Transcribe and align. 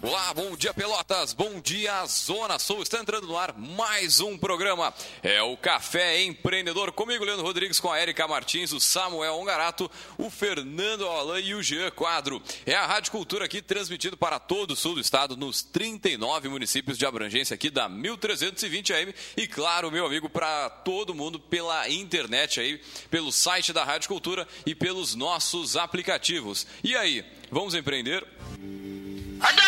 Olá, 0.00 0.32
bom 0.32 0.56
dia 0.56 0.72
Pelotas, 0.72 1.32
bom 1.32 1.60
dia 1.60 2.06
Zona 2.06 2.56
Sul. 2.60 2.82
Está 2.82 3.00
entrando 3.00 3.26
no 3.26 3.36
ar 3.36 3.52
mais 3.58 4.20
um 4.20 4.38
programa. 4.38 4.94
É 5.24 5.42
o 5.42 5.56
Café 5.56 6.22
Empreendedor 6.22 6.92
comigo, 6.92 7.24
Leandro 7.24 7.44
Rodrigues, 7.44 7.80
com 7.80 7.90
a 7.90 8.00
Erika 8.00 8.28
Martins, 8.28 8.70
o 8.70 8.78
Samuel 8.78 9.34
Ongarato, 9.34 9.90
o 10.16 10.30
Fernando 10.30 11.04
Alain 11.08 11.44
e 11.44 11.54
o 11.56 11.62
Jean 11.64 11.90
Quadro. 11.90 12.40
É 12.64 12.74
a 12.74 12.86
Rádio 12.86 13.10
Cultura 13.10 13.46
aqui 13.46 13.60
transmitido 13.60 14.16
para 14.16 14.38
todo 14.38 14.70
o 14.70 14.76
sul 14.76 14.94
do 14.94 15.00
estado, 15.00 15.36
nos 15.36 15.62
39 15.62 16.48
municípios 16.48 16.96
de 16.96 17.04
abrangência 17.04 17.54
aqui 17.54 17.68
da 17.68 17.88
1320 17.88 18.92
AM 18.92 19.14
e 19.36 19.48
claro, 19.48 19.90
meu 19.90 20.06
amigo, 20.06 20.30
para 20.30 20.70
todo 20.70 21.12
mundo 21.12 21.40
pela 21.40 21.88
internet 21.88 22.60
aí, 22.60 22.80
pelo 23.10 23.32
site 23.32 23.72
da 23.72 23.82
Rádio 23.82 24.06
Cultura 24.08 24.46
e 24.64 24.76
pelos 24.76 25.16
nossos 25.16 25.76
aplicativos. 25.76 26.68
E 26.84 26.94
aí, 26.94 27.24
vamos 27.50 27.74
empreender? 27.74 28.24
I 29.40 29.67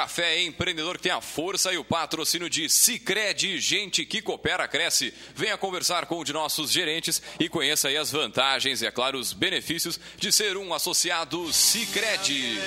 Café 0.00 0.40
Empreendedor 0.44 0.96
que 0.96 1.02
tem 1.02 1.12
a 1.12 1.20
força 1.20 1.74
e 1.74 1.76
o 1.76 1.84
patrocínio 1.84 2.48
de 2.48 2.70
Cicred, 2.70 3.58
gente 3.60 4.06
que 4.06 4.22
coopera, 4.22 4.66
cresce. 4.66 5.12
Venha 5.36 5.58
conversar 5.58 6.06
com 6.06 6.20
um 6.20 6.24
de 6.24 6.32
nossos 6.32 6.72
gerentes 6.72 7.20
e 7.38 7.50
conheça 7.50 7.88
aí 7.88 7.98
as 7.98 8.10
vantagens 8.10 8.80
e, 8.80 8.86
é 8.86 8.90
claro, 8.90 9.18
os 9.18 9.34
benefícios 9.34 10.00
de 10.16 10.32
ser 10.32 10.56
um 10.56 10.72
associado 10.72 11.52
Cicred. 11.52 12.58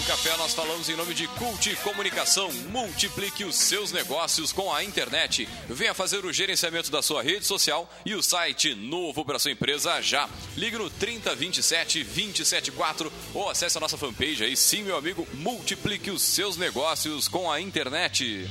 Pelo 0.00 0.04
café 0.04 0.36
nós 0.36 0.54
falamos 0.54 0.88
em 0.88 0.96
nome 0.96 1.14
de 1.14 1.26
Cult 1.28 1.74
Comunicação. 1.76 2.50
Multiplique 2.70 3.44
os 3.44 3.56
seus 3.56 3.92
negócios 3.92 4.52
com 4.52 4.72
a 4.72 4.84
internet. 4.84 5.48
Venha 5.68 5.94
fazer 5.94 6.24
o 6.24 6.32
gerenciamento 6.32 6.90
da 6.90 7.02
sua 7.02 7.22
rede 7.22 7.44
social 7.44 7.90
e 8.04 8.14
o 8.14 8.22
site 8.22 8.74
novo 8.74 9.24
para 9.24 9.38
sua 9.38 9.50
empresa 9.50 10.00
já. 10.00 10.28
Ligue 10.56 10.78
no 10.78 10.88
3027 10.88 12.04
274 12.04 13.12
ou 13.34 13.48
acesse 13.50 13.76
a 13.76 13.80
nossa 13.80 13.98
fanpage 13.98 14.44
aí. 14.44 14.56
Sim, 14.56 14.84
meu 14.84 14.96
amigo, 14.96 15.26
multiplique 15.34 16.10
os 16.10 16.22
seus 16.22 16.56
negócios 16.56 17.28
com 17.28 17.50
a 17.50 17.60
internet. 17.60 18.48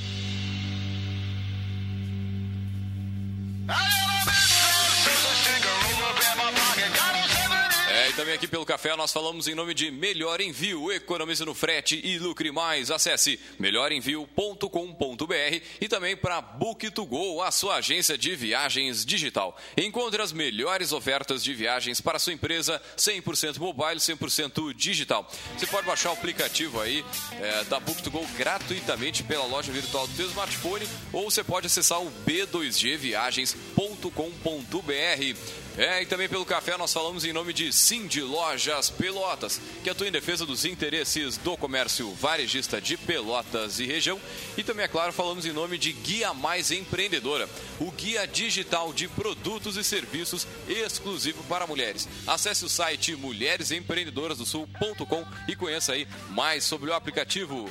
E 8.08 8.12
também 8.12 8.34
aqui 8.34 8.46
pelo 8.46 8.64
café 8.64 8.94
nós 8.94 9.12
falamos 9.12 9.48
em 9.48 9.54
nome 9.54 9.74
de 9.74 9.90
Melhor 9.90 10.40
Envio. 10.40 10.92
Economize 10.92 11.44
no 11.44 11.54
frete 11.54 12.00
e 12.04 12.18
lucre 12.18 12.52
mais. 12.52 12.90
Acesse 12.90 13.40
melhorenvio.com.br 13.58 15.60
e 15.80 15.88
também 15.88 16.16
para 16.16 16.40
Book2Go, 16.40 17.44
a 17.44 17.50
sua 17.50 17.76
agência 17.76 18.16
de 18.16 18.36
viagens 18.36 19.04
digital. 19.04 19.56
Encontre 19.76 20.22
as 20.22 20.32
melhores 20.32 20.92
ofertas 20.92 21.42
de 21.42 21.52
viagens 21.52 22.00
para 22.00 22.18
sua 22.18 22.32
empresa 22.32 22.80
100% 22.96 23.58
mobile, 23.58 23.96
100% 23.96 24.72
digital. 24.72 25.28
Você 25.58 25.66
pode 25.66 25.86
baixar 25.86 26.10
o 26.10 26.14
aplicativo 26.14 26.80
aí 26.80 27.04
é, 27.40 27.64
da 27.64 27.80
Book2Go 27.80 28.24
gratuitamente 28.36 29.24
pela 29.24 29.46
loja 29.46 29.72
virtual 29.72 30.06
do 30.06 30.14
seu 30.14 30.26
smartphone 30.26 30.86
ou 31.12 31.30
você 31.30 31.42
pode 31.42 31.66
acessar 31.66 32.00
o 32.00 32.10
b2gviagens.com.br. 34.00 35.60
É, 35.78 36.02
e 36.02 36.06
também 36.06 36.28
pelo 36.28 36.44
café 36.44 36.76
nós 36.76 36.92
falamos 36.92 37.24
em 37.24 37.32
nome 37.32 37.52
de 37.52 37.72
Cindy 37.72 38.22
Lojas 38.22 38.90
Pelotas, 38.90 39.60
que 39.82 39.90
atua 39.90 40.08
em 40.08 40.12
defesa 40.12 40.44
dos 40.44 40.64
interesses 40.64 41.36
do 41.36 41.56
comércio 41.56 42.12
varejista 42.14 42.80
de 42.80 42.96
Pelotas 42.96 43.78
e 43.78 43.86
região. 43.86 44.20
E 44.56 44.64
também, 44.64 44.84
é 44.84 44.88
claro, 44.88 45.12
falamos 45.12 45.46
em 45.46 45.52
nome 45.52 45.78
de 45.78 45.92
Guia 45.92 46.34
Mais 46.34 46.72
Empreendedora, 46.72 47.48
o 47.78 47.92
guia 47.92 48.26
digital 48.26 48.92
de 48.92 49.06
produtos 49.08 49.76
e 49.76 49.84
serviços 49.84 50.46
exclusivo 50.68 51.44
para 51.44 51.66
mulheres. 51.66 52.08
Acesse 52.26 52.64
o 52.64 52.68
site 52.68 53.14
mulheresempreendedorasdosul.com 53.14 55.24
e 55.46 55.54
conheça 55.54 55.92
aí 55.92 56.08
mais 56.30 56.64
sobre 56.64 56.90
o 56.90 56.94
aplicativo. 56.94 57.70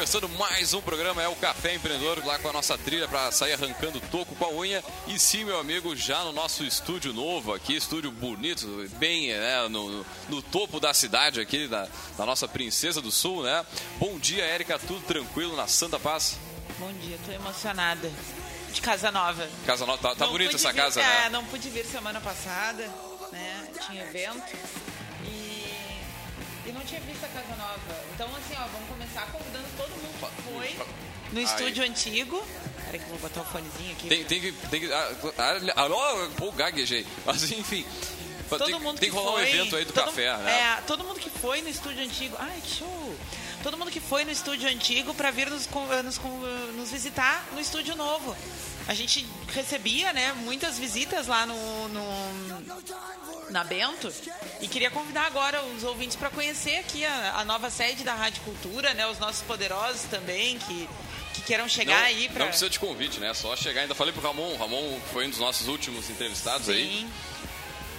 Começando 0.00 0.30
mais 0.30 0.72
um 0.72 0.80
programa, 0.80 1.22
é 1.22 1.28
o 1.28 1.36
Café 1.36 1.74
Empreendedor, 1.74 2.24
lá 2.24 2.38
com 2.38 2.48
a 2.48 2.54
nossa 2.54 2.78
trilha 2.78 3.06
para 3.06 3.30
sair 3.30 3.52
arrancando 3.52 4.00
toco 4.10 4.34
com 4.34 4.44
a 4.46 4.48
unha. 4.48 4.82
E 5.06 5.18
sim, 5.18 5.44
meu 5.44 5.60
amigo, 5.60 5.94
já 5.94 6.24
no 6.24 6.32
nosso 6.32 6.64
estúdio 6.64 7.12
novo 7.12 7.52
aqui, 7.52 7.76
estúdio 7.76 8.10
bonito, 8.10 8.66
bem 8.98 9.28
né, 9.28 9.68
no, 9.68 10.02
no 10.26 10.40
topo 10.40 10.80
da 10.80 10.94
cidade 10.94 11.38
aqui, 11.38 11.68
da, 11.68 11.86
da, 12.16 12.24
nossa 12.24 12.48
Princesa 12.48 13.02
do 13.02 13.12
Sul, 13.12 13.42
né? 13.42 13.62
Bom 13.98 14.18
dia, 14.18 14.42
Érica, 14.42 14.78
tudo 14.78 15.02
tranquilo 15.02 15.54
na 15.54 15.66
Santa 15.66 16.00
Paz? 16.00 16.38
Bom 16.78 16.90
dia, 16.94 17.18
tô 17.26 17.32
emocionada. 17.32 18.10
De 18.72 18.80
casa 18.80 19.10
nova. 19.10 19.46
Casa 19.66 19.84
nova, 19.84 19.98
tá, 19.98 20.14
tá 20.14 20.26
bonita 20.28 20.56
essa 20.56 20.72
vir, 20.72 20.80
casa, 20.80 21.02
é, 21.02 21.04
né? 21.04 21.26
É, 21.26 21.28
não 21.28 21.44
pude 21.44 21.68
vir 21.68 21.84
semana 21.84 22.22
passada, 22.22 22.88
né? 23.30 23.68
Tinha 23.86 24.02
evento. 24.04 24.56
Não 26.80 26.86
tinha 26.86 27.00
visto 27.02 27.22
a 27.22 27.28
Casa 27.28 27.56
Nova. 27.56 28.04
Então, 28.14 28.26
assim, 28.36 28.54
ó, 28.56 28.66
vamos 28.68 28.88
começar 28.88 29.26
convidando 29.30 29.66
todo 29.76 29.90
mundo 29.90 30.30
que 30.34 30.42
foi 30.50 30.86
no 31.30 31.40
estúdio 31.42 31.84
antigo. 31.84 32.42
Peraí 32.86 32.98
que 32.98 33.04
eu 33.04 33.10
vou 33.10 33.18
botar 33.18 33.42
o 33.42 33.44
fonezinho 33.44 33.92
aqui. 33.92 34.08
Tem, 34.08 34.24
tem 34.24 34.40
que. 34.40 34.52
Tem 34.52 34.80
que 34.80 34.90
ah, 34.90 35.12
ah, 35.36 36.30
pô, 36.38 36.50
gaguejei. 36.52 37.06
Mas 37.26 37.42
enfim. 37.52 37.84
Todo 38.48 38.64
tem, 38.64 38.80
mundo 38.80 38.98
tem 38.98 39.10
que, 39.10 39.14
que 39.14 39.22
rolar 39.22 39.32
foi, 39.32 39.42
um 39.42 39.46
evento 39.46 39.76
aí 39.76 39.84
do 39.84 39.92
café, 39.92 40.36
né? 40.38 40.52
É, 40.58 40.80
todo 40.86 41.04
mundo 41.04 41.20
que 41.20 41.28
foi 41.28 41.60
no 41.60 41.68
estúdio 41.68 42.02
antigo. 42.02 42.34
Ai, 42.38 42.60
que 42.62 42.76
show! 42.78 43.16
Todo 43.62 43.76
mundo 43.76 43.90
que 43.90 44.00
foi 44.00 44.24
no 44.24 44.30
estúdio 44.30 44.68
antigo 44.68 45.14
para 45.14 45.30
vir 45.30 45.50
nos, 45.50 45.68
nos, 46.04 46.18
nos 46.76 46.90
visitar 46.90 47.46
no 47.52 47.60
estúdio 47.60 47.94
novo 47.94 48.36
a 48.90 48.94
gente 48.94 49.24
recebia, 49.54 50.12
né, 50.12 50.32
muitas 50.32 50.76
visitas 50.76 51.28
lá 51.28 51.46
no, 51.46 51.88
no 51.90 52.80
na 53.50 53.62
Bento 53.62 54.12
e 54.60 54.66
queria 54.66 54.90
convidar 54.90 55.26
agora 55.26 55.62
os 55.62 55.84
ouvintes 55.84 56.16
para 56.16 56.28
conhecer 56.28 56.76
aqui 56.76 57.04
a, 57.04 57.36
a, 57.36 57.44
nova 57.44 57.70
sede 57.70 58.02
da 58.02 58.14
Rádio 58.14 58.42
Cultura, 58.42 58.92
né, 58.94 59.06
os 59.06 59.18
nossos 59.20 59.42
poderosos 59.42 60.02
também 60.02 60.58
que 60.58 60.88
que 61.34 61.42
queiram 61.42 61.68
chegar 61.68 62.00
não, 62.00 62.06
aí 62.06 62.28
para 62.28 62.40
Não 62.40 62.46
precisa 62.48 62.68
de 62.68 62.80
convite, 62.80 63.20
né? 63.20 63.32
Só 63.34 63.54
chegar. 63.54 63.82
Ainda 63.82 63.94
falei 63.94 64.12
pro 64.12 64.20
Ramon, 64.20 64.52
o 64.52 64.56
Ramon 64.56 65.00
foi 65.12 65.28
um 65.28 65.30
dos 65.30 65.38
nossos 65.38 65.68
últimos 65.68 66.10
entrevistados 66.10 66.66
Sim. 66.66 66.72
aí. 66.72 67.08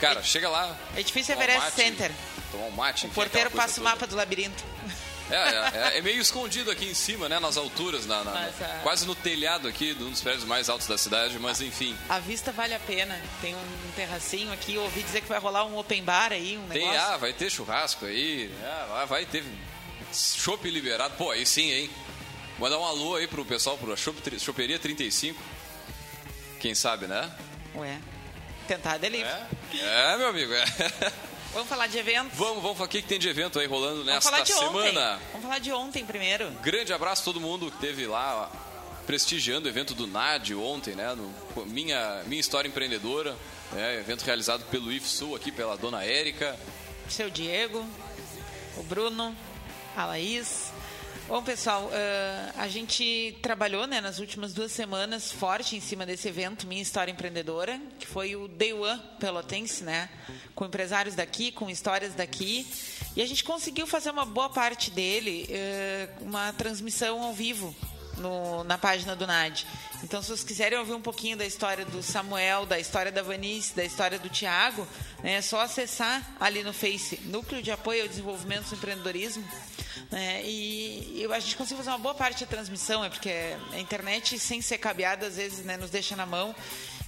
Cara, 0.01 0.19
é, 0.19 0.23
chega 0.23 0.49
lá. 0.49 0.77
Edifício 0.97 1.31
Everest 1.31 1.67
um 1.67 1.71
Center. 1.71 2.11
Tomar 2.51 2.65
um 2.65 2.71
mate. 2.71 3.07
O 3.07 3.09
porteiro 3.11 3.49
passa 3.51 3.79
o 3.79 3.83
mapa 3.85 4.05
do 4.05 4.17
labirinto. 4.17 4.61
É, 5.31 5.95
é, 5.95 5.97
é, 5.97 6.01
meio 6.01 6.21
escondido 6.21 6.69
aqui 6.69 6.85
em 6.85 6.93
cima, 6.93 7.29
né? 7.29 7.39
Nas 7.39 7.57
alturas, 7.57 8.05
na, 8.05 8.23
na, 8.23 8.31
mas, 8.31 8.61
é. 8.61 8.79
quase 8.83 9.05
no 9.05 9.15
telhado 9.15 9.67
aqui, 9.67 9.93
de 9.93 10.03
um 10.03 10.11
dos 10.11 10.21
prédios 10.21 10.43
mais 10.43 10.69
altos 10.69 10.87
da 10.87 10.97
cidade, 10.97 11.39
mas 11.39 11.61
enfim. 11.61 11.95
A 12.09 12.19
vista 12.19 12.51
vale 12.51 12.73
a 12.73 12.79
pena. 12.79 13.19
Tem 13.41 13.55
um 13.55 13.91
terracinho 13.95 14.51
aqui, 14.51 14.77
ouvi 14.77 15.01
dizer 15.03 15.21
que 15.21 15.29
vai 15.29 15.39
rolar 15.39 15.65
um 15.65 15.77
open 15.77 16.03
bar 16.03 16.31
aí, 16.31 16.57
um 16.57 16.67
Tem, 16.67 16.85
negócio. 16.85 17.13
ah, 17.13 17.17
vai 17.17 17.33
ter 17.33 17.49
churrasco 17.49 18.05
aí, 18.05 18.51
é, 19.01 19.05
vai 19.05 19.25
ter 19.25 19.43
chopp 20.13 20.69
liberado. 20.69 21.15
Pô, 21.17 21.31
aí 21.31 21.45
sim, 21.45 21.71
hein? 21.71 21.89
Mandar 22.59 22.77
um 22.77 22.85
alô 22.85 23.15
aí 23.15 23.27
pro 23.27 23.43
pessoal, 23.45 23.77
pro 23.77 23.95
Choperia 23.97 24.77
35. 24.77 25.41
Quem 26.59 26.75
sabe, 26.75 27.07
né? 27.07 27.31
Ué, 27.75 27.97
tentar 28.67 28.97
delivery. 28.97 29.33
É, 29.73 30.13
é 30.13 30.17
meu 30.17 30.27
amigo, 30.27 30.53
é. 30.53 30.63
Vamos 31.53 31.67
falar 31.67 31.87
de 31.87 31.97
eventos? 31.97 32.37
Vamos, 32.37 32.63
vamos 32.63 32.77
falar 32.77 32.87
o 32.87 32.89
que, 32.89 33.01
que 33.01 33.07
tem 33.07 33.19
de 33.19 33.27
evento 33.27 33.59
aí 33.59 33.67
rolando 33.67 34.05
vamos 34.05 34.05
nesta 34.05 34.45
semana. 34.45 35.15
Ontem. 35.15 35.25
Vamos 35.31 35.41
falar 35.41 35.59
de 35.59 35.71
ontem 35.73 36.05
primeiro. 36.05 36.49
Grande 36.61 36.93
abraço 36.93 37.21
a 37.21 37.25
todo 37.25 37.41
mundo 37.41 37.69
que 37.69 37.75
esteve 37.75 38.07
lá 38.07 38.49
prestigiando 39.05 39.67
o 39.67 39.69
evento 39.69 39.93
do 39.93 40.07
NAD 40.07 40.55
ontem, 40.55 40.95
né? 40.95 41.13
No, 41.13 41.65
minha, 41.65 42.23
minha 42.25 42.39
história 42.39 42.69
empreendedora, 42.69 43.35
né? 43.73 43.99
evento 43.99 44.23
realizado 44.23 44.63
pelo 44.65 44.91
IFSU 44.91 45.35
aqui, 45.35 45.51
pela 45.51 45.75
dona 45.75 46.03
Érica. 46.03 46.57
Seu 47.09 47.29
Diego, 47.29 47.85
o 48.77 48.83
Bruno, 48.83 49.35
a 49.97 50.05
Laís, 50.05 50.70
Bom, 51.31 51.41
pessoal, 51.41 51.85
uh, 51.85 52.59
a 52.59 52.67
gente 52.67 53.37
trabalhou 53.41 53.87
né, 53.87 54.01
nas 54.01 54.19
últimas 54.19 54.53
duas 54.53 54.69
semanas 54.69 55.31
forte 55.31 55.77
em 55.77 55.79
cima 55.79 56.05
desse 56.05 56.27
evento 56.27 56.67
Minha 56.67 56.81
História 56.81 57.09
Empreendedora, 57.09 57.79
que 57.97 58.05
foi 58.05 58.35
o 58.35 58.49
Day 58.49 58.73
One 58.73 59.01
Pelotense, 59.17 59.81
né? 59.85 60.09
Com 60.53 60.65
empresários 60.65 61.15
daqui, 61.15 61.49
com 61.49 61.69
histórias 61.69 62.13
daqui. 62.15 62.67
E 63.15 63.21
a 63.21 63.25
gente 63.25 63.45
conseguiu 63.45 63.87
fazer 63.87 64.09
uma 64.09 64.25
boa 64.25 64.49
parte 64.49 64.91
dele, 64.91 65.47
uh, 65.49 66.25
uma 66.25 66.51
transmissão 66.51 67.23
ao 67.23 67.31
vivo 67.31 67.73
no, 68.17 68.65
na 68.65 68.77
página 68.77 69.15
do 69.15 69.25
NAD. 69.25 69.65
Então, 70.03 70.21
se 70.21 70.27
vocês 70.27 70.43
quiserem 70.43 70.77
ouvir 70.79 70.95
um 70.95 71.01
pouquinho 71.01 71.37
da 71.37 71.45
história 71.45 71.85
do 71.85 72.03
Samuel, 72.03 72.65
da 72.65 72.77
história 72.77 73.09
da 73.09 73.21
Vanice, 73.21 73.73
da 73.73 73.85
história 73.85 74.19
do 74.19 74.27
Tiago, 74.27 74.85
né, 75.23 75.35
é 75.35 75.41
só 75.41 75.61
acessar 75.61 76.35
ali 76.41 76.61
no 76.61 76.73
Face, 76.73 77.21
Núcleo 77.23 77.61
de 77.61 77.71
Apoio 77.71 78.01
ao 78.01 78.09
Desenvolvimento 78.09 78.67
do 78.67 78.75
Empreendedorismo. 78.75 79.47
Né, 80.11 80.41
e, 80.43 81.21
e 81.21 81.33
a 81.33 81.39
gente 81.39 81.55
conseguiu 81.55 81.77
fazer 81.77 81.89
uma 81.89 81.97
boa 81.97 82.13
parte 82.13 82.41
da 82.41 82.49
transmissão, 82.49 83.01
é 83.03 83.09
porque 83.09 83.31
a 83.71 83.79
internet, 83.79 84.37
sem 84.37 84.61
ser 84.61 84.77
cabeada, 84.77 85.25
às 85.25 85.37
vezes 85.37 85.63
né, 85.63 85.77
nos 85.77 85.89
deixa 85.89 86.17
na 86.17 86.25
mão. 86.25 86.53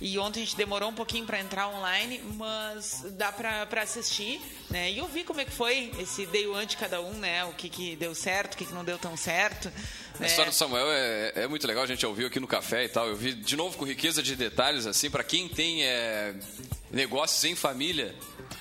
E 0.04 0.20
ontem 0.20 0.42
a 0.42 0.46
gente 0.46 0.58
demorou 0.58 0.90
um 0.90 0.94
pouquinho 0.94 1.26
para 1.26 1.40
entrar 1.40 1.70
online, 1.70 2.22
mas 2.36 3.06
dá 3.12 3.32
para 3.32 3.82
assistir, 3.82 4.42
né? 4.70 4.92
E 4.92 5.00
ouvir 5.00 5.24
como 5.24 5.40
é 5.40 5.46
que 5.46 5.52
foi 5.52 5.92
esse 5.98 6.26
day 6.26 6.46
one 6.46 6.66
de 6.66 6.76
cada 6.76 7.00
um, 7.00 7.14
né? 7.14 7.46
O 7.46 7.54
que, 7.54 7.70
que 7.70 7.96
deu 7.96 8.14
certo, 8.14 8.56
o 8.56 8.58
que, 8.58 8.66
que 8.66 8.74
não 8.74 8.84
deu 8.84 8.98
tão 8.98 9.16
certo. 9.16 9.72
A 10.16 10.20
né? 10.20 10.28
história 10.28 10.52
do 10.52 10.56
Samuel 10.56 10.88
é, 10.90 11.32
é, 11.44 11.48
muito 11.48 11.66
legal, 11.66 11.84
a 11.84 11.88
gente 11.88 12.06
ouviu 12.06 12.28
aqui 12.28 12.38
no 12.38 12.48
café 12.48 12.84
e 12.84 12.90
tal. 12.90 13.08
Eu 13.08 13.16
vi 13.16 13.34
de 13.34 13.56
novo 13.56 13.78
com 13.78 13.86
riqueza 13.86 14.22
de 14.22 14.36
detalhes, 14.36 14.86
assim, 14.86 15.10
para 15.10 15.24
quem 15.24 15.48
tem 15.48 15.84
é, 15.84 16.36
negócios 16.92 17.42
em 17.46 17.56
família. 17.56 18.14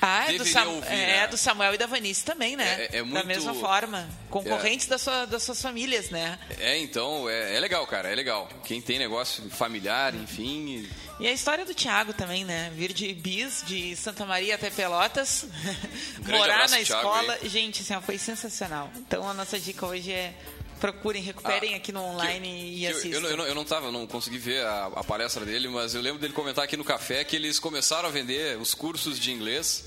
Ah, 0.05 0.33
é 0.33 0.37
do, 0.37 0.45
Sam, 0.45 0.65
ouvir, 0.65 0.89
é 0.89 1.07
né? 1.07 1.27
do, 1.29 1.37
Samuel 1.37 1.75
e 1.75 1.79
da 1.79 1.87
Vanice 1.87 2.25
também, 2.25 2.57
né? 2.57 2.89
É, 2.91 2.99
é 2.99 3.03
muito, 3.03 3.15
da 3.15 3.23
mesma 3.23 3.55
forma. 3.55 4.09
Concorrentes 4.29 4.89
da 4.89 4.99
sua, 4.99 5.27
das 5.27 5.45
suas 5.45 5.63
famílias, 5.63 6.11
né? 6.11 6.41
É, 6.59 6.77
então, 6.79 7.31
é, 7.31 7.61
legal, 7.61 7.87
cara, 7.87 8.11
é 8.11 8.15
legal. 8.17 8.49
Quem 8.65 8.83
tem 8.83 8.99
negócio 8.99 9.49
familiar, 9.51 10.13
enfim. 10.13 10.89
E 11.21 11.29
a 11.29 11.33
história 11.33 11.65
do 11.65 11.73
Tiago 11.73 12.13
também, 12.13 12.45
né? 12.45 12.73
Vir 12.75 12.93
de 12.93 13.15
Bis, 13.15 13.63
de 13.65 13.95
Santa 13.95 14.27
Maria 14.27 14.57
até 14.57 14.71
Pelotas, 14.71 15.47
morar 16.27 16.69
na 16.69 16.81
escola. 16.81 17.39
Aí. 17.41 17.49
Gente, 17.49 17.83
assim, 17.83 18.05
foi 18.05 18.19
sensacional. 18.19 18.91
Então 18.97 19.29
a 19.29 19.33
nossa 19.33 19.57
dica 19.57 19.87
hoje 19.87 20.11
é 20.11 20.35
procurem, 20.83 21.23
recuperem 21.23 21.75
ah, 21.75 21.77
aqui 21.77 21.93
no 21.93 22.03
online 22.03 22.77
e 22.77 22.87
assistam. 22.89 23.09
Eu, 23.11 23.23
eu, 23.23 23.37
eu, 23.37 23.47
eu, 23.47 23.55
não 23.55 23.65
tava, 23.65 23.93
não 23.93 24.05
consegui 24.05 24.37
ver 24.37 24.67
a, 24.67 24.87
a, 24.87 25.05
palestra 25.05 25.45
dele, 25.45 25.69
mas 25.69 25.95
eu 25.95 26.03
lembro 26.03 26.21
dele 26.21 26.33
comentar 26.33 26.65
aqui 26.65 26.77
no 26.77 26.85
café 26.85 27.23
que 27.23 27.37
eles 27.37 27.61
começaram 27.61 28.09
a 28.09 28.11
vender 28.11 28.59
os 28.59 28.75
cursos 28.75 29.17
de 29.17 29.31
inglês 29.31 29.85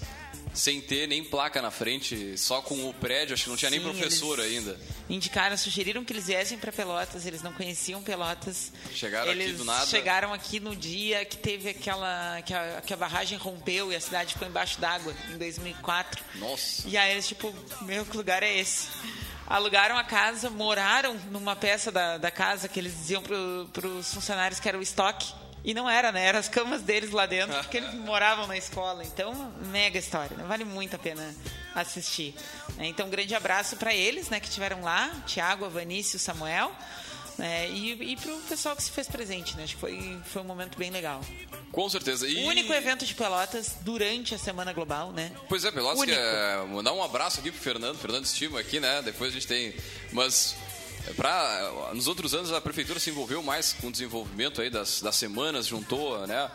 sem 0.53 0.79
ter 0.79 1.05
nem 1.05 1.21
placa 1.21 1.61
na 1.61 1.69
frente, 1.69 2.37
só 2.37 2.61
com 2.61 2.89
o 2.89 2.93
prédio, 2.93 3.33
acho 3.33 3.43
que 3.43 3.49
não 3.49 3.57
tinha 3.57 3.69
Sim, 3.69 3.79
nem 3.79 3.85
professor 3.85 4.39
ainda. 4.39 4.79
Indicaram, 5.09 5.57
sugeriram 5.57 6.05
que 6.05 6.13
eles 6.13 6.27
viessem 6.27 6.57
para 6.57 6.71
Pelotas, 6.71 7.25
eles 7.25 7.41
não 7.41 7.51
conheciam 7.51 8.01
Pelotas. 8.01 8.71
Chegaram 8.93 9.31
eles 9.31 9.47
aqui 9.49 9.57
do 9.57 9.65
nada. 9.65 9.85
Chegaram 9.85 10.33
aqui 10.33 10.61
no 10.61 10.73
dia 10.73 11.25
que 11.25 11.35
teve 11.35 11.71
aquela 11.71 12.41
que 12.43 12.53
a, 12.53 12.81
que 12.85 12.93
a 12.93 12.95
barragem 12.95 13.37
rompeu 13.37 13.91
e 13.91 13.97
a 13.97 13.99
cidade 13.99 14.31
ficou 14.31 14.47
embaixo 14.47 14.79
d'água 14.79 15.13
em 15.33 15.37
2004. 15.37 16.23
Nossa. 16.35 16.87
E 16.87 16.95
aí 16.95 17.11
eles 17.11 17.27
tipo, 17.27 17.53
meu 17.81 18.05
que 18.05 18.15
lugar 18.15 18.41
é 18.41 18.57
esse? 18.57 18.87
Alugaram 19.47 19.97
a 19.97 20.03
casa, 20.03 20.49
moraram 20.49 21.15
numa 21.31 21.55
peça 21.55 21.91
da, 21.91 22.17
da 22.17 22.31
casa 22.31 22.67
que 22.67 22.79
eles 22.79 22.93
diziam 22.93 23.21
para 23.21 23.87
os 23.87 24.13
funcionários 24.13 24.59
que 24.59 24.67
era 24.67 24.77
o 24.77 24.81
estoque. 24.81 25.33
E 25.63 25.73
não 25.73 25.89
era, 25.89 26.11
né? 26.11 26.23
Eram 26.27 26.37
as 26.37 26.47
camas 26.47 26.83
deles 26.83 27.09
lá 27.09 27.25
dentro, 27.25 27.57
porque 27.57 27.77
eles 27.77 27.91
moravam 27.95 28.45
na 28.45 28.55
escola. 28.55 29.03
Então, 29.03 29.33
mega 29.71 29.97
história, 29.97 30.37
né? 30.37 30.43
Vale 30.47 30.63
muito 30.63 30.95
a 30.95 30.99
pena 30.99 31.33
assistir. 31.73 32.35
Então, 32.77 33.07
um 33.07 33.09
grande 33.09 33.33
abraço 33.33 33.75
para 33.75 33.91
eles, 33.91 34.29
né? 34.29 34.39
Que 34.39 34.47
estiveram 34.47 34.81
lá, 34.81 35.09
Tiago, 35.25 35.67
Vanício, 35.67 36.19
Samuel. 36.19 36.71
Né, 37.37 37.69
e, 37.69 37.91
e 37.91 38.15
para 38.15 38.33
o 38.33 38.39
pessoal 38.41 38.75
que 38.75 38.83
se 38.83 38.91
fez 38.91 39.07
presente, 39.07 39.57
né? 39.57 39.63
Acho 39.63 39.75
que 39.75 39.81
foi, 39.81 40.21
foi 40.25 40.41
um 40.41 40.45
momento 40.45 40.77
bem 40.77 40.89
legal. 40.89 41.21
Com 41.71 41.89
certeza. 41.89 42.27
E... 42.27 42.45
O 42.45 42.47
único 42.47 42.71
evento 42.71 43.05
de 43.05 43.13
Pelotas 43.13 43.75
durante 43.81 44.33
a 44.33 44.37
Semana 44.37 44.71
Global, 44.71 45.11
né? 45.11 45.31
Pois 45.49 45.65
é, 45.65 45.71
Pelotas 45.71 45.99
único. 45.99 46.17
quer 46.17 46.65
mandar 46.67 46.93
um 46.93 47.03
abraço 47.03 47.41
aqui 47.41 47.51
pro 47.51 47.59
Fernando, 47.59 47.97
Fernando 47.97 48.23
Estima 48.23 48.59
aqui, 48.59 48.79
né? 48.79 49.01
Depois 49.01 49.31
a 49.31 49.33
gente 49.33 49.47
tem... 49.47 49.75
Mas 50.13 50.55
Pra, 51.15 51.91
nos 51.93 52.07
outros 52.07 52.33
anos 52.33 52.51
a 52.51 52.59
prefeitura 52.59 52.99
se 52.99 53.11
envolveu 53.11 53.43
mais 53.43 53.73
com 53.73 53.87
o 53.87 53.91
desenvolvimento 53.91 54.59
aí 54.59 54.71
das, 54.71 55.01
das 55.01 55.15
semanas, 55.15 55.67
juntou, 55.67 56.25
né? 56.25 56.49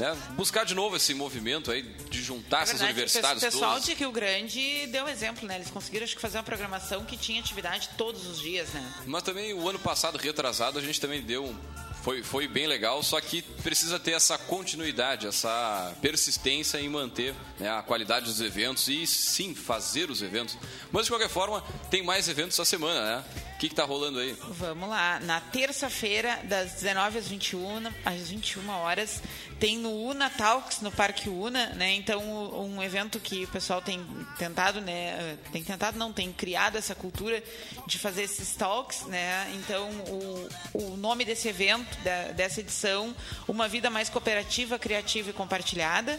Né? 0.00 0.16
Buscar 0.30 0.64
de 0.64 0.74
novo 0.74 0.96
esse 0.96 1.12
movimento 1.12 1.70
aí 1.70 1.82
de 1.82 2.22
juntar 2.22 2.62
é 2.62 2.64
verdade, 2.64 2.70
essas 2.70 2.80
universidades 2.80 3.42
todas. 3.42 3.54
O 3.54 3.58
pessoal 3.58 3.72
todas. 3.72 3.84
de 3.84 3.94
Rio 3.94 4.10
Grande 4.10 4.86
deu 4.86 5.06
exemplo, 5.06 5.46
né? 5.46 5.56
Eles 5.56 5.70
conseguiram 5.70 6.04
acho 6.04 6.14
que 6.14 6.22
fazer 6.22 6.38
uma 6.38 6.44
programação 6.44 7.04
que 7.04 7.16
tinha 7.16 7.40
atividade 7.40 7.90
todos 7.98 8.26
os 8.26 8.40
dias, 8.40 8.70
né? 8.70 8.94
Mas 9.06 9.22
também 9.22 9.52
o 9.52 9.68
ano 9.68 9.78
passado, 9.78 10.16
retrasado, 10.16 10.78
a 10.78 10.82
gente 10.82 11.00
também 11.00 11.20
deu 11.20 11.54
foi, 12.02 12.22
foi 12.22 12.48
bem 12.48 12.66
legal, 12.66 13.02
só 13.02 13.20
que 13.20 13.42
precisa 13.42 13.98
ter 13.98 14.12
essa 14.12 14.38
continuidade, 14.38 15.26
essa 15.26 15.94
persistência 16.00 16.80
em 16.80 16.88
manter 16.88 17.34
né, 17.58 17.70
a 17.70 17.82
qualidade 17.82 18.24
dos 18.24 18.40
eventos 18.40 18.88
e 18.88 19.06
sim 19.06 19.54
fazer 19.54 20.10
os 20.10 20.22
eventos. 20.22 20.56
Mas 20.90 21.04
de 21.04 21.10
qualquer 21.10 21.28
forma, 21.28 21.62
tem 21.90 22.02
mais 22.02 22.26
eventos 22.26 22.58
essa 22.58 22.64
semana, 22.64 23.16
né? 23.16 23.24
O 23.60 23.62
que 23.62 23.66
está 23.66 23.84
rolando 23.84 24.18
aí? 24.20 24.34
Vamos 24.52 24.88
lá. 24.88 25.20
Na 25.20 25.38
terça-feira, 25.38 26.40
das 26.44 26.72
19 26.72 27.18
às 27.18 27.28
21, 27.28 27.88
às 28.06 28.30
21 28.30 28.66
horas, 28.70 29.22
tem 29.58 29.76
no 29.76 29.92
Una 29.92 30.30
Talks, 30.30 30.80
no 30.80 30.90
Parque 30.90 31.28
Una, 31.28 31.66
né? 31.74 31.92
Então, 31.92 32.22
um 32.58 32.82
evento 32.82 33.20
que 33.20 33.44
o 33.44 33.48
pessoal 33.48 33.82
tem 33.82 34.02
tentado, 34.38 34.80
né? 34.80 35.36
Tem 35.52 35.62
tentado, 35.62 35.98
não, 35.98 36.10
tem 36.10 36.32
criado 36.32 36.78
essa 36.78 36.94
cultura 36.94 37.44
de 37.86 37.98
fazer 37.98 38.22
esses 38.22 38.56
talks, 38.56 39.02
né? 39.02 39.52
Então, 39.56 39.90
o, 40.08 40.48
o 40.72 40.96
nome 40.96 41.26
desse 41.26 41.46
evento 41.46 41.94
da, 42.02 42.32
dessa 42.32 42.60
edição, 42.60 43.14
Uma 43.46 43.68
Vida 43.68 43.90
Mais 43.90 44.08
Cooperativa, 44.08 44.78
Criativa 44.78 45.28
e 45.28 45.34
Compartilhada. 45.34 46.18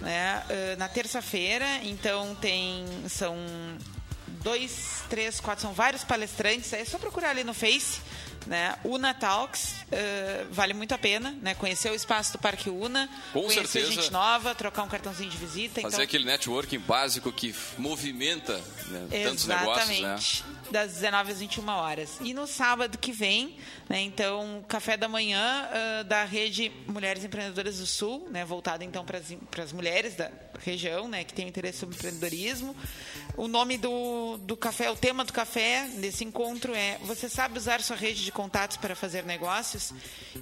Né? 0.00 0.42
Uh, 0.50 0.76
na 0.76 0.88
terça-feira, 0.88 1.66
então 1.84 2.34
tem. 2.34 2.84
São 3.08 3.36
dois, 4.42 5.02
três, 5.08 5.40
quatro, 5.40 5.62
são 5.62 5.72
vários 5.72 6.04
palestrantes. 6.04 6.72
É 6.72 6.84
só 6.84 6.98
procurar 6.98 7.30
ali 7.30 7.44
no 7.44 7.54
Face 7.54 8.00
né? 8.46 8.76
Una 8.84 9.14
Talks 9.14 9.84
uh, 9.84 10.46
vale 10.50 10.74
muito 10.74 10.92
a 10.92 10.98
pena, 10.98 11.36
né? 11.42 11.54
Conhecer 11.54 11.90
o 11.90 11.94
espaço 11.94 12.32
do 12.32 12.38
Parque 12.38 12.70
Una, 12.70 13.08
Com 13.32 13.42
conhecer 13.42 13.66
certeza. 13.66 14.02
gente 14.02 14.12
nova, 14.12 14.54
trocar 14.54 14.82
um 14.82 14.88
cartãozinho 14.88 15.30
de 15.30 15.36
visita. 15.36 15.80
Fazer 15.80 15.96
então... 15.96 16.04
aquele 16.04 16.24
networking 16.24 16.78
básico 16.78 17.32
que 17.32 17.54
movimenta 17.78 18.60
né, 18.88 19.24
tantos 19.24 19.46
negócios, 19.46 20.00
né? 20.00 20.18
Das 20.70 20.92
19 20.92 21.32
às 21.32 21.38
21 21.40 21.68
horas. 21.68 22.18
E 22.20 22.32
no 22.32 22.46
sábado 22.46 22.96
que 22.96 23.12
vem, 23.12 23.56
né, 23.88 24.00
então, 24.00 24.64
café 24.68 24.96
da 24.96 25.08
manhã 25.08 25.68
uh, 25.68 26.04
da 26.04 26.24
rede 26.24 26.70
Mulheres 26.86 27.24
Empreendedoras 27.24 27.78
do 27.78 27.86
Sul, 27.86 28.28
né, 28.30 28.44
voltado 28.44 28.84
então 28.84 29.04
para 29.04 29.18
as 29.62 29.72
mulheres 29.72 30.14
da 30.14 30.30
região, 30.60 31.08
né, 31.08 31.24
que 31.24 31.34
tem 31.34 31.48
interesse 31.48 31.78
sobre 31.78 31.96
empreendedorismo. 31.96 32.76
O 33.36 33.48
nome 33.48 33.78
do, 33.78 34.36
do 34.38 34.56
café, 34.56 34.90
o 34.90 34.96
tema 34.96 35.24
do 35.24 35.32
café 35.32 35.88
desse 35.96 36.24
encontro 36.24 36.74
é 36.74 36.98
Você 37.04 37.28
sabe 37.28 37.58
usar 37.58 37.80
sua 37.80 37.96
rede 37.96 38.24
de 38.24 38.29
contatos 38.30 38.76
para 38.76 38.94
fazer 38.94 39.24
negócios? 39.24 39.92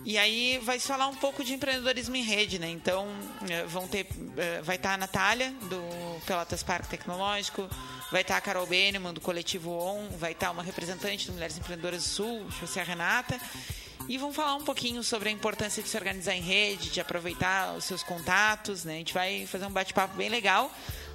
E 0.04 0.16
aí 0.18 0.58
vai 0.62 0.78
falar 0.78 1.08
um 1.08 1.14
pouco 1.14 1.42
de 1.42 1.54
empreendedorismo 1.54 2.16
em 2.16 2.22
rede, 2.22 2.58
né? 2.58 2.68
Então, 2.68 3.08
eh, 3.48 3.64
vão 3.64 3.86
ter, 3.88 4.06
eh, 4.36 4.60
vai 4.62 4.76
estar 4.76 4.94
a 4.94 4.96
Natália, 4.96 5.50
do 5.68 6.20
Pelotas 6.26 6.62
Parque 6.62 6.88
Tecnológico, 6.88 7.68
vai 8.10 8.22
estar 8.22 8.36
a 8.36 8.40
Carol 8.40 8.66
Beneman, 8.66 9.12
do 9.12 9.20
Coletivo 9.20 9.70
ON, 9.70 10.08
vai 10.18 10.32
estar 10.32 10.50
uma 10.50 10.62
representante 10.62 11.26
do 11.26 11.32
Mulheres 11.32 11.58
Empreendedoras 11.58 12.02
do 12.02 12.08
Sul, 12.08 12.50
José 12.60 12.82
Renata, 12.82 13.38
e 14.08 14.16
vamos 14.16 14.34
falar 14.34 14.54
um 14.54 14.64
pouquinho 14.64 15.02
sobre 15.02 15.28
a 15.28 15.32
importância 15.32 15.82
de 15.82 15.88
se 15.88 15.96
organizar 15.96 16.34
em 16.34 16.40
rede, 16.40 16.90
de 16.90 17.00
aproveitar 17.00 17.74
os 17.74 17.84
seus 17.84 18.02
contatos, 18.02 18.84
né? 18.84 18.94
A 18.94 18.98
gente 18.98 19.12
vai 19.12 19.46
fazer 19.46 19.66
um 19.66 19.70
bate-papo 19.70 20.16
bem 20.16 20.28
legal, 20.28 20.72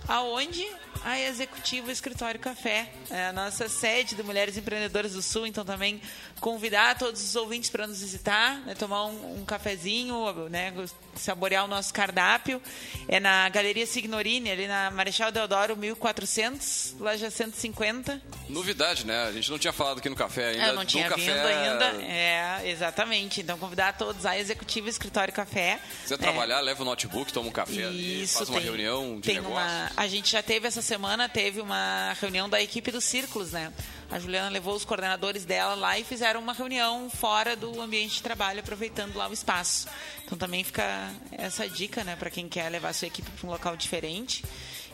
aonde 0.07 0.67
a 1.03 1.19
Executivo 1.19 1.91
Escritório 1.91 2.39
Café, 2.39 2.89
é 3.09 3.27
a 3.27 3.33
nossa 3.33 3.67
sede 3.67 4.15
do 4.15 4.23
Mulheres 4.23 4.57
Empreendedoras 4.57 5.13
do 5.13 5.21
Sul. 5.21 5.45
Então, 5.45 5.65
também 5.65 6.01
convidar 6.39 6.97
todos 6.97 7.21
os 7.21 7.35
ouvintes 7.35 7.69
para 7.69 7.85
nos 7.85 8.01
visitar, 8.01 8.59
né, 8.61 8.73
tomar 8.75 9.05
um, 9.05 9.41
um, 9.41 9.45
cafezinho, 9.45 10.49
né, 10.49 10.73
saborear 11.15 11.65
o 11.65 11.67
nosso 11.67 11.93
cardápio. 11.93 12.61
É 13.07 13.19
na 13.19 13.49
Galeria 13.49 13.85
Signorini, 13.85 14.49
ali 14.49 14.67
na 14.67 14.91
Marechal 14.91 15.31
Deodoro 15.31 15.75
1400, 15.75 16.95
loja 16.99 17.29
150. 17.29 18.21
Novidade, 18.49 19.05
né? 19.05 19.23
A 19.23 19.31
gente 19.31 19.51
não 19.51 19.59
tinha 19.59 19.73
falado 19.73 19.97
aqui 19.97 20.09
no 20.09 20.15
café 20.15 20.49
ainda. 20.49 20.67
Eu 20.67 20.73
não 20.73 20.85
tinha 20.85 21.09
vindo 21.09 21.35
café... 21.35 21.69
ainda. 21.69 21.85
É, 22.03 22.69
exatamente. 22.69 23.41
Então, 23.41 23.57
convidar 23.57 23.97
todos 23.97 24.25
a 24.25 24.37
Executivo 24.37 24.87
Escritório 24.87 25.33
Café. 25.33 25.79
Se 26.01 26.09
você 26.09 26.13
é. 26.13 26.17
trabalhar, 26.17 26.61
leva 26.61 26.81
o 26.81 26.85
notebook, 26.85 27.31
toma 27.33 27.49
um 27.49 27.51
café 27.51 27.73
Isso, 27.73 27.87
ali, 27.87 28.27
faz 28.27 28.49
uma 28.49 28.57
tem, 28.57 28.65
reunião 28.65 29.15
de 29.19 29.21
tem 29.21 29.39
Uma, 29.39 29.91
a 29.95 30.07
gente 30.07 30.31
já 30.31 30.41
teve 30.41 30.67
essa 30.67 30.81
semana, 30.81 30.92
teve 31.31 31.61
uma 31.61 32.15
reunião 32.19 32.49
da 32.49 32.61
equipe 32.61 32.91
dos 32.91 33.03
Círculos, 33.03 33.51
né? 33.51 33.71
A 34.11 34.19
Juliana 34.19 34.49
levou 34.49 34.75
os 34.75 34.85
coordenadores 34.85 35.43
dela 35.43 35.73
lá 35.73 35.97
e 35.97 36.03
fizeram 36.03 36.39
uma 36.39 36.53
reunião 36.53 37.09
fora 37.09 37.55
do 37.55 37.81
ambiente 37.81 38.15
de 38.15 38.23
trabalho, 38.23 38.59
aproveitando 38.59 39.15
lá 39.15 39.27
o 39.27 39.33
espaço. 39.33 39.87
Então 40.25 40.37
também 40.37 40.63
fica 40.63 41.11
essa 41.31 41.67
dica, 41.67 42.03
né, 42.03 42.15
para 42.15 42.29
quem 42.29 42.47
quer 42.47 42.69
levar 42.69 42.93
sua 42.93 43.07
equipe 43.07 43.29
para 43.31 43.47
um 43.47 43.51
local 43.51 43.75
diferente. 43.75 44.43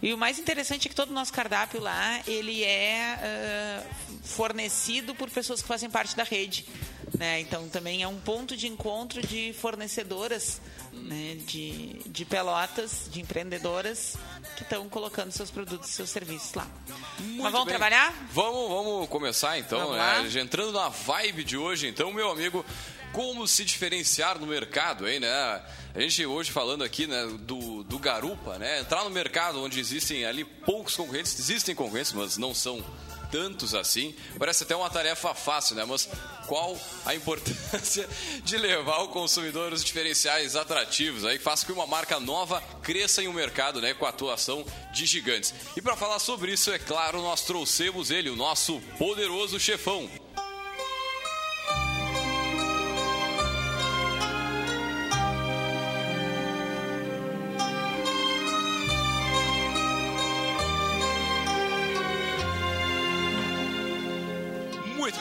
E 0.02 0.14
o 0.14 0.18
mais 0.18 0.40
interessante 0.40 0.88
é 0.88 0.90
que 0.90 0.96
todo 0.96 1.10
o 1.10 1.14
nosso 1.14 1.34
cardápio 1.34 1.82
lá, 1.82 2.22
ele 2.26 2.64
é 2.64 3.84
uh, 3.84 4.18
fornecido 4.24 5.14
por 5.14 5.30
pessoas 5.30 5.62
que 5.62 5.68
fazem 5.68 5.90
parte 5.90 6.16
da 6.16 6.24
rede. 6.24 6.66
Né? 7.20 7.42
Então 7.42 7.68
também 7.68 8.02
é 8.02 8.08
um 8.08 8.18
ponto 8.18 8.56
de 8.56 8.66
encontro 8.66 9.22
de 9.22 9.52
fornecedoras 9.52 10.62
né? 10.94 11.36
de, 11.46 12.00
de 12.06 12.24
pelotas, 12.24 13.10
de 13.12 13.20
empreendedoras 13.20 14.16
que 14.56 14.64
estão 14.64 14.88
colocando 14.88 15.30
seus 15.34 15.52
produtos, 15.52 15.90
seus 15.90 16.10
serviços 16.10 16.54
lá. 16.54 16.66
Muito 17.20 17.44
Mas 17.44 17.52
vamos 17.52 17.68
bem. 17.68 17.78
trabalhar? 17.78 18.14
Vamos, 18.32 18.70
vamos 18.70 19.10
começar 19.10 19.60
então, 19.60 19.80
Vamos 19.80 19.98
né? 19.98 20.30
Já 20.30 20.40
Entrando 20.40 20.72
na 20.72 20.88
vibe 20.88 21.44
de 21.44 21.58
hoje, 21.58 21.90
então, 21.90 22.14
meu 22.14 22.32
amigo, 22.32 22.66
como 23.12 23.46
se 23.46 23.66
diferenciar 23.66 24.40
no 24.40 24.48
mercado, 24.48 25.06
hein, 25.06 25.20
né? 25.20 25.30
A 25.94 26.00
gente 26.00 26.26
hoje 26.26 26.52
falando 26.52 26.86
aqui, 26.86 27.06
né, 27.06 27.26
do, 27.42 27.84
do 27.84 28.00
garupa, 28.00 28.58
né? 28.58 28.80
Entrar 28.80 29.04
no 29.04 29.10
mercado 29.10 29.62
onde 29.62 29.78
existem 29.78 30.26
ali 30.26 30.46
poucos 30.46 30.96
concorrentes, 30.96 31.38
existem 31.38 31.76
concorrentes, 31.76 32.14
mas 32.14 32.38
não 32.38 32.56
são 32.56 32.82
tantos 33.32 33.76
assim. 33.76 34.16
Parece 34.38 34.64
até 34.64 34.76
uma 34.76 34.90
tarefa 34.90 35.34
fácil, 35.34 35.76
né? 35.76 35.86
Mas 35.86 36.10
qual 36.48 36.76
a 37.06 37.14
importância 37.14 38.10
de 38.44 38.58
levar 38.58 39.00
o 39.00 39.10
consumidor 39.10 39.72
os 39.72 39.84
diferenciais 39.84 40.56
atrativos 40.56 41.24
aí 41.24 41.38
que 41.38 41.44
faça 41.44 41.66
com 41.66 41.74
que 41.74 41.80
uma 41.80 41.86
marca 41.86 42.20
nova 42.20 42.62
cresça 42.82 43.22
em 43.22 43.28
um 43.28 43.34
mercado, 43.34 43.80
né, 43.80 43.94
com 43.94 44.06
a 44.06 44.10
atuação 44.10 44.66
de 44.92 45.06
gigantes. 45.06 45.54
E 45.78 45.82
para 45.82 45.96
falar 45.96 46.18
sobre 46.18 46.52
isso, 46.52 46.72
é 46.72 46.80
claro, 46.80 47.22
nós 47.22 47.42
trouxemos 47.42 48.10
ele, 48.10 48.30
o 48.30 48.36
nosso 48.36 48.82
poderoso 48.98 49.60
chefão. 49.60 50.10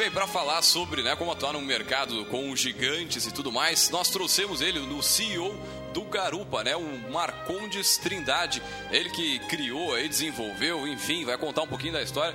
Bem, 0.09 0.11
para 0.11 0.27
falar 0.27 0.63
sobre 0.63 1.03
né, 1.03 1.15
como 1.17 1.31
atuar 1.31 1.53
num 1.53 1.61
mercado 1.61 2.25
com 2.27 2.51
os 2.51 2.61
gigantes 2.61 3.27
e 3.27 3.33
tudo 3.33 3.53
mais, 3.53 3.91
nós 3.91 4.09
trouxemos 4.09 4.61
ele, 4.61 4.79
no 4.81 5.03
CEO 5.03 5.55
do 5.93 6.03
Garupa, 6.03 6.65
né, 6.65 6.75
o 6.77 7.11
Marcondes 7.11 7.99
Trindade. 7.99 8.63
Ele 8.91 9.11
que 9.11 9.39
criou, 9.41 9.95
aí, 9.95 10.09
desenvolveu, 10.09 10.87
enfim, 10.87 11.25
vai 11.25 11.37
contar 11.37 11.63
um 11.63 11.67
pouquinho 11.67 11.93
da 11.93 12.03
história. 12.03 12.35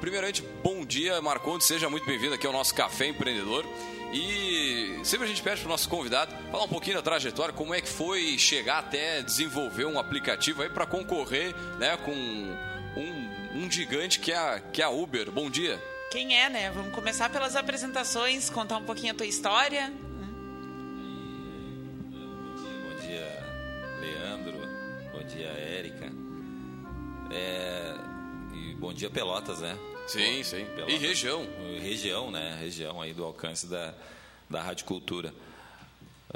Primeiramente, 0.00 0.42
bom 0.62 0.84
dia, 0.84 1.20
Marcondes, 1.22 1.66
seja 1.66 1.88
muito 1.88 2.04
bem-vindo 2.04 2.34
aqui 2.34 2.46
ao 2.46 2.52
nosso 2.52 2.74
Café 2.74 3.06
Empreendedor. 3.06 3.64
E 4.12 5.00
sempre 5.02 5.24
a 5.24 5.28
gente 5.28 5.42
pede 5.42 5.60
para 5.60 5.66
o 5.66 5.70
nosso 5.70 5.88
convidado 5.88 6.32
falar 6.50 6.64
um 6.64 6.68
pouquinho 6.68 6.96
da 6.96 7.02
trajetória, 7.02 7.54
como 7.54 7.74
é 7.74 7.80
que 7.80 7.88
foi 7.88 8.36
chegar 8.38 8.78
até 8.78 9.22
desenvolver 9.22 9.86
um 9.86 9.98
aplicativo 9.98 10.62
aí 10.62 10.68
para 10.68 10.86
concorrer 10.86 11.54
né, 11.78 11.96
com 11.96 12.12
um, 12.12 13.30
um 13.54 13.70
gigante 13.70 14.20
que 14.20 14.30
é, 14.30 14.36
a, 14.36 14.60
que 14.60 14.82
é 14.82 14.84
a 14.84 14.90
Uber. 14.90 15.30
Bom 15.30 15.48
dia. 15.48 15.80
Quem 16.14 16.32
é, 16.32 16.48
né? 16.48 16.70
Vamos 16.70 16.94
começar 16.94 17.28
pelas 17.28 17.56
apresentações, 17.56 18.48
contar 18.48 18.76
um 18.76 18.84
pouquinho 18.84 19.12
a 19.12 19.16
tua 19.16 19.26
história. 19.26 19.92
Bom 22.84 22.94
dia, 23.04 23.44
Leandro. 24.00 24.56
Bom 25.10 25.24
dia, 25.24 25.48
Érica. 25.48 26.12
É, 27.32 27.96
e 28.54 28.74
bom 28.76 28.94
dia, 28.94 29.10
Pelotas, 29.10 29.58
né? 29.58 29.76
Sim, 30.06 30.36
Pô, 30.36 30.44
sim. 30.44 30.64
Pelotas. 30.66 30.94
E 30.94 30.98
região. 30.98 31.48
Região, 31.80 32.30
né? 32.30 32.58
Região 32.60 33.02
aí 33.02 33.12
do 33.12 33.24
alcance 33.24 33.66
da, 33.66 33.92
da 34.48 34.62
Rádio 34.62 34.84
Cultura. 34.84 35.34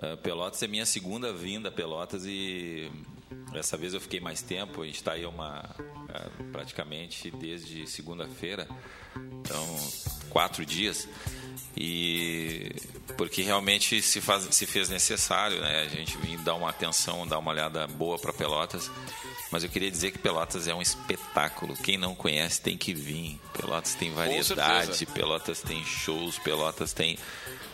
É, 0.03 0.17
Pelotas 0.17 0.61
é 0.61 0.67
minha 0.67 0.87
segunda 0.87 1.33
vinda 1.33 1.69
a 1.69 1.73
Pelotas 1.73 2.27
e 2.27 2.91
dessa 3.53 3.77
vez 3.77 3.95
eu 3.95 4.01
fiquei 4.01 4.19
mais 4.19 4.43
tempo. 4.43 4.83
A 4.83 4.87
gente 4.87 4.97
está 4.97 5.13
aí 5.13 5.25
uma, 5.25 5.65
praticamente 6.53 7.31
desde 7.31 7.87
segunda-feira, 7.87 8.69
então 9.15 9.77
quatro 10.31 10.65
dias. 10.65 11.09
E 11.77 12.73
porque 13.17 13.43
realmente 13.43 14.03
se, 14.03 14.21
faz, 14.21 14.49
se 14.51 14.67
fez 14.67 14.89
necessário, 14.89 15.61
né? 15.61 15.83
A 15.83 15.89
gente 15.89 16.17
vir 16.19 16.39
dar 16.39 16.55
uma 16.55 16.71
atenção, 16.71 17.27
dar 17.27 17.39
uma 17.39 17.51
olhada 17.51 17.87
boa 17.87 18.19
para 18.19 18.33
Pelotas. 18.33 18.91
Mas 19.51 19.65
eu 19.65 19.71
queria 19.71 19.91
dizer 19.91 20.11
que 20.11 20.19
Pelotas 20.19 20.67
é 20.67 20.75
um 20.75 20.83
espetáculo. 20.83 21.75
Quem 21.77 21.97
não 21.97 22.15
conhece 22.15 22.61
tem 22.61 22.77
que 22.77 22.93
vir. 22.93 23.41
Pelotas 23.53 23.95
tem 23.95 24.13
variedade. 24.13 25.07
Pelotas 25.07 25.63
tem 25.63 25.85
shows, 25.85 26.39
Pelotas 26.39 26.93
tem. 26.93 27.19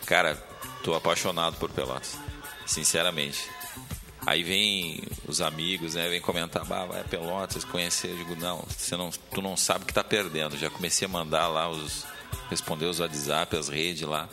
Cara, 0.05 0.35
tô 0.83 0.93
apaixonado 0.93 1.57
por 1.57 1.71
Pelotas. 1.71 2.17
Sinceramente. 2.65 3.54
Aí 4.25 4.41
vem 4.43 5.03
os 5.27 5.39
amigos, 5.39 5.93
né? 5.93 6.09
Vem 6.09 6.19
comentar, 6.19 6.65
bah, 6.65 6.85
vai 6.85 7.01
a 7.01 7.03
Pelotas, 7.03 7.63
conhecer. 7.63 8.09
Eu 8.09 8.17
digo, 8.17 8.35
não, 8.35 8.65
você 8.67 8.97
não, 8.97 9.09
tu 9.09 9.41
não 9.41 9.55
sabe 9.55 9.83
o 9.83 9.87
que 9.87 9.93
tá 9.93 10.03
perdendo. 10.03 10.57
Já 10.57 10.69
comecei 10.69 11.07
a 11.07 11.09
mandar 11.09 11.47
lá 11.47 11.69
os. 11.69 12.05
responder 12.49 12.85
os 12.85 12.99
WhatsApp, 12.99 13.55
as 13.55 13.69
redes 13.69 14.01
lá. 14.01 14.27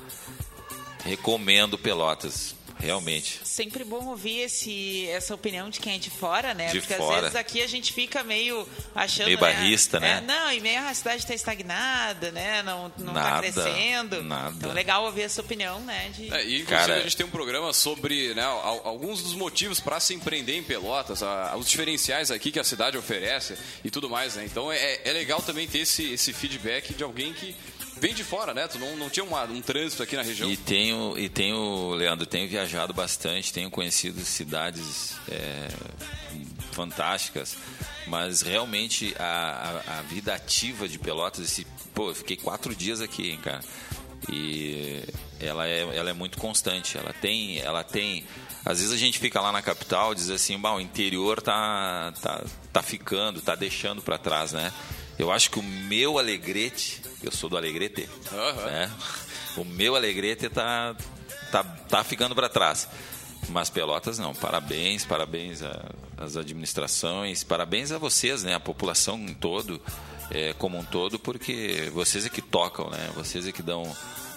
Recomendo 1.05 1.77
Pelotas, 1.77 2.55
realmente. 2.83 3.41
Sempre 3.45 3.85
bom 3.85 4.07
ouvir 4.09 4.41
esse, 4.41 5.07
essa 5.09 5.35
opinião 5.35 5.71
de 5.71 5.81
quem 5.81 5.95
é 5.95 5.99
de 5.99 6.11
fora, 6.11 6.53
né? 6.53 6.69
De 6.73 6.81
Porque 6.81 6.95
fora. 6.95 7.15
às 7.17 7.23
vezes 7.23 7.37
aqui 7.37 7.63
a 7.63 7.67
gente 7.67 7.93
fica 7.93 8.23
meio 8.25 8.69
achando. 8.95 9.27
Meio 9.27 9.39
barrista, 9.39 10.01
né? 10.01 10.19
É, 10.19 10.21
não, 10.21 10.53
e 10.53 10.61
meio 10.61 10.81
a 10.81 10.93
cidade 10.93 11.19
está 11.23 11.35
estagnada, 11.35 12.31
né? 12.33 12.63
Não, 12.63 12.93
não 12.99 13.13
tá 13.15 13.21
Nada, 13.23 13.41
crescendo. 13.41 14.23
nada. 14.23 14.55
Então 14.57 14.73
legal 14.73 15.05
ouvir 15.05 15.23
essa 15.23 15.41
opinião, 15.41 15.81
né? 15.81 16.11
De... 16.15 16.33
É, 16.33 16.45
e 16.45 16.61
inclusive 16.63 16.67
Cara- 16.67 16.95
a 16.97 17.01
gente 17.01 17.17
tem 17.17 17.25
um 17.25 17.31
programa 17.31 17.73
sobre 17.73 18.35
né, 18.35 18.43
al- 18.43 18.83
alguns 18.85 19.23
dos 19.23 19.35
motivos 19.35 19.81
para 19.81 20.01
se 20.01 20.13
empreender 20.15 20.57
em 20.57 20.63
Pelotas, 20.63 21.23
a- 21.23 21.55
os 21.57 21.69
diferenciais 21.69 22.31
aqui 22.31 22.51
que 22.51 22.59
a 22.59 22.65
cidade 22.65 22.97
oferece 22.99 23.57
e 23.85 23.91
tudo 23.91 24.11
mais, 24.11 24.35
né? 24.35 24.45
Então 24.45 24.71
é, 24.73 25.01
é 25.05 25.13
legal 25.13 25.41
também 25.41 25.67
ter 25.69 25.79
esse, 25.79 26.13
esse 26.13 26.33
feedback 26.33 26.95
de 26.95 27.05
alguém 27.05 27.33
que 27.33 27.55
vem 28.03 28.13
de 28.13 28.25
fora, 28.25 28.53
né? 28.53 28.67
Tu 28.67 28.79
não, 28.81 28.97
não 28.97 29.09
tinha 29.09 29.23
uma- 29.25 29.45
um 29.45 29.63
trânsito 29.63 30.03
aqui 30.03 30.17
na 30.17 30.23
região. 30.23 30.51
E 30.51 30.57
tenho, 30.57 31.17
e 31.17 31.29
tenho, 31.29 31.91
Leandro, 31.95 32.27
tenho 32.27 32.49
viajado 32.49 32.93
bastante, 32.93 33.53
tenho 33.53 33.71
conhecido 33.71 34.21
cidades 34.25 35.15
é, 35.31 35.69
fantásticas, 36.73 37.57
mas 38.07 38.43
realmente 38.43 39.15
a, 39.19 39.83
a- 39.87 39.99
a 39.99 40.03
vida 40.03 40.35
ativa 40.35 40.89
de 40.89 40.99
Pelotas, 40.99 41.45
esse, 41.45 41.65
pô, 41.95 42.11
eu 42.11 42.15
fiquei 42.15 42.37
quatro 42.37 42.75
dias 42.75 43.01
aqui, 43.01 43.31
hein, 43.31 43.39
cara. 43.43 43.61
E 44.31 45.03
ela 45.41 45.67
é, 45.67 45.81
ela 45.97 46.11
é 46.11 46.13
muito 46.13 46.39
constante, 46.39 46.97
ela 46.97 47.13
tem, 47.13 47.59
ela 47.59 47.83
tem. 47.83 48.25
Às 48.65 48.79
vezes 48.79 48.93
a 48.93 48.97
gente 48.97 49.19
fica 49.19 49.41
lá 49.41 49.51
na 49.51 49.61
capital 49.61 50.15
diz 50.15 50.31
assim, 50.31 50.57
bah, 50.59 50.75
o 50.75 50.81
interior 50.81 51.43
tá, 51.43 52.13
tá, 52.23 52.45
tá 52.73 52.83
ficando, 52.83 53.41
tá 53.41 53.55
deixando 53.57 54.01
para 54.01 54.17
trás, 54.19 54.53
né? 54.53 54.73
Eu 55.19 55.31
acho 55.31 55.51
que 55.51 55.59
o 55.59 55.63
meu 55.63 56.19
alegrete, 56.19 57.03
eu 57.23 57.31
sou 57.31 57.49
do 57.49 57.57
Alegrete, 57.57 58.09
Aham. 58.33 58.67
né? 58.67 58.91
O 59.57 59.65
meu 59.65 59.95
Alegrete 59.95 60.49
tá, 60.49 60.97
tá, 61.51 61.63
tá 61.63 62.03
ficando 62.03 62.35
para 62.35 62.49
trás. 62.49 62.89
Mas 63.49 63.69
Pelotas 63.69 64.19
não. 64.19 64.35
Parabéns, 64.35 65.05
parabéns 65.05 65.61
às 66.17 66.37
administrações, 66.37 67.45
parabéns 67.45 67.93
a 67.93 67.99
vocês, 67.99 68.43
né? 68.43 68.55
A 68.55 68.61
população 68.61 69.19
em 69.19 69.35
todo, 69.35 69.81
é, 70.31 70.53
como 70.55 70.79
um 70.79 70.85
todo, 70.85 71.19
porque 71.19 71.91
vocês 71.93 72.25
é 72.25 72.29
que 72.29 72.41
tocam, 72.41 72.89
né? 72.89 73.11
Vocês 73.15 73.47
é 73.47 73.53
que 73.53 73.63
dão 73.63 73.83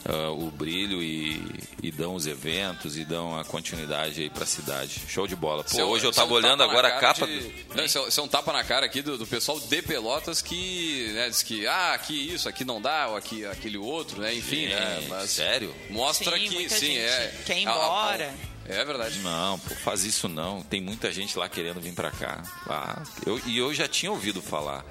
ah, 0.08 0.30
o 0.32 0.52
brilho 0.52 1.02
e, 1.02 1.42
e 1.82 1.92
dão 1.92 2.16
os 2.16 2.28
eventos 2.28 2.98
e 2.98 3.04
dão 3.04 3.38
a 3.38 3.44
continuidade 3.44 4.22
aí 4.22 4.30
para 4.30 4.44
a 4.44 4.48
cidade. 4.48 5.02
Show 5.08 5.26
de 5.28 5.36
bola. 5.36 5.64
Pô, 5.64 5.78
é 5.80 5.84
um- 5.84 5.88
hoje 5.90 6.06
eu 6.06 6.10
é 6.10 6.12
um 6.12 6.16
tava 6.16 6.34
olhando 6.34 6.64
agora 6.64 6.88
a 6.90 7.00
capa. 7.00 7.26
de- 7.26 7.40
do- 7.40 7.76
Não, 7.76 7.84
isso, 7.86 7.98
é, 8.00 8.08
isso 8.08 8.20
é 8.20 8.24
um 8.24 8.28
tapa 8.28 8.54
na 8.54 8.64
cara 8.64 8.86
aqui 8.86 9.02
do, 9.02 9.18
do 9.18 9.26
pessoal 9.28 9.60
de 9.60 9.82
Pelotas 9.82 10.42
que 10.42 11.12
né, 11.14 11.30
diz 11.30 11.42
que 11.44 11.66
ah, 11.68 11.94
aqui 11.94 12.34
isso, 12.34 12.48
aqui 12.48 12.64
não 12.64 12.82
dá, 12.82 13.08
ou 13.10 13.16
aqui 13.18 13.46
aquele 13.46 13.78
outro, 13.78 14.22
né? 14.22 14.34
Enfim, 14.34 14.68
né? 14.68 15.06
Mas 15.10 15.32
sério? 15.32 15.74
mostra 15.90 16.38
Sim, 16.38 16.48
que 16.48 16.54
muita 16.56 16.76
sim, 16.76 16.86
gente 16.88 17.00
é. 17.00 17.34
quer 17.46 17.60
ir 17.60 17.68
a- 17.68 17.72
a- 17.72 17.76
embora. 17.76 18.34
é 18.68 18.86
verdade. 18.86 19.20
Não, 19.20 19.60
pô, 19.60 19.76
faz 19.76 20.04
isso 20.04 20.28
não. 20.30 20.62
Tem 20.62 20.82
muita 20.82 21.12
gente 21.12 21.38
lá 21.38 21.50
querendo 21.50 21.80
vir 21.82 21.94
pra 21.94 22.12
cá. 22.12 22.44
Ah, 22.68 23.02
eu, 23.26 23.40
e 23.46 23.58
eu 23.58 23.74
já 23.74 23.88
tinha 23.88 24.12
ouvido 24.12 24.42
falar. 24.42 24.86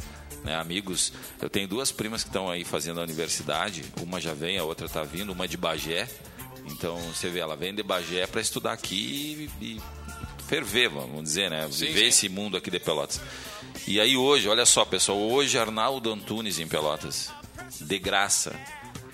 Né, 0.44 0.54
amigos, 0.56 1.10
eu 1.40 1.48
tenho 1.48 1.66
duas 1.66 1.90
primas 1.90 2.22
que 2.22 2.28
estão 2.28 2.50
aí 2.50 2.64
fazendo 2.64 3.00
a 3.00 3.02
universidade. 3.02 3.82
Uma 4.02 4.20
já 4.20 4.34
vem, 4.34 4.58
a 4.58 4.64
outra 4.64 4.86
tá 4.88 5.02
vindo, 5.02 5.32
uma 5.32 5.48
de 5.48 5.56
Bagé. 5.56 6.06
Então 6.66 6.96
você 6.98 7.30
vê, 7.30 7.40
ela 7.40 7.56
vem 7.56 7.74
de 7.74 7.82
Bagé 7.82 8.26
para 8.26 8.42
estudar 8.42 8.72
aqui 8.72 9.50
e, 9.60 9.64
e 9.64 9.82
ferver, 10.46 10.90
vamos 10.90 11.22
dizer, 11.22 11.50
né? 11.50 11.66
Sim, 11.70 11.86
Viver 11.86 12.00
sim. 12.00 12.06
esse 12.06 12.28
mundo 12.28 12.56
aqui 12.58 12.70
de 12.70 12.78
Pelotas. 12.78 13.20
E 13.86 13.98
aí 13.98 14.16
hoje, 14.16 14.48
olha 14.48 14.66
só, 14.66 14.84
pessoal, 14.84 15.18
hoje 15.18 15.58
Arnaldo 15.58 16.12
Antunes 16.12 16.58
em 16.58 16.68
Pelotas. 16.68 17.30
De 17.80 17.98
graça. 17.98 18.54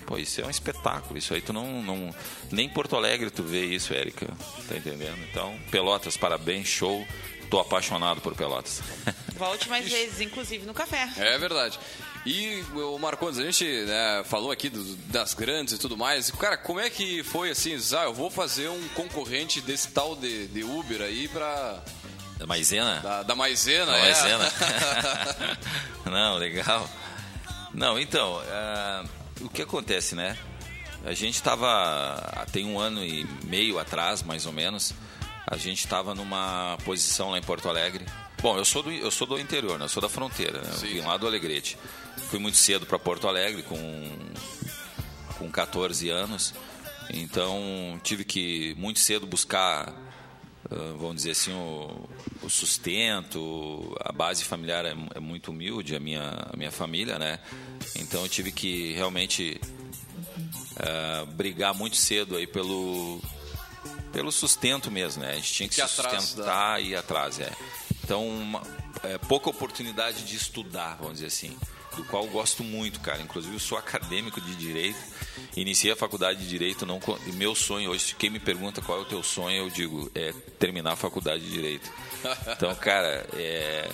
Pô, 0.05 0.17
isso 0.17 0.41
é 0.41 0.45
um 0.45 0.49
espetáculo. 0.49 1.17
Isso 1.17 1.33
aí 1.33 1.39
tu 1.41 1.53
não, 1.53 1.81
não. 1.81 2.13
Nem 2.51 2.65
em 2.65 2.69
Porto 2.69 2.97
Alegre 2.97 3.29
tu 3.29 3.43
vê 3.43 3.65
isso, 3.65 3.93
Érica. 3.93 4.27
Tá 4.67 4.75
entendendo? 4.75 5.17
Então, 5.29 5.57
Pelotas, 5.69 6.17
parabéns, 6.17 6.67
show. 6.67 7.05
Tô 7.51 7.59
apaixonado 7.59 8.19
por 8.21 8.33
Pelotas. 8.33 8.81
Volte 9.37 9.69
mais 9.69 9.87
vezes, 9.87 10.21
inclusive 10.21 10.65
no 10.65 10.73
café. 10.73 11.07
É 11.17 11.37
verdade. 11.37 11.77
E 12.25 12.63
o 12.75 12.97
Marcondes, 12.97 13.39
a 13.39 13.43
gente 13.43 13.65
né, 13.65 14.23
falou 14.25 14.51
aqui 14.51 14.69
do- 14.69 14.95
das 15.07 15.33
grandes 15.33 15.73
e 15.73 15.77
tudo 15.77 15.97
mais. 15.97 16.31
Cara, 16.31 16.55
como 16.57 16.79
é 16.79 16.89
que 16.89 17.21
foi 17.23 17.49
assim? 17.51 17.75
Ah, 17.97 18.03
eu 18.05 18.13
vou 18.13 18.29
fazer 18.31 18.69
um 18.69 18.87
concorrente 18.89 19.59
desse 19.59 19.89
tal 19.89 20.15
de, 20.15 20.47
de 20.47 20.63
Uber 20.63 21.01
aí 21.01 21.27
pra. 21.27 21.83
Da 22.37 22.47
Maisena? 22.47 23.01
Da, 23.01 23.23
da 23.23 23.35
Maisena, 23.35 23.91
Da 23.91 23.97
é. 23.97 24.01
Maisena. 24.01 24.51
não, 26.05 26.37
legal. 26.37 26.89
Não, 27.73 27.99
então, 27.99 28.41
ah, 28.47 29.03
o 29.41 29.49
que 29.49 29.61
acontece, 29.61 30.15
né? 30.15 30.37
a 31.03 31.13
gente 31.13 31.33
estava, 31.35 32.45
tem 32.51 32.63
um 32.65 32.79
ano 32.79 33.03
e 33.03 33.25
meio 33.45 33.79
atrás, 33.79 34.21
mais 34.21 34.45
ou 34.45 34.53
menos, 34.53 34.93
a 35.47 35.57
gente 35.57 35.79
estava 35.79 36.15
numa 36.15 36.77
posição 36.85 37.31
lá 37.31 37.37
em 37.37 37.41
Porto 37.41 37.67
Alegre. 37.67 38.05
Bom, 38.41 38.57
eu 38.57 38.65
sou 38.65 38.83
do, 38.83 38.91
eu 38.91 39.11
sou 39.11 39.27
do 39.27 39.39
interior, 39.39 39.77
né? 39.77 39.85
eu 39.85 39.89
sou 39.89 40.01
da 40.01 40.09
fronteira, 40.09 40.61
né? 40.61 40.69
eu 40.73 40.79
vim 40.79 41.01
lá 41.01 41.17
do 41.17 41.27
Alegrete. 41.27 41.77
Fui 42.29 42.39
muito 42.39 42.57
cedo 42.57 42.85
para 42.85 42.97
Porto 42.97 43.27
Alegre, 43.27 43.63
com, 43.63 43.77
com 45.37 45.51
14 45.51 46.09
anos, 46.09 46.53
então 47.13 47.99
tive 48.03 48.23
que 48.23 48.75
muito 48.77 48.99
cedo 48.99 49.27
buscar 49.27 49.93
vamos 50.97 51.17
dizer 51.17 51.31
assim, 51.31 51.51
o, 51.53 52.09
o, 52.41 52.49
sustento, 52.49 53.95
a 53.99 54.11
base 54.11 54.43
familiar 54.43 54.85
é, 54.85 54.95
é, 55.15 55.19
muito 55.19 55.51
humilde, 55.51 55.95
a 55.95 55.99
minha, 55.99 56.47
a 56.51 56.55
minha 56.55 56.71
família, 56.71 57.19
né? 57.19 57.39
Então 57.95 58.21
eu 58.21 58.29
tive 58.29 58.51
que 58.51 58.93
realmente 58.93 59.59
uh, 60.77 61.25
brigar 61.33 61.73
muito 61.73 61.97
cedo 61.97 62.37
aí 62.37 62.47
pelo, 62.47 63.21
pelo 64.11 64.31
sustento 64.31 64.91
mesmo, 64.91 65.21
né? 65.23 65.31
A 65.31 65.35
gente 65.35 65.53
tinha 65.53 65.69
que, 65.69 65.75
que 65.75 65.87
se 65.87 65.95
sustentar 65.95 66.75
da... 66.75 66.79
e 66.79 66.89
ir 66.89 66.95
atrás, 66.95 67.39
é. 67.39 67.51
Então, 68.03 68.27
uma, 68.27 68.61
é, 69.03 69.17
pouca 69.17 69.49
oportunidade 69.49 70.23
de 70.23 70.35
estudar, 70.35 70.97
vamos 70.99 71.15
dizer 71.15 71.27
assim 71.27 71.57
do 71.95 72.03
qual 72.05 72.23
eu 72.23 72.31
gosto 72.31 72.63
muito, 72.63 72.99
cara. 72.99 73.21
Inclusive, 73.21 73.53
eu 73.53 73.59
sou 73.59 73.77
acadêmico 73.77 74.39
de 74.39 74.55
direito, 74.55 74.99
iniciei 75.55 75.91
a 75.93 75.95
faculdade 75.95 76.39
de 76.39 76.47
direito. 76.47 76.85
Não, 76.85 76.99
meu 77.33 77.55
sonho 77.55 77.91
hoje, 77.91 78.15
quem 78.15 78.29
me 78.29 78.39
pergunta 78.39 78.81
qual 78.81 78.99
é 78.99 79.01
o 79.01 79.05
teu 79.05 79.23
sonho, 79.23 79.57
eu 79.57 79.69
digo 79.69 80.09
é 80.15 80.33
terminar 80.59 80.93
a 80.93 80.95
faculdade 80.95 81.43
de 81.43 81.51
direito. 81.51 81.91
Então, 82.51 82.73
cara, 82.75 83.25
é, 83.33 83.89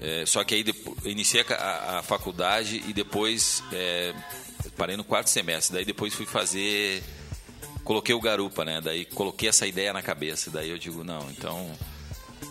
é 0.00 0.24
só 0.24 0.42
que 0.42 0.54
aí 0.54 0.64
iniciei 1.04 1.44
a, 1.50 1.98
a, 1.98 2.02
faculdade 2.02 2.82
e 2.88 2.94
depois 2.94 3.62
é, 3.72 4.14
parei 4.74 4.96
no 4.96 5.04
quarto 5.04 5.28
semestre. 5.28 5.74
Daí 5.74 5.84
depois 5.84 6.14
fui 6.14 6.24
fazer, 6.24 7.02
coloquei 7.90 8.14
o 8.14 8.20
garupa, 8.20 8.64
né? 8.64 8.80
Daí 8.80 9.04
coloquei 9.04 9.48
essa 9.48 9.66
ideia 9.66 9.92
na 9.92 10.00
cabeça. 10.00 10.48
Daí 10.48 10.70
eu 10.70 10.78
digo 10.78 11.02
não, 11.02 11.28
então 11.28 11.68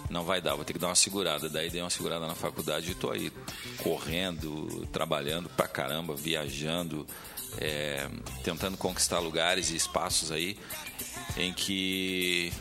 não 0.09 0.25
vai 0.25 0.41
dar, 0.41 0.53
vou 0.55 0.65
ter 0.65 0.73
que 0.73 0.79
dar 0.79 0.87
uma 0.87 0.95
segurada. 0.95 1.47
Daí 1.49 1.69
dei 1.69 1.79
uma 1.79 1.89
segurada 1.89 2.27
na 2.27 2.35
faculdade 2.35 2.89
e 2.89 2.91
estou 2.91 3.09
aí 3.09 3.31
correndo, 3.81 4.85
trabalhando 4.91 5.47
pra 5.47 5.65
caramba, 5.65 6.13
viajando, 6.13 7.07
é, 7.57 8.05
tentando 8.43 8.75
conquistar 8.75 9.19
lugares 9.19 9.71
e 9.71 9.77
espaços 9.77 10.29
aí 10.29 10.59
em 11.37 11.53
que 11.53 12.51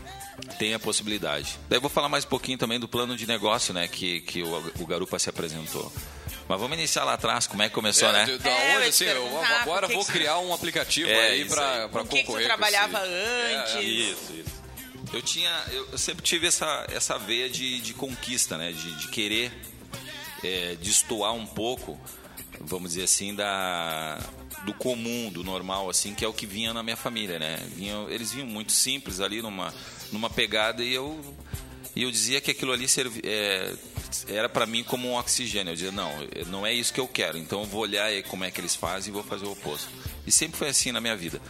tem 0.57 0.73
a 0.73 0.79
possibilidade. 0.79 1.59
Daí 1.69 1.81
vou 1.81 1.91
falar 1.91 2.09
mais 2.09 2.25
um 2.25 2.29
pouquinho 2.29 2.59
também 2.59 2.79
do 2.79 2.87
plano 2.87 3.17
de 3.17 3.27
negócio, 3.27 3.75
né, 3.75 3.89
que, 3.89 4.21
que 4.21 4.41
o, 4.45 4.73
o 4.79 4.87
Garupa 4.87 5.19
se 5.19 5.29
apresentou. 5.29 5.93
Mas 6.49 6.59
vamos 6.59 6.79
iniciar 6.79 7.05
lá 7.05 7.13
atrás, 7.13 7.47
como 7.47 7.63
é 7.63 7.69
que 7.69 7.75
começou, 7.75 8.09
é, 8.09 8.13
né? 8.13 8.39
Da 8.39 8.51
é, 8.51 8.77
onde, 8.77 8.89
assim, 8.89 9.05
eu, 9.05 9.41
agora 9.61 9.87
vou 9.87 10.05
criar 10.05 10.39
um 10.39 10.55
aplicativo 10.55 11.11
é, 11.11 11.29
aí 11.29 11.45
para 11.45 11.89
concorrer. 11.91 12.25
Que 12.25 12.33
você 12.33 12.45
trabalhava 12.45 13.01
antes? 13.01 13.75
É, 13.75 13.83
isso, 13.83 14.33
isso. 14.33 14.59
Eu 15.13 15.23
tinha, 15.23 15.51
eu 15.71 15.99
sempre 15.99 16.23
tive 16.23 16.47
essa, 16.47 16.87
essa 16.91 17.19
veia 17.19 17.51
de, 17.51 17.81
de 17.81 17.93
conquista, 17.93 18.57
né? 18.57 18.73
De, 18.73 18.95
de 18.97 19.09
querer 19.09 19.53
é, 20.43 20.77
destoar 20.81 21.35
um 21.35 21.47
pouco, 21.47 22.01
vamos 22.61 22.91
dizer 22.91 23.05
assim, 23.05 23.35
da 23.35 24.19
do 24.65 24.75
comum, 24.75 25.31
do 25.31 25.45
normal, 25.45 25.89
assim, 25.89 26.15
que 26.15 26.25
é 26.25 26.29
o 26.29 26.33
que 26.33 26.45
vinha 26.45 26.75
na 26.75 26.83
minha 26.83 26.97
família, 26.97 27.39
né? 27.39 27.59
Vinha, 27.77 28.07
eles 28.09 28.33
vinham 28.33 28.47
muito 28.47 28.73
simples 28.73 29.21
ali 29.21 29.41
numa, 29.41 29.73
numa 30.11 30.29
pegada 30.29 30.83
e 30.83 30.93
eu 30.93 31.19
e 31.95 32.03
eu 32.03 32.11
dizia 32.11 32.41
que 32.41 32.51
aquilo 32.51 32.73
ali 32.73 32.87
servi, 32.87 33.21
é, 33.25 33.75
era 34.29 34.49
para 34.49 34.67
mim 34.67 34.83
como 34.83 35.09
um 35.09 35.15
oxigênio. 35.15 35.71
Eu 35.71 35.75
dizia, 35.75 35.93
não, 35.93 36.11
não 36.47 36.67
é 36.67 36.73
isso 36.73 36.93
que 36.93 37.01
eu 37.01 37.09
quero. 37.09 37.39
Então 37.39 37.61
eu 37.61 37.67
vou 37.67 37.83
olhar 37.83 38.11
como 38.25 38.45
é 38.45 38.51
que 38.51 38.61
eles 38.61 38.75
fazem 38.75 39.11
e 39.11 39.15
vou 39.15 39.23
fazer 39.23 39.47
o 39.47 39.53
oposto. 39.53 39.89
E 40.27 40.33
sempre 40.33 40.59
foi 40.59 40.69
assim 40.69 40.93
na 40.93 41.01
minha 41.01 41.17
vida. 41.17 41.41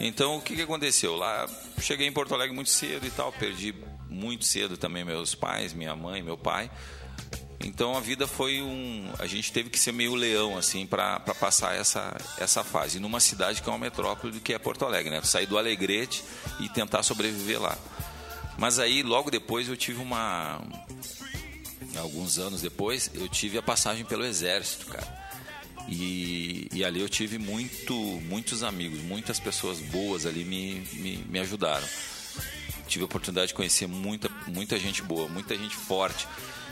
Então, 0.00 0.36
o 0.36 0.42
que, 0.42 0.56
que 0.56 0.62
aconteceu? 0.62 1.14
Lá, 1.14 1.48
cheguei 1.80 2.06
em 2.06 2.12
Porto 2.12 2.34
Alegre 2.34 2.54
muito 2.54 2.70
cedo 2.70 3.06
e 3.06 3.10
tal, 3.10 3.32
perdi 3.32 3.74
muito 4.08 4.44
cedo 4.44 4.76
também 4.76 5.04
meus 5.04 5.34
pais, 5.34 5.72
minha 5.72 5.94
mãe, 5.94 6.22
meu 6.22 6.36
pai. 6.36 6.70
Então 7.60 7.96
a 7.96 8.00
vida 8.00 8.26
foi 8.26 8.60
um. 8.60 9.10
A 9.18 9.26
gente 9.26 9.50
teve 9.50 9.70
que 9.70 9.78
ser 9.78 9.92
meio 9.92 10.14
leão, 10.14 10.56
assim, 10.56 10.86
para 10.86 11.18
passar 11.20 11.74
essa, 11.74 12.14
essa 12.38 12.62
fase. 12.62 13.00
Numa 13.00 13.20
cidade 13.20 13.62
que 13.62 13.68
é 13.68 13.72
uma 13.72 13.78
metrópole, 13.78 14.38
que 14.40 14.52
é 14.52 14.58
Porto 14.58 14.84
Alegre, 14.84 15.10
né? 15.10 15.22
Sair 15.22 15.46
do 15.46 15.56
Alegrete 15.56 16.22
e 16.60 16.68
tentar 16.68 17.02
sobreviver 17.02 17.60
lá. 17.60 17.78
Mas 18.58 18.78
aí, 18.78 19.02
logo 19.02 19.30
depois, 19.30 19.68
eu 19.68 19.76
tive 19.76 20.00
uma. 20.00 20.60
Alguns 21.96 22.38
anos 22.38 22.60
depois, 22.60 23.10
eu 23.14 23.28
tive 23.28 23.58
a 23.58 23.62
passagem 23.62 24.04
pelo 24.04 24.24
Exército, 24.24 24.86
cara. 24.86 25.24
E, 25.88 26.68
e, 26.72 26.84
ali 26.84 27.00
eu 27.00 27.08
tive 27.08 27.38
muito, 27.38 27.94
muitos 28.22 28.62
amigos, 28.62 29.00
muitas 29.00 29.38
pessoas 29.38 29.80
boas 29.80 30.24
ali 30.24 30.44
me, 30.44 30.80
me, 30.94 31.18
me 31.28 31.38
ajudaram. 31.40 31.86
Tive 32.88 33.02
a 33.02 33.06
oportunidade 33.06 33.48
de 33.48 33.54
conhecer 33.54 33.86
muita, 33.86 34.30
muita 34.46 34.78
gente 34.78 35.02
boa, 35.02 35.28
muita 35.28 35.56
gente 35.56 35.76
forte. 35.76 36.26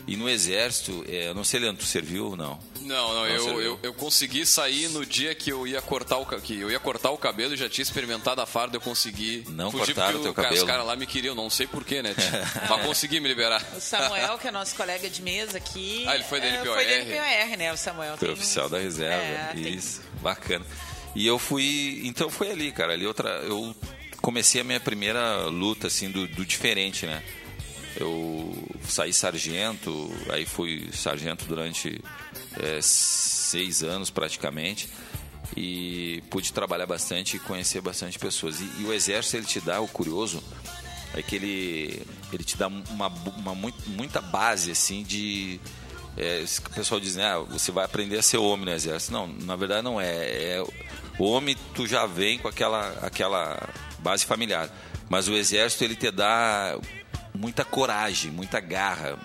E 0.06 0.16
no 0.16 0.28
exército, 0.28 1.04
é, 1.08 1.32
não 1.32 1.44
sei, 1.44 1.60
Leandro, 1.60 1.82
tu 1.82 1.86
serviu 1.86 2.26
ou 2.26 2.36
não? 2.36 2.58
Não, 2.80 3.14
não, 3.14 3.14
não 3.14 3.26
eu, 3.26 3.60
eu, 3.60 3.78
eu, 3.82 3.94
consegui 3.94 4.44
sair 4.44 4.88
no 4.88 5.06
dia 5.06 5.34
que 5.34 5.50
eu 5.50 5.66
ia 5.66 5.80
cortar 5.80 6.18
o 6.18 6.26
que 6.26 6.58
eu 6.58 6.70
ia 6.70 6.80
cortar 6.80 7.10
o 7.10 7.18
cabelo, 7.18 7.54
já 7.56 7.68
tinha 7.68 7.82
experimentado 7.82 8.40
a 8.40 8.46
farda, 8.46 8.76
eu 8.76 8.80
consegui 8.80 9.44
não 9.48 9.70
cortar 9.70 10.14
o 10.16 10.20
teu 10.20 10.34
cabelo. 10.34 10.56
Os 10.56 10.64
caras 10.64 10.84
lá 10.84 10.96
me 10.96 11.06
queriam, 11.06 11.34
não 11.34 11.48
sei 11.48 11.66
porquê, 11.66 12.02
né? 12.02 12.14
Mas 12.68 12.84
consegui 12.84 13.20
me 13.20 13.28
liberar. 13.28 13.64
O 13.76 13.80
Samuel, 13.80 14.38
que 14.38 14.48
é 14.48 14.50
nosso 14.50 14.74
colega 14.74 15.08
de 15.08 15.22
mesa 15.22 15.58
aqui. 15.58 16.04
Ah, 16.08 16.16
ele 16.16 16.24
foi 16.24 16.40
da 16.40 16.48
NPOR. 16.48 16.74
Foi 16.74 16.84
da 16.84 16.98
NPOR, 16.98 17.58
né? 17.58 17.72
O 17.72 17.76
Samuel. 17.76 18.16
Foi 18.16 18.32
oficial 18.32 18.68
da 18.68 18.78
reserva. 18.78 19.22
É, 19.22 19.52
Isso, 19.56 20.00
tem... 20.00 20.20
bacana. 20.20 20.66
E 21.14 21.26
eu 21.26 21.38
fui, 21.38 22.00
então 22.04 22.28
foi 22.30 22.50
ali, 22.50 22.72
cara, 22.72 22.94
ali 22.94 23.06
outra, 23.06 23.28
eu 23.44 23.74
comecei 24.20 24.60
a 24.60 24.64
minha 24.64 24.80
primeira 24.80 25.46
luta 25.46 25.88
assim 25.88 26.10
do, 26.10 26.26
do 26.26 26.44
diferente, 26.44 27.06
né? 27.06 27.22
Eu 27.96 28.56
saí 28.88 29.12
sargento, 29.12 30.10
aí 30.30 30.46
fui 30.46 30.88
sargento 30.92 31.44
durante 31.44 32.02
é, 32.58 32.80
seis 32.80 33.82
anos 33.82 34.10
praticamente 34.10 34.88
e 35.56 36.22
pude 36.30 36.52
trabalhar 36.52 36.86
bastante 36.86 37.36
e 37.36 37.40
conhecer 37.40 37.80
bastante 37.80 38.18
pessoas. 38.18 38.60
E, 38.60 38.70
e, 38.80 38.84
o 38.84 38.92
exército 38.92 39.36
ele 39.36 39.46
te 39.46 39.60
dá 39.60 39.80
o 39.80 39.88
curioso 39.88 40.42
é 41.14 41.22
que 41.22 41.36
ele 41.36 42.02
ele 42.32 42.44
te 42.44 42.56
dá 42.56 42.68
uma, 42.68 43.08
uma 43.08 43.54
muita 43.86 44.20
base 44.20 44.70
assim 44.70 45.02
de 45.02 45.60
é, 46.16 46.44
o 46.66 46.70
pessoal 46.70 47.00
diz, 47.00 47.16
né, 47.16 47.24
ah, 47.24 47.38
você 47.38 47.72
vai 47.72 47.84
aprender 47.84 48.18
a 48.18 48.22
ser 48.22 48.36
homem 48.36 48.66
no 48.66 48.72
exército. 48.72 49.12
Não, 49.12 49.26
na 49.26 49.56
verdade 49.56 49.82
não 49.82 50.00
é. 50.00 50.56
é 50.56 50.64
o 51.18 51.24
homem 51.24 51.56
tu 51.74 51.86
já 51.86 52.06
vem 52.06 52.38
com 52.38 52.48
aquela 52.48 52.88
aquela 53.02 53.68
base 53.98 54.24
familiar, 54.24 54.70
mas 55.08 55.28
o 55.28 55.34
exército 55.34 55.84
ele 55.84 55.94
te 55.94 56.10
dá 56.10 56.78
muita 57.34 57.64
coragem, 57.64 58.30
muita 58.30 58.60
garra, 58.60 59.18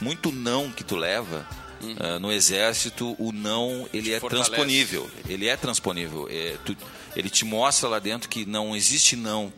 muito 0.00 0.32
não 0.32 0.70
que 0.70 0.84
tu 0.84 0.96
leva. 0.96 1.46
Uhum. 1.82 1.92
Uh, 1.92 2.18
no 2.20 2.32
exército, 2.32 3.14
o 3.18 3.30
não 3.30 3.86
ele 3.92 4.12
é 4.12 4.20
fortalece. 4.20 4.50
transponível. 4.50 5.10
Ele 5.28 5.48
é 5.48 5.56
transponível. 5.56 6.28
É, 6.30 6.56
tu, 6.64 6.74
ele 7.14 7.28
te 7.28 7.44
mostra 7.44 7.88
lá 7.88 7.98
dentro 7.98 8.28
que 8.28 8.46
não 8.46 8.74
existe 8.74 9.16
não 9.16 9.52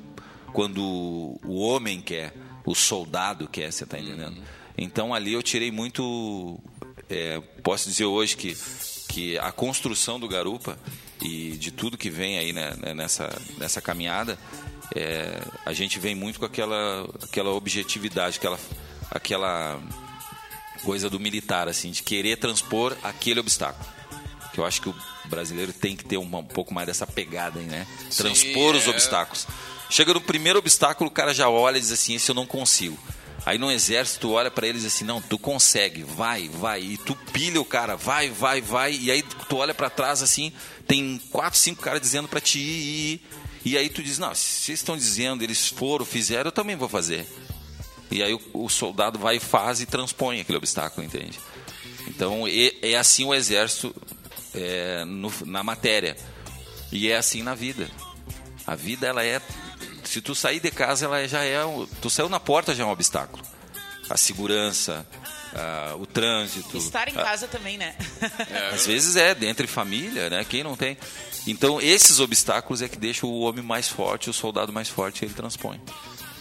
quando 0.52 1.38
o 1.44 1.58
homem 1.58 2.00
quer, 2.00 2.34
o 2.64 2.74
soldado 2.74 3.46
quer, 3.46 3.70
você 3.70 3.84
está 3.84 3.98
entendendo? 3.98 4.38
Uhum. 4.38 4.44
Então 4.78 5.14
ali 5.14 5.32
eu 5.32 5.42
tirei 5.42 5.70
muito. 5.70 6.58
É, 7.08 7.40
posso 7.62 7.88
dizer 7.88 8.06
hoje 8.06 8.36
que, 8.36 8.56
que 9.08 9.38
a 9.38 9.52
construção 9.52 10.18
do 10.18 10.26
Garupa 10.26 10.78
e 11.22 11.52
de 11.52 11.70
tudo 11.70 11.96
que 11.96 12.10
vem 12.10 12.38
aí 12.38 12.52
né, 12.52 12.74
né 12.78 12.94
nessa, 12.94 13.30
nessa 13.58 13.80
caminhada 13.80 14.38
é, 14.94 15.40
a 15.64 15.72
gente 15.72 15.98
vem 15.98 16.14
muito 16.14 16.38
com 16.38 16.44
aquela, 16.44 17.08
aquela 17.22 17.50
objetividade, 17.50 18.38
aquela, 18.38 18.58
aquela 19.10 19.80
coisa 20.82 21.10
do 21.10 21.18
militar, 21.18 21.68
assim, 21.68 21.90
de 21.90 22.02
querer 22.02 22.36
transpor 22.36 22.96
aquele 23.02 23.40
obstáculo. 23.40 23.86
Que 24.52 24.60
eu 24.60 24.64
acho 24.64 24.80
que 24.80 24.88
o 24.88 24.94
brasileiro 25.26 25.72
tem 25.72 25.96
que 25.96 26.04
ter 26.04 26.16
um, 26.16 26.36
um 26.36 26.44
pouco 26.44 26.72
mais 26.72 26.86
dessa 26.86 27.06
pegada 27.06 27.58
aí, 27.58 27.66
né? 27.66 27.86
Transpor 28.16 28.72
Sim, 28.72 28.78
os 28.78 28.86
é... 28.86 28.90
obstáculos. 28.90 29.46
Chega 29.90 30.14
no 30.14 30.20
primeiro 30.20 30.58
obstáculo, 30.58 31.08
o 31.08 31.12
cara 31.12 31.34
já 31.34 31.48
olha 31.48 31.78
e 31.78 31.80
diz 31.80 31.92
assim: 31.92 32.14
esse 32.14 32.30
eu 32.30 32.34
não 32.34 32.46
consigo. 32.46 32.98
Aí 33.44 33.58
no 33.58 33.70
exército, 33.70 34.20
tu 34.20 34.32
olha 34.32 34.50
para 34.50 34.66
eles 34.66 34.84
assim: 34.84 35.04
não, 35.04 35.20
tu 35.20 35.38
consegue, 35.38 36.02
vai, 36.02 36.48
vai. 36.48 36.80
E 36.82 36.96
tu 36.96 37.14
pilha 37.32 37.60
o 37.60 37.64
cara, 37.64 37.96
vai, 37.96 38.28
vai, 38.28 38.60
vai. 38.60 38.92
E 38.94 39.10
aí 39.10 39.22
tu 39.22 39.56
olha 39.56 39.74
para 39.74 39.90
trás 39.90 40.22
assim, 40.22 40.52
tem 40.86 41.20
quatro, 41.30 41.58
cinco 41.58 41.82
caras 41.82 42.00
dizendo 42.00 42.26
para 42.26 42.40
ti 42.40 42.58
ir. 42.58 43.20
E 43.66 43.76
aí 43.76 43.88
tu 43.88 44.00
diz, 44.00 44.16
não, 44.16 44.32
se 44.32 44.62
vocês 44.62 44.78
estão 44.78 44.96
dizendo, 44.96 45.42
eles 45.42 45.66
foram, 45.66 46.06
fizeram, 46.06 46.44
eu 46.44 46.52
também 46.52 46.76
vou 46.76 46.88
fazer. 46.88 47.26
E 48.08 48.22
aí 48.22 48.32
o, 48.32 48.40
o 48.54 48.68
soldado 48.68 49.18
vai 49.18 49.38
e 49.38 49.40
faz 49.40 49.80
e 49.80 49.86
transpõe 49.86 50.40
aquele 50.40 50.56
obstáculo, 50.56 51.04
entende? 51.04 51.40
Então 52.06 52.46
é, 52.46 52.92
é 52.92 52.96
assim 52.96 53.24
o 53.24 53.34
exército 53.34 53.92
é, 54.54 55.04
no, 55.04 55.32
na 55.44 55.64
matéria. 55.64 56.16
E 56.92 57.10
é 57.10 57.16
assim 57.16 57.42
na 57.42 57.56
vida. 57.56 57.90
A 58.64 58.76
vida, 58.76 59.08
ela 59.08 59.24
é. 59.24 59.42
Se 60.04 60.20
tu 60.20 60.32
sair 60.32 60.60
de 60.60 60.70
casa, 60.70 61.06
ela 61.06 61.26
já 61.26 61.42
é. 61.42 61.58
Tu 62.00 62.08
saiu 62.08 62.28
na 62.28 62.38
porta 62.38 62.72
já 62.72 62.84
é 62.84 62.86
um 62.86 62.90
obstáculo. 62.90 63.42
A 64.08 64.16
segurança, 64.16 65.04
uh, 65.52 66.00
o 66.00 66.06
trânsito. 66.06 66.76
Estar 66.76 67.08
em 67.08 67.14
casa 67.14 67.48
também, 67.48 67.76
né? 67.76 67.96
É, 68.48 68.74
Às 68.76 68.86
vezes 68.86 69.16
é, 69.16 69.34
dentre 69.34 69.66
família, 69.66 70.30
né? 70.30 70.46
Quem 70.48 70.62
não 70.62 70.76
tem. 70.76 70.96
Então, 71.46 71.80
esses 71.80 72.20
obstáculos 72.20 72.82
é 72.82 72.88
que 72.88 72.98
deixam 72.98 73.30
o 73.30 73.40
homem 73.40 73.62
mais 73.62 73.88
forte, 73.88 74.28
o 74.28 74.32
soldado 74.32 74.72
mais 74.72 74.88
forte, 74.88 75.24
ele 75.24 75.34
transpõe. 75.34 75.80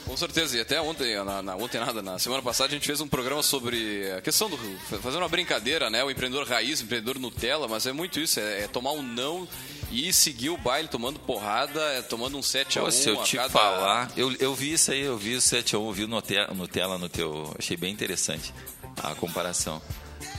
Com 0.05 0.15
certeza, 0.15 0.55
e 0.55 0.61
até 0.61 0.79
ontem, 0.79 1.15
na, 1.23 1.41
na, 1.41 1.55
ontem 1.55 1.79
nada, 1.79 1.99
na 2.01 2.19
semana 2.19 2.41
passada 2.41 2.69
a 2.69 2.73
gente 2.73 2.85
fez 2.85 3.01
um 3.01 3.07
programa 3.07 3.41
sobre 3.41 4.11
a 4.11 4.21
questão 4.21 4.47
do. 4.47 4.57
fazendo 5.01 5.23
uma 5.23 5.27
brincadeira, 5.27 5.89
né? 5.89 6.03
O 6.03 6.11
empreendedor 6.11 6.47
raiz, 6.47 6.79
o 6.79 6.83
empreendedor 6.83 7.17
Nutella, 7.17 7.67
mas 7.67 7.87
é 7.87 7.91
muito 7.91 8.19
isso, 8.19 8.39
é, 8.39 8.63
é 8.63 8.67
tomar 8.67 8.91
um 8.91 9.01
não 9.01 9.47
e 9.91 10.13
seguir 10.13 10.51
o 10.51 10.57
baile 10.57 10.87
tomando 10.87 11.19
porrada, 11.19 11.81
é, 11.93 12.03
tomando 12.03 12.37
um 12.37 12.43
7 12.43 12.77
Pô, 12.77 12.85
a 12.85 12.89
1 12.89 12.91
se 12.91 13.09
eu 13.09 13.23
te 13.23 13.37
cada... 13.37 13.49
falar, 13.49 14.11
eu, 14.15 14.31
eu 14.33 14.53
vi 14.53 14.73
isso 14.73 14.91
aí, 14.91 15.01
eu 15.01 15.17
vi 15.17 15.35
o 15.35 15.41
7 15.41 15.75
a 15.75 15.79
1 15.79 15.91
vi 15.91 16.03
o 16.03 16.07
Nutella, 16.07 16.53
Nutella 16.53 16.97
no 16.99 17.09
teu. 17.09 17.51
Achei 17.57 17.75
bem 17.75 17.91
interessante 17.91 18.53
a 19.01 19.15
comparação. 19.15 19.81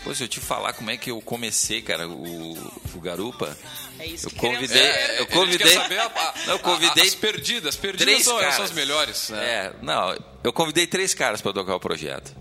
Pô, 0.06 0.14
se 0.14 0.22
eu 0.22 0.28
te 0.28 0.38
falar 0.38 0.72
como 0.72 0.88
é 0.88 0.96
que 0.96 1.10
eu 1.10 1.20
comecei, 1.20 1.82
cara, 1.82 2.08
o, 2.08 2.52
o 2.94 3.00
Garupa. 3.00 3.58
É 3.98 4.06
isso 4.06 4.26
Eu 4.26 4.30
que 4.30 4.36
convidei-. 4.36 4.80
É, 4.80 5.10
eu 5.10 5.14
a 5.14 5.18
gente 5.22 5.30
convidei- 5.32 5.66
quer 5.66 5.82
saber 5.82 5.98
a- 5.98 6.04
a- 6.04 6.34
Não, 6.46 6.52
eu 6.52 6.58
convidei 6.60 7.02
a- 7.02 7.06
as 7.06 7.14
perdidas, 7.16 7.74
as 7.74 7.76
perdidas 7.76 8.06
três 8.06 8.24
são, 8.24 8.38
caras. 8.38 8.54
são 8.54 8.64
as 8.64 8.70
melhores. 8.70 9.28
Né? 9.30 9.44
É, 9.44 9.72
não, 9.82 10.16
eu 10.44 10.52
convidei 10.52 10.86
três 10.86 11.12
caras 11.12 11.40
para 11.42 11.52
tocar 11.52 11.74
o 11.74 11.80
projeto. 11.80 12.32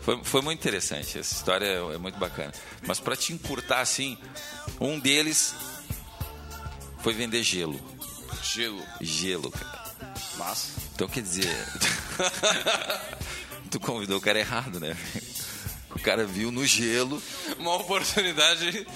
Foi, 0.00 0.18
foi 0.24 0.40
muito 0.40 0.58
interessante, 0.60 1.18
essa 1.18 1.34
história 1.34 1.66
é, 1.66 1.94
é 1.94 1.98
muito 1.98 2.18
bacana. 2.18 2.54
Mas 2.86 2.98
para 2.98 3.14
te 3.14 3.34
encurtar 3.34 3.80
assim, 3.80 4.16
um 4.80 4.98
deles 4.98 5.54
foi 7.02 7.12
vender 7.12 7.42
gelo. 7.42 7.78
Gelo. 8.42 8.82
Gelo, 8.98 9.50
cara. 9.50 9.84
Mas. 10.38 10.70
Então 10.94 11.06
quer 11.06 11.22
dizer. 11.22 11.54
tu 13.70 13.78
convidou 13.78 14.16
o 14.16 14.20
cara 14.22 14.38
errado, 14.38 14.80
né? 14.80 14.96
O 15.94 15.98
cara 15.98 16.24
viu 16.24 16.50
no 16.52 16.64
gelo, 16.64 17.20
Uma 17.58 17.74
oportunidade. 17.76 18.86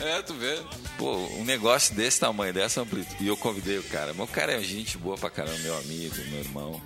É, 0.00 0.22
tu 0.22 0.34
vê. 0.34 0.60
pô, 0.96 1.12
um 1.38 1.44
negócio 1.44 1.94
desse 1.94 2.20
tamanho, 2.20 2.54
dessa 2.54 2.80
amplitude. 2.80 3.22
E 3.24 3.26
eu 3.26 3.36
convidei 3.36 3.78
o 3.78 3.82
cara. 3.84 4.14
Mas 4.14 4.28
o 4.28 4.32
cara 4.32 4.52
é 4.52 4.62
gente 4.62 4.96
boa 4.96 5.16
pra 5.18 5.28
caramba, 5.30 5.58
meu 5.58 5.76
amigo, 5.78 6.14
meu 6.30 6.40
irmão. 6.40 6.82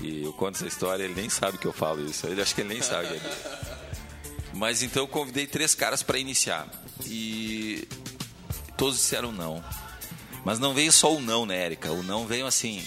E 0.00 0.24
eu 0.24 0.32
conto 0.32 0.56
essa 0.56 0.66
história, 0.66 1.04
ele 1.04 1.14
nem 1.14 1.28
sabe 1.28 1.58
que 1.58 1.66
eu 1.66 1.72
falo 1.72 2.04
isso. 2.08 2.26
Ele 2.26 2.40
acho 2.40 2.54
que 2.54 2.62
ele 2.62 2.70
nem 2.70 2.80
sabe. 2.82 3.20
Mas 4.54 4.82
então 4.82 5.02
eu 5.02 5.08
convidei 5.08 5.46
três 5.46 5.74
caras 5.74 6.02
pra 6.02 6.18
iniciar. 6.18 6.66
E 7.06 7.86
todos 8.76 8.96
disseram 8.96 9.30
não. 9.32 9.62
Mas 10.44 10.58
não 10.58 10.74
veio 10.74 10.90
só 10.90 11.12
o 11.14 11.20
não, 11.20 11.46
né, 11.46 11.56
Érica? 11.66 11.90
O 11.92 12.02
não 12.02 12.26
veio 12.26 12.46
assim. 12.46 12.84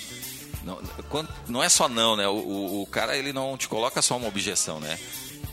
Não, 0.63 0.77
quando- 1.09 1.29
não 1.47 1.63
é 1.63 1.69
só 1.69 1.87
não, 1.87 2.15
né? 2.15 2.27
O, 2.27 2.33
o- 2.33 2.81
o 2.81 2.87
cara 2.87 3.15
ele 3.15 3.31
não 3.31 3.55
te 3.57 3.67
coloca 3.67 4.01
só 4.01 4.17
uma 4.17 4.27
objeção, 4.27 4.79
né? 4.79 4.99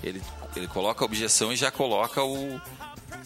Ele, 0.03 0.21
ele 0.55 0.69
coloca 0.69 1.05
a 1.05 1.07
objeção 1.07 1.53
e 1.53 1.57
já 1.57 1.71
coloca 1.71 2.23
o. 2.23 2.61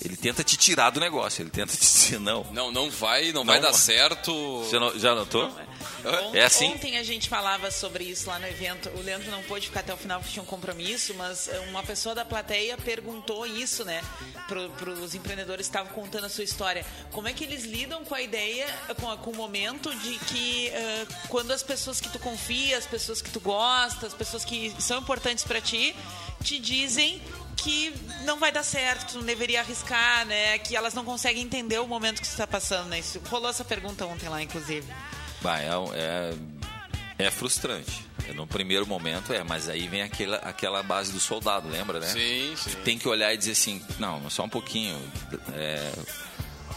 Ele 0.05 0.17
tenta 0.17 0.45
te 0.45 0.57
tirar 0.57 0.91
do 0.91 1.01
negócio, 1.01 1.43
ele 1.43 1.51
tenta 1.51 1.73
te 1.77 1.81
dizer 1.81 2.21
não. 2.21 2.45
Não, 2.53 2.71
não 2.71 2.91
vai, 2.91 3.33
não, 3.33 3.45
vai 3.45 3.61
Não. 3.61 3.69
dar 3.71 3.75
certo. 3.75 4.33
Você 4.65 4.79
não- 4.79 4.99
já 4.99 5.15
notou? 5.15 5.47
Ont- 5.47 6.35
É 6.35 6.45
assim? 6.45 6.67
Ontem 6.73 6.97
a 6.99 7.03
gente 7.03 7.29
falava 7.29 7.71
sobre 7.71 8.05
isso 8.05 8.29
lá 8.29 8.39
no 8.39 8.47
evento. 8.47 8.89
O 8.91 9.01
Leandro 9.03 9.31
não 9.31 9.43
pôde 9.43 9.67
ficar 9.67 9.81
até 9.81 9.93
o 9.93 9.97
final 9.97 10.21
porque 10.21 10.33
tinha 10.35 10.43
um 10.43 10.47
compromisso, 10.47 11.15
mas 11.15 11.49
eh, 11.49 11.59
uma 11.69 11.83
pessoa 11.83 12.15
da 12.15 12.25
plateia 12.25 12.77
perguntou 12.77 13.45
isso, 13.47 13.85
né? 13.85 14.03
Para 14.47 14.91
os 14.91 15.15
empreendedores 15.15 15.67
que 15.67 15.77
estavam 15.77 15.93
contando 15.93 16.25
a 16.27 16.29
sua 16.29 16.45
história. 16.45 16.85
Como 17.11 17.27
é 17.27 17.33
que 17.33 17.43
eles 17.45 17.65
lidam 17.65 18.05
com 18.05 18.15
a 18.15 18.23
ideia, 18.23 18.67
com, 19.01 19.11
a- 19.11 19.17
com 19.17 19.31
o 19.31 19.35
momento 19.35 19.93
de 19.97 20.19
que 20.27 20.69
eh, 20.69 21.07
quando 21.29 21.51
as 21.51 21.63
pessoas 21.63 22.01
que 22.01 22.09
tu 22.09 22.19
confia, 22.19 22.79
as 22.79 22.87
pessoas 22.87 23.21
que 23.21 23.31
tu 23.31 23.41
gosta, 23.41 24.07
as 24.07 24.15
pessoas 24.15 24.45
que 24.45 24.73
são 24.79 24.99
importantes 25.01 25.43
para 25.45 25.61
ti, 25.61 25.95
te 26.43 26.59
dizem 26.59 27.21
que 27.66 27.92
não 28.24 28.38
vai 28.38 28.52
dar 28.52 28.62
certo, 28.62 29.16
não 29.18 29.24
deveria 29.24 29.61
arriscar, 29.61 30.24
né? 30.24 30.57
Que 30.59 30.76
elas 30.76 30.94
não 30.94 31.05
conseguem 31.05 31.42
entender 31.42 31.81
o 31.81 31.87
momento 31.87 32.16
que 32.22 32.26
tu 32.29 32.31
está 32.31 32.46
passando, 32.46 32.88
né? 32.88 33.00
Isso, 33.00 33.20
rolou 33.29 33.50
essa 33.50 33.64
pergunta 33.64 34.07
ontem 34.07 34.29
lá, 34.29 34.40
inclusive. 34.40 34.87
Vai, 35.42 35.64
é, 35.66 35.70
é, 37.18 37.26
é 37.26 37.31
frustrante. 37.31 38.07
No 38.35 38.46
primeiro 38.46 38.87
momento 38.87 39.33
é, 39.33 39.42
mas 39.44 39.68
aí 39.68 39.87
vem 39.88 40.02
aquela, 40.02 40.37
aquela 40.38 40.83
base 40.83 41.12
do 41.12 41.18
soldado, 41.20 41.68
lembra, 41.68 41.98
né? 42.00 42.07
Sim, 42.07 42.55
sim. 42.57 42.70
Tem 42.85 42.96
que 42.98 43.09
olhar 43.09 43.33
e 43.35 43.37
dizer 43.37 43.52
assim, 43.52 43.81
não, 43.98 44.29
só 44.31 44.44
um 44.44 44.48
pouquinho. 44.48 44.96
é, 45.55 45.92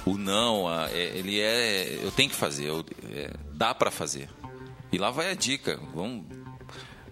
o 0.05 0.17
não, 0.17 0.67
a- 0.67 0.89
é, 0.91 1.17
ele 1.17 1.39
é, 1.39 1.99
eu 2.03 2.11
tenho 2.11 2.29
que 2.29 2.35
fazer, 2.35 2.65
eu- 2.65 2.85
é, 3.11 3.31
dá 3.53 3.73
pra 3.75 3.91
fazer. 3.91 4.27
E 4.91 4.97
lá 4.97 5.09
vai 5.11 5.29
a 5.31 5.35
dica. 5.35 5.79
Vamos, 5.93 6.25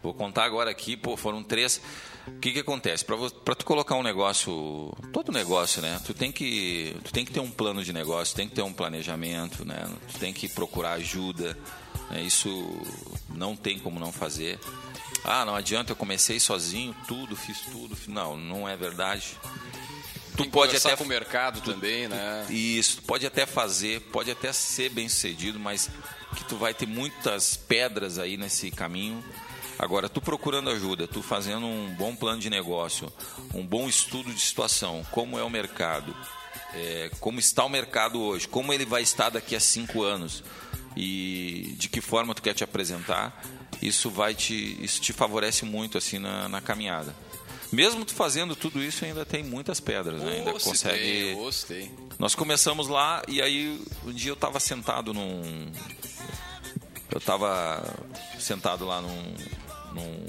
vou 0.01 0.13
contar 0.13 0.45
agora 0.45 0.69
aqui, 0.71 0.95
pô, 0.97 1.15
foram 1.17 1.43
três. 1.43 1.79
O 2.27 2.39
que 2.39 2.51
que 2.51 2.59
acontece? 2.59 3.05
Para 3.05 3.55
tu 3.55 3.65
colocar 3.65 3.95
um 3.95 4.03
negócio, 4.03 4.93
todo 5.13 5.31
negócio, 5.31 5.81
né? 5.81 5.99
Tu 6.05 6.13
tem 6.13 6.31
que 6.31 6.95
tu 7.03 7.11
tem 7.11 7.25
que 7.25 7.31
ter 7.31 7.39
um 7.39 7.49
plano 7.49 7.83
de 7.83 7.93
negócio, 7.93 8.35
tem 8.35 8.47
que 8.47 8.55
ter 8.55 8.61
um 8.61 8.73
planejamento, 8.73 9.65
né? 9.65 9.87
Tu 10.11 10.19
tem 10.19 10.33
que 10.33 10.47
procurar 10.47 10.93
ajuda. 10.93 11.57
né? 12.11 12.21
Isso 12.21 12.49
não 13.29 13.55
tem 13.55 13.79
como 13.79 13.99
não 13.99 14.11
fazer. 14.11 14.59
Ah, 15.23 15.43
não 15.45 15.55
adianta, 15.55 15.91
eu 15.91 15.95
comecei 15.95 16.39
sozinho, 16.39 16.95
tudo, 17.07 17.35
fiz 17.35 17.59
tudo. 17.71 17.97
Não, 18.07 18.37
não 18.37 18.67
é 18.67 18.75
verdade. 18.77 19.37
Tu 20.35 20.45
pode 20.49 20.75
até 20.75 20.95
com 20.95 21.03
o 21.03 21.07
mercado 21.07 21.61
também, 21.61 22.07
né? 22.07 22.45
isso, 22.49 23.01
pode 23.01 23.25
até 23.25 23.45
fazer, 23.47 24.01
pode 24.11 24.29
até 24.29 24.53
ser 24.53 24.89
bem 24.89 25.09
sucedido, 25.09 25.59
mas 25.59 25.89
que 26.35 26.43
tu 26.45 26.55
vai 26.57 26.73
ter 26.75 26.85
muitas 26.85 27.57
pedras 27.57 28.19
aí 28.19 28.37
nesse 28.37 28.69
caminho. 28.69 29.23
Agora, 29.79 30.09
tu 30.09 30.19
procurando 30.19 30.69
ajuda, 30.69 31.07
tu 31.07 31.21
fazendo 31.21 31.65
um 31.65 31.93
bom 31.95 32.15
plano 32.15 32.39
de 32.39 32.49
negócio, 32.49 33.11
um 33.53 33.65
bom 33.65 33.87
estudo 33.87 34.33
de 34.33 34.39
situação, 34.39 35.05
como 35.11 35.37
é 35.37 35.43
o 35.43 35.49
mercado, 35.49 36.15
é, 36.73 37.11
como 37.19 37.39
está 37.39 37.63
o 37.63 37.69
mercado 37.69 38.19
hoje, 38.19 38.47
como 38.47 38.73
ele 38.73 38.85
vai 38.85 39.03
estar 39.03 39.29
daqui 39.29 39.55
a 39.55 39.59
cinco 39.59 40.01
anos 40.03 40.43
e 40.95 41.75
de 41.77 41.89
que 41.89 42.01
forma 42.01 42.33
tu 42.33 42.41
quer 42.41 42.55
te 42.55 42.63
apresentar, 42.63 43.39
isso 43.81 44.09
vai 44.09 44.33
te, 44.33 44.83
isso 44.83 44.99
te 44.99 45.13
favorece 45.13 45.63
muito 45.63 45.97
assim 45.97 46.17
na, 46.17 46.49
na 46.49 46.59
caminhada. 46.59 47.15
Mesmo 47.71 48.05
tu 48.05 48.13
fazendo 48.13 48.55
tudo 48.55 48.81
isso, 48.81 49.05
ainda 49.05 49.25
tem 49.25 49.43
muitas 49.43 49.79
pedras, 49.79 50.21
né? 50.21 50.37
ainda 50.37 50.53
consegue 50.53 51.35
tem. 51.67 51.91
nós 52.17 52.33
começamos 52.33 52.87
lá 52.87 53.21
e 53.27 53.41
aí 53.41 53.79
um 54.05 54.11
dia 54.13 54.31
eu 54.31 54.35
estava 54.35 54.59
sentado 54.59 55.13
num. 55.13 55.71
Eu 57.11 57.19
estava 57.19 57.83
sentado 58.39 58.85
lá 58.85 59.01
num, 59.01 59.35
num, 59.93 60.25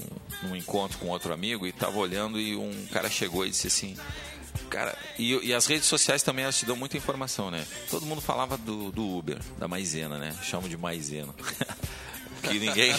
num 0.49 0.55
encontro 0.55 0.97
com 0.97 1.07
outro 1.07 1.33
amigo 1.33 1.65
e 1.65 1.69
estava 1.69 1.97
olhando 1.97 2.39
e 2.39 2.55
um 2.55 2.85
cara 2.91 3.09
chegou 3.09 3.45
e 3.45 3.49
disse 3.49 3.67
assim. 3.67 3.97
Cara, 4.69 4.97
e, 5.17 5.33
e 5.47 5.53
as 5.53 5.65
redes 5.67 5.87
sociais 5.87 6.21
também 6.23 6.43
elas 6.43 6.57
te 6.57 6.65
dão 6.65 6.75
muita 6.75 6.97
informação, 6.97 7.49
né? 7.51 7.65
Todo 7.89 8.05
mundo 8.05 8.21
falava 8.21 8.57
do, 8.57 8.91
do 8.91 9.17
Uber, 9.17 9.37
da 9.57 9.67
maisena, 9.67 10.17
né? 10.17 10.35
Chamo 10.43 10.67
de 10.67 10.77
maisena. 10.77 11.33
que 12.43 12.59
ninguém. 12.59 12.93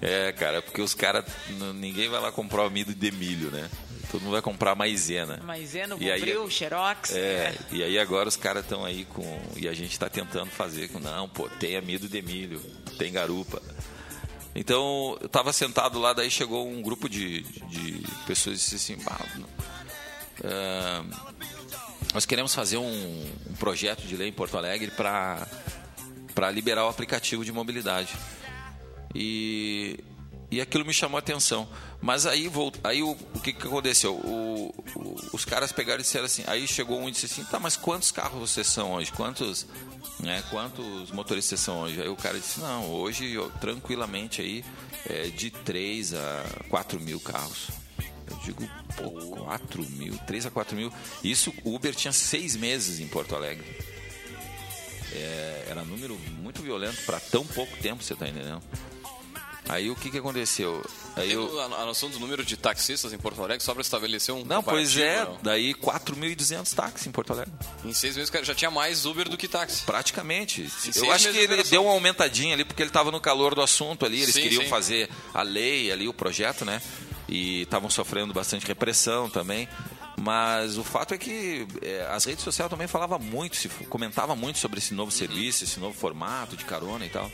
É, 0.00 0.32
cara, 0.32 0.62
porque 0.62 0.80
os 0.80 0.94
caras. 0.94 1.24
Ninguém 1.74 2.08
vai 2.08 2.20
lá 2.20 2.32
comprar 2.32 2.64
amido 2.64 2.94
de 2.94 3.10
milho, 3.10 3.50
né? 3.50 3.68
Todo 4.10 4.22
mundo 4.22 4.32
vai 4.32 4.42
comprar 4.42 4.74
maisena. 4.74 5.38
Maisena, 5.44 5.96
E 6.00 6.10
aí- 6.10 6.18
Bombril, 6.20 6.50
Xerox. 6.50 7.12
É, 7.14 7.54
e 7.70 7.82
aí 7.82 7.96
agora 7.98 8.28
os 8.28 8.36
caras 8.36 8.64
estão 8.64 8.84
aí 8.84 9.04
com. 9.04 9.40
E 9.56 9.68
a 9.68 9.72
gente 9.72 9.92
está 9.92 10.08
tentando 10.08 10.50
fazer 10.50 10.88
com. 10.88 10.98
Não, 10.98 11.28
pô, 11.28 11.48
tem 11.48 11.76
amido 11.76 12.08
de 12.08 12.20
milho, 12.22 12.60
tem 12.98 13.12
garupa. 13.12 13.62
Então, 14.54 15.16
eu 15.20 15.28
tava 15.28 15.52
sentado 15.52 15.98
lá, 15.98 16.12
daí 16.12 16.30
chegou 16.30 16.68
um 16.68 16.82
grupo 16.82 17.08
de, 17.08 17.42
de 17.42 18.04
pessoas 18.26 18.56
e 18.56 18.58
disse 18.58 18.74
assim: 18.76 19.04
"Bah, 19.04 19.20
ah, 20.44 21.04
nós 22.12 22.26
queremos 22.26 22.54
fazer 22.54 22.76
um, 22.76 23.30
um 23.48 23.54
projeto 23.54 24.02
de 24.02 24.16
lei 24.16 24.28
em 24.28 24.32
Porto 24.32 24.56
Alegre 24.56 24.90
para 24.90 25.46
liberar 26.52 26.84
o 26.84 26.88
aplicativo 26.88 27.44
de 27.44 27.52
mobilidade. 27.52 28.12
E, 29.14 30.00
e 30.50 30.60
aquilo 30.60 30.84
me 30.84 30.92
chamou 30.92 31.16
a 31.16 31.20
atenção. 31.20 31.68
Mas 32.02 32.26
aí, 32.26 32.48
volt, 32.48 32.76
aí 32.82 33.02
o, 33.02 33.10
o 33.12 33.40
que, 33.40 33.52
que 33.52 33.66
aconteceu? 33.66 34.14
O, 34.14 34.74
o- 34.96 35.16
os 35.32 35.44
caras 35.44 35.70
pegaram 35.72 36.00
e 36.00 36.02
disseram 36.02 36.24
assim. 36.24 36.42
Aí 36.46 36.66
chegou 36.66 36.98
um 37.00 37.08
e 37.08 37.12
disse 37.12 37.26
assim: 37.26 37.44
tá, 37.44 37.58
mas 37.60 37.76
quantos 37.76 38.10
carros 38.10 38.38
vocês 38.50 38.66
são 38.66 38.92
hoje? 38.92 39.12
Quantos, 39.12 39.66
né, 40.18 40.42
quantos 40.50 41.10
motoristas 41.12 41.60
são 41.60 41.80
hoje? 41.82 42.00
Aí 42.00 42.08
o 42.08 42.16
cara 42.16 42.38
disse: 42.38 42.60
não, 42.60 42.90
hoje 42.90 43.32
eu, 43.32 43.50
tranquilamente 43.60 44.40
aí 44.40 44.64
é 45.06 45.28
de 45.28 45.50
3 45.50 46.14
a 46.14 46.44
4 46.68 46.98
mil 47.00 47.20
carros. 47.20 47.68
Eu 48.30 48.36
digo, 48.44 48.68
pô, 48.96 49.10
4 49.44 49.82
mil, 49.90 50.16
3 50.26 50.46
a 50.46 50.50
4 50.50 50.76
mil. 50.76 50.92
Isso, 51.22 51.52
o 51.64 51.74
Uber 51.74 51.94
tinha 51.94 52.12
seis 52.12 52.54
meses 52.56 53.00
em 53.00 53.08
Porto 53.08 53.34
Alegre. 53.34 53.66
É, 55.12 55.66
era 55.68 55.82
um 55.82 55.86
número 55.86 56.16
muito 56.38 56.62
violento 56.62 57.02
para 57.04 57.18
tão 57.18 57.44
pouco 57.44 57.76
tempo, 57.78 58.02
você 58.02 58.14
tá 58.14 58.28
entendendo? 58.28 58.62
Aí 59.70 59.88
o 59.88 59.94
que 59.94 60.10
que 60.10 60.18
aconteceu? 60.18 60.84
Aí 61.14 61.30
eu, 61.30 61.60
a, 61.60 61.86
noção 61.86 62.10
do 62.10 62.18
número 62.18 62.44
de 62.44 62.56
taxistas 62.56 63.12
em 63.12 63.18
Porto 63.18 63.40
Alegre 63.40 63.62
só 63.62 63.72
para 63.72 63.82
estabelecer 63.82 64.34
um 64.34 64.44
não, 64.44 64.64
pois 64.64 64.96
é, 64.96 65.24
não? 65.24 65.38
daí 65.40 65.74
4.200 65.74 66.74
táxis 66.74 67.06
em 67.06 67.12
Porto 67.12 67.32
Alegre. 67.32 67.52
Em 67.84 67.92
seis 67.92 68.16
meses 68.16 68.30
cara, 68.30 68.44
já 68.44 68.52
tinha 68.52 68.70
mais 68.70 69.06
Uber 69.06 69.28
do 69.28 69.36
que 69.36 69.46
táxi. 69.46 69.84
Praticamente. 69.84 70.68
seis 70.68 70.96
Eu 70.96 71.12
acho 71.12 71.30
que 71.30 71.38
ele 71.38 71.62
deu 71.62 71.84
uma 71.84 71.92
aumentadinha 71.92 72.52
ali, 72.52 72.64
porque 72.64 72.82
ele 72.82 72.90
estava 72.90 73.12
no 73.12 73.20
calor 73.20 73.54
do 73.54 73.62
assunto 73.62 74.04
ali, 74.04 74.22
eles 74.22 74.34
Sim, 74.34 74.42
queriam 74.42 74.64
sim. 74.64 74.68
fazer 74.68 75.08
a 75.32 75.42
lei 75.42 75.92
ali, 75.92 76.08
o 76.08 76.12
projeto, 76.12 76.64
né? 76.64 76.82
E 77.28 77.62
estavam 77.62 77.88
sofrendo 77.88 78.34
bastante 78.34 78.66
repressão 78.66 79.30
também. 79.30 79.68
Mas 80.20 80.78
o 80.78 80.82
fato 80.82 81.14
é 81.14 81.18
que 81.18 81.64
é, 81.80 82.08
as 82.10 82.24
redes 82.24 82.42
sociais 82.42 82.68
também 82.68 82.88
falavam 82.88 83.20
muito, 83.20 83.56
se 83.56 83.68
comentava 83.88 84.34
muito 84.34 84.58
sobre 84.58 84.78
esse 84.78 84.92
novo 84.92 85.12
serviço, 85.12 85.62
esse 85.62 85.78
novo 85.78 85.96
formato 85.96 86.56
de 86.56 86.64
carona 86.64 87.06
e 87.06 87.08
tal. 87.08 87.30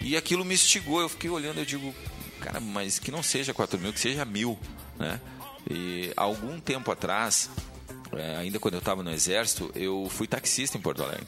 E 0.00 0.16
aquilo 0.16 0.44
me 0.44 0.54
instigou, 0.54 1.00
eu 1.00 1.08
fiquei 1.08 1.30
olhando, 1.30 1.58
eu 1.58 1.64
digo, 1.64 1.94
cara, 2.40 2.60
mas 2.60 2.98
que 2.98 3.10
não 3.10 3.22
seja 3.22 3.54
4 3.54 3.78
mil, 3.78 3.92
que 3.92 4.00
seja 4.00 4.24
mil, 4.24 4.58
né? 4.98 5.20
E 5.70 6.12
algum 6.16 6.60
tempo 6.60 6.90
atrás, 6.92 7.48
é, 8.12 8.36
ainda 8.36 8.58
quando 8.58 8.74
eu 8.74 8.80
estava 8.80 9.02
no 9.02 9.10
exército, 9.10 9.70
eu 9.74 10.06
fui 10.10 10.26
taxista 10.26 10.76
em 10.76 10.80
Porto 10.80 11.02
Alegre. 11.02 11.26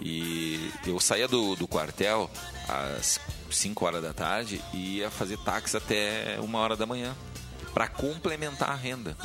E 0.00 0.70
eu 0.86 0.98
saía 1.00 1.28
do, 1.28 1.56
do 1.56 1.66
quartel 1.66 2.30
às 2.68 3.20
5 3.50 3.84
horas 3.84 4.02
da 4.02 4.12
tarde 4.12 4.60
e 4.72 4.98
ia 4.98 5.10
fazer 5.10 5.38
táxi 5.38 5.76
até 5.76 6.38
uma 6.40 6.58
hora 6.58 6.76
da 6.76 6.86
manhã 6.86 7.16
para 7.72 7.88
complementar 7.88 8.70
a 8.70 8.74
renda. 8.74 9.16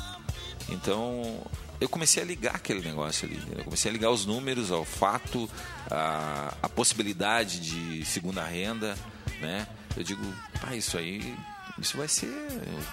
Então 0.70 1.42
eu 1.82 1.90
comecei 1.90 2.22
a 2.22 2.26
ligar 2.26 2.56
aquele 2.56 2.82
negócio 2.82 3.28
ali. 3.28 3.42
Eu 3.58 3.64
comecei 3.64 3.90
a 3.90 3.94
ligar 3.94 4.12
os 4.12 4.26
números 4.26 4.72
ao 4.72 4.86
fato, 4.86 5.50
a, 5.90 6.56
a 6.62 6.70
possibilidade 6.70 7.60
de 7.60 8.06
segunda 8.06 8.44
renda, 8.46 8.96
né? 9.42 9.68
Eu 9.98 10.04
digo, 10.04 10.24
ah, 10.62 10.76
isso 10.76 10.96
aí, 10.96 11.36
isso 11.80 11.98
vai 11.98 12.08
ser 12.08 12.32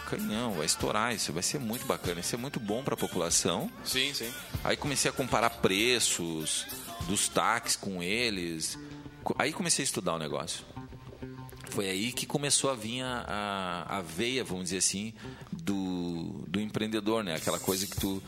canhão, 0.09 0.53
vai 0.55 0.65
estourar, 0.65 1.15
isso 1.15 1.33
vai 1.35 1.43
ser 1.43 1.61
muito 1.61 1.87
bacana, 1.87 2.21
isso 2.21 2.35
é 2.35 2.39
muito 2.39 2.59
bom 2.59 2.83
para 2.83 2.95
a 2.95 2.97
população. 2.97 3.71
Sim, 3.85 4.13
sim. 4.15 4.33
Aí 4.65 4.77
comecei 4.77 5.11
a 5.11 5.13
comparar 5.13 5.51
preços 5.51 6.67
dos 7.07 7.29
táxis 7.29 7.77
com 7.77 8.03
eles. 8.03 8.79
Aí 9.39 9.53
comecei 9.53 9.83
a 9.83 9.85
estudar 9.85 10.15
o 10.15 10.19
negócio. 10.19 10.65
Foi 11.71 11.89
aí 11.89 12.11
que 12.13 12.25
começou 12.25 12.71
a 12.71 12.75
vir 12.75 13.03
a, 13.03 13.85
a, 13.89 13.99
a 13.99 14.03
veia, 14.03 14.43
vamos 14.43 14.65
dizer 14.65 14.79
assim, 14.79 15.13
do, 15.53 16.45
do 16.49 16.59
empreendedor, 16.59 17.23
né? 17.23 17.35
Aquela 17.35 17.59
coisa 17.59 17.87
que 17.87 18.01
tu. 18.01 18.23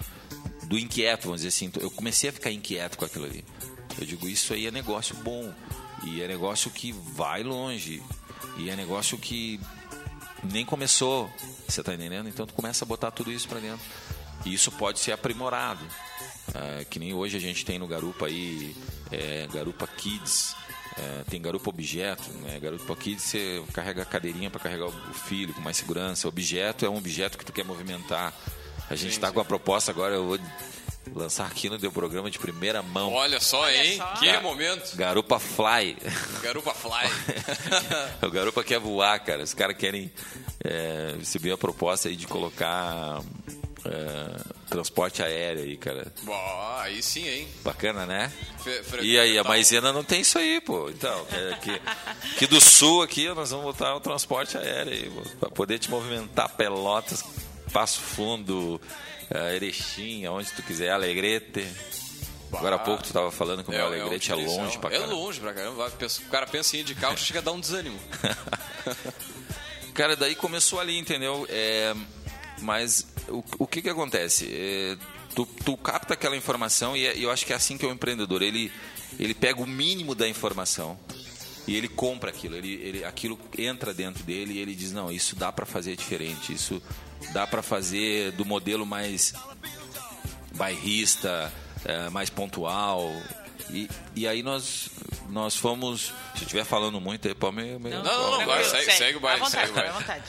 Do 0.71 0.79
inquieto, 0.79 1.25
vamos 1.25 1.41
dizer 1.43 1.49
assim. 1.49 1.73
Eu 1.81 1.91
comecei 1.91 2.31
a 2.31 2.33
ficar 2.33 2.53
inquieto 2.53 2.97
com 2.97 3.05
aquilo 3.05 3.25
ali. 3.25 3.45
Eu 3.99 4.07
digo, 4.07 4.29
isso 4.29 4.55
aí 4.55 4.69
é 4.69 4.71
negócio 4.71 5.17
bom. 5.17 5.53
E 6.05 6.23
é 6.23 6.29
negócio 6.29 6.71
que 6.71 6.93
vai 6.93 7.43
longe. 7.43 8.01
E 8.57 8.71
é 8.71 8.77
negócio 8.77 9.19
que 9.19 9.61
nem 10.45 10.65
começou. 10.65 11.29
Você 11.67 11.83
tá 11.83 11.93
entendendo? 11.93 12.29
Então 12.29 12.47
tu 12.47 12.55
começa 12.55 12.85
a 12.85 12.89
botar 12.89 13.11
tudo 13.11 13.33
isso 13.33 13.49
para 13.49 13.59
dentro. 13.59 13.85
E 14.47 14.55
isso 14.55 14.71
pode 14.71 15.01
ser 15.01 15.11
aprimorado. 15.11 15.85
É, 16.55 16.85
que 16.85 17.01
nem 17.01 17.13
hoje 17.13 17.37
a 17.37 17.41
gente 17.41 17.65
tem 17.65 17.77
no 17.77 17.89
Garupa 17.89 18.27
aí, 18.27 18.77
é, 19.11 19.49
Garupa 19.53 19.89
Kids, 19.89 20.55
é, 20.97 21.25
tem 21.29 21.43
garupa 21.43 21.71
objeto, 21.71 22.31
né? 22.43 22.59
Garupa 22.61 22.95
Kids 22.95 23.25
você 23.25 23.63
carrega 23.73 24.03
a 24.03 24.05
cadeirinha 24.05 24.51
para 24.51 24.61
carregar 24.61 24.87
o 24.87 25.15
filho 25.15 25.53
com 25.53 25.61
mais 25.61 25.77
segurança. 25.77 26.29
Objeto 26.29 26.87
é 26.87 26.89
um 26.89 26.97
objeto 26.97 27.37
que 27.37 27.45
tu 27.45 27.53
quer 27.53 27.65
movimentar. 27.65 28.33
A 28.91 28.95
gente 28.97 29.13
está 29.13 29.31
com 29.31 29.41
a 29.41 29.45
proposta 29.45 29.91
agora, 29.93 30.15
eu 30.17 30.27
vou 30.27 30.39
lançar 31.15 31.47
aqui 31.47 31.69
no 31.71 31.79
teu 31.79 31.91
programa 31.93 32.31
de 32.31 32.39
primeira 32.39 32.83
mão. 32.83 33.13
Olha 33.13 33.41
só, 33.41 33.61
Olha 33.63 33.85
hein? 33.87 33.97
só. 33.97 34.05
Que 34.15 34.27
Ga- 34.27 34.41
momento. 34.41 34.97
Garupa 34.97 35.39
Fly. 35.39 35.97
Garupa 36.43 36.75
Fly. 36.75 37.11
o 38.27 38.31
Garupa 38.31 38.63
quer 38.65 38.79
voar, 38.81 39.19
cara. 39.21 39.43
Os 39.43 39.55
caras 39.55 39.77
querem 39.77 40.13
é, 40.65 41.15
receber 41.19 41.53
a 41.53 41.59
proposta 41.59 42.09
aí 42.09 42.17
de 42.17 42.27
colocar 42.27 43.21
é, 43.85 44.41
transporte 44.69 45.23
aéreo 45.23 45.63
aí, 45.65 45.77
cara. 45.77 46.13
Bom, 46.23 46.77
aí 46.81 47.03
sim, 47.03 47.27
hein? 47.27 47.49
Bacana, 47.65 48.05
né? 48.07 48.31
Fe- 48.63 48.83
E 49.03 49.19
aí, 49.19 49.39
a 49.39 49.45
Maisena 49.45 49.93
não 49.93 50.05
tem 50.05 50.21
isso 50.21 50.39
aí, 50.39 50.61
pô. 50.61 50.91
Então, 50.91 51.27
é 51.33 51.55
que, 51.57 51.81
que 52.39 52.47
do 52.47 52.61
sul 52.61 53.03
aqui 53.03 53.29
nós 53.35 53.51
vamos 53.51 53.65
botar 53.67 53.95
o 53.97 54.01
transporte 54.01 54.59
aéreo 54.59 54.93
aí, 54.93 55.13
para 55.41 55.49
poder 55.51 55.79
te 55.79 55.91
movimentar 55.91 56.49
Pelotas, 56.51 57.25
Passo 57.73 58.01
Fundo, 58.01 58.81
eh, 59.31 59.57
Erechim, 59.57 60.25
aonde 60.27 60.51
tu 60.53 60.63
quiser, 60.63 60.91
Alegrete. 60.91 61.67
Agora 62.53 62.77
há 62.77 62.79
pouco 62.81 63.03
tu 63.05 63.13
tava 63.13 63.31
falando 63.31 63.63
que 63.63 63.71
o 63.71 63.73
meu 63.73 63.87
Alegrete 63.87 64.33
é, 64.33 64.37
um 64.37 64.45
longe 64.45 64.77
pra 64.79 64.91
É 64.91 64.95
caramba. 64.99 65.15
longe 65.15 65.39
pra 65.41 65.53
caramba. 65.55 65.87
O 65.87 66.31
cara 66.31 66.47
pensa 66.49 66.77
em 66.77 66.81
ir 66.81 66.85
de 66.85 66.95
carro, 66.97 67.17
chega 67.17 67.39
a 67.39 67.43
dar 67.43 67.53
um 67.53 67.61
desânimo. 67.61 67.99
Cara, 69.95 70.17
daí 70.17 70.35
começou 70.35 70.81
ali, 70.81 70.99
entendeu? 70.99 71.47
É, 71.49 71.95
mas 72.61 73.07
o, 73.29 73.43
o 73.59 73.67
que 73.67 73.83
que 73.83 73.89
acontece? 73.89 74.49
É, 74.53 74.97
tu, 75.35 75.45
tu 75.65 75.77
capta 75.77 76.15
aquela 76.15 76.37
informação 76.37 76.97
e, 76.97 77.07
é- 77.07 77.17
e 77.17 77.23
eu 77.25 77.31
acho 77.31 77.45
que 77.45 77.53
é 77.53 77.57
assim 77.57 77.77
que 77.77 77.85
é 77.85 77.89
o 77.89 77.93
empreendedor. 77.93 78.41
Ele, 78.43 78.73
ele 79.19 79.35
pega 79.35 79.61
o 79.61 79.67
mínimo 79.67 80.15
da 80.15 80.29
informação 80.29 80.99
e 81.67 81.77
ele 81.77 81.89
compra 81.89 82.31
aquilo. 82.31 82.57
Ele, 82.57 82.75
ele, 82.75 83.05
aquilo 83.05 83.39
entra 83.57 83.93
dentro 83.95 84.23
dele 84.25 84.55
e 84.55 84.59
ele 84.59 84.75
diz, 84.75 84.93
não, 84.93 85.11
isso 85.11 85.37
dá 85.37 85.53
para 85.53 85.65
fazer 85.67 85.97
diferente. 85.97 86.53
Isso 86.53 86.83
dá 87.33 87.47
para 87.47 87.63
fazer 87.63 88.33
do 88.33 88.45
modelo 88.45 88.85
mais 88.87 89.33
bairrista, 90.55 91.53
é, 91.85 92.09
mais 92.11 92.31
pontual. 92.31 93.11
E, 93.71 93.89
e 94.17 94.27
aí 94.27 94.43
nós, 94.43 94.91
nós 95.29 95.55
fomos... 95.57 96.13
Se 96.35 96.41
eu 96.41 96.43
estiver 96.43 96.65
falando 96.65 97.01
muito, 97.01 97.29
aí 97.29 97.35
pode 97.35 97.57
me... 97.57 97.79
me- 97.79 97.91
Não, 97.91 98.03
não, 98.03 98.39
não, 98.41 98.47
vai, 98.47 98.65
segue- 98.65 98.91
segue 98.93 99.17
o 99.19 99.21
baile, 99.21 99.47
segue 99.49 99.71
o 99.71 99.75
baile. 99.75 100.23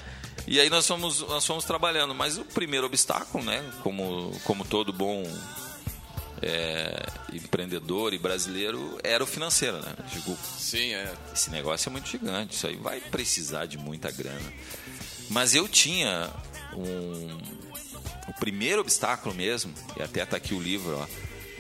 e 0.48 0.60
aí 0.60 0.70
nós 0.70 0.86
fomos, 0.86 1.22
nós 1.22 1.46
fomos 1.46 1.64
trabalhando, 1.66 2.14
mas 2.14 2.38
o 2.38 2.46
primeiro 2.46 2.86
obstáculo, 2.86 3.44
né, 3.44 3.64
como, 3.82 4.32
como 4.44 4.64
todo 4.66 4.94
bom 4.94 5.24
é, 6.42 7.06
empreendedor 7.34 8.14
e 8.14 8.18
brasileiro, 8.18 8.98
era 9.04 9.24
o 9.24 9.28
financeiro, 9.28 9.80
né? 9.80 9.94
Digo, 10.12 10.38
Sim, 10.58 10.94
é. 10.94 11.14
esse 11.34 11.50
negócio 11.50 11.90
é 11.90 11.92
muito 11.92 12.10
gigante, 12.10 12.56
isso 12.56 12.68
aí 12.68 12.76
vai 12.76 13.00
precisar 13.00 13.66
de 13.66 13.78
muita 13.78 14.12
grana. 14.12 14.54
Mas 15.30 15.56
eu 15.56 15.68
tinha 15.68 16.30
um 16.74 17.38
o 18.28 18.34
primeiro 18.40 18.82
obstáculo 18.82 19.36
mesmo, 19.36 19.74
e 19.98 20.02
até 20.02 20.26
tá 20.26 20.38
aqui 20.38 20.54
o 20.54 20.62
livro, 20.62 21.08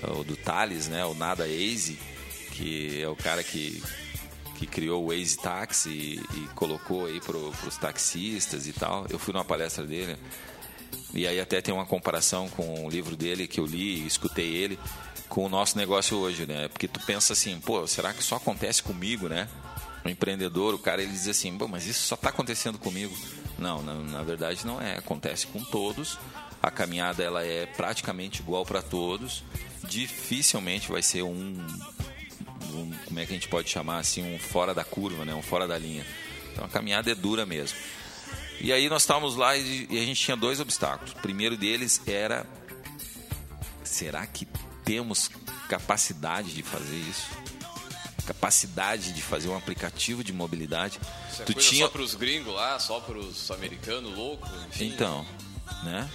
ó, 0.03 0.19
o 0.19 0.23
do 0.23 0.35
Thales, 0.35 0.87
né, 0.87 1.05
o 1.05 1.13
Nada 1.13 1.47
Easy, 1.47 1.99
que 2.53 3.01
é 3.01 3.07
o 3.07 3.15
cara 3.15 3.43
que 3.43 3.81
que 4.57 4.67
criou 4.67 5.03
o 5.03 5.07
Waze 5.07 5.37
Taxi 5.39 5.89
e, 5.89 6.37
e 6.37 6.47
colocou 6.53 7.07
aí 7.07 7.19
para 7.19 7.35
os 7.35 7.77
taxistas 7.77 8.67
e 8.67 8.73
tal. 8.73 9.07
Eu 9.09 9.17
fui 9.17 9.33
numa 9.33 9.43
palestra 9.43 9.83
dele 9.87 10.15
e 11.13 11.27
aí 11.27 11.39
até 11.39 11.61
tem 11.61 11.73
uma 11.73 11.85
comparação 11.85 12.49
com 12.49 12.85
o 12.85 12.89
livro 12.89 13.15
dele 13.15 13.47
que 13.47 13.59
eu 13.59 13.65
li, 13.65 14.01
e 14.01 14.07
escutei 14.07 14.53
ele 14.53 14.79
com 15.31 15.45
o 15.45 15.49
nosso 15.49 15.77
negócio 15.77 16.17
hoje, 16.17 16.45
né? 16.45 16.67
Porque 16.67 16.87
tu 16.87 16.99
pensa 17.05 17.33
assim, 17.33 17.59
pô, 17.59 17.87
será 17.87 18.13
que 18.13 18.21
só 18.21 18.35
acontece 18.35 18.83
comigo, 18.83 19.29
né? 19.29 19.47
O 20.03 20.09
empreendedor, 20.09 20.73
o 20.73 20.79
cara, 20.79 21.01
ele 21.01 21.11
diz 21.11 21.27
assim, 21.27 21.57
pô, 21.57 21.67
mas 21.67 21.85
isso 21.85 22.03
só 22.03 22.15
está 22.15 22.29
acontecendo 22.29 22.77
comigo. 22.77 23.15
Não, 23.57 23.81
na, 23.81 23.93
na 23.93 24.23
verdade 24.23 24.65
não 24.65 24.81
é. 24.81 24.97
Acontece 24.97 25.47
com 25.47 25.63
todos. 25.63 26.17
A 26.61 26.69
caminhada 26.69 27.23
ela 27.23 27.45
é 27.45 27.65
praticamente 27.65 28.41
igual 28.41 28.65
para 28.65 28.81
todos. 28.81 29.43
Dificilmente 29.87 30.91
vai 30.91 31.01
ser 31.01 31.23
um, 31.23 31.65
um, 32.73 32.91
como 33.05 33.19
é 33.19 33.25
que 33.25 33.31
a 33.31 33.35
gente 33.35 33.47
pode 33.47 33.69
chamar 33.69 33.99
assim, 33.99 34.35
um 34.35 34.37
fora 34.37 34.73
da 34.73 34.83
curva, 34.83 35.23
né? 35.23 35.33
Um 35.33 35.41
fora 35.41 35.67
da 35.67 35.77
linha. 35.77 36.05
Então 36.51 36.65
a 36.65 36.67
caminhada 36.67 37.09
é 37.09 37.15
dura 37.15 37.45
mesmo. 37.45 37.77
E 38.61 38.71
aí 38.71 38.87
nós 38.89 39.01
estávamos 39.03 39.35
lá 39.35 39.57
e, 39.57 39.87
e 39.89 39.99
a 39.99 40.05
gente 40.05 40.21
tinha 40.21 40.37
dois 40.37 40.59
obstáculos. 40.59 41.13
O 41.13 41.15
primeiro 41.17 41.57
deles 41.57 42.01
era 42.07 42.45
será 43.83 44.25
que 44.25 44.47
temos 44.85 45.29
capacidade 45.67 46.53
de 46.53 46.63
fazer 46.63 46.95
isso? 46.97 47.27
Capacidade 48.25 49.13
de 49.13 49.21
fazer 49.21 49.49
um 49.49 49.57
aplicativo 49.57 50.23
de 50.23 50.31
mobilidade? 50.31 50.99
Isso 51.31 51.41
é 51.41 51.45
tu 51.45 51.53
coisa 51.53 51.69
tinha 51.69 51.85
só 51.85 51.91
pros 51.91 52.13
gringos 52.15 52.53
lá, 52.53 52.79
só 52.79 52.99
pros 52.99 53.49
americanos 53.51 54.15
loucos, 54.15 54.49
enfim. 54.69 54.87
então, 54.87 55.25
né? 55.83 56.09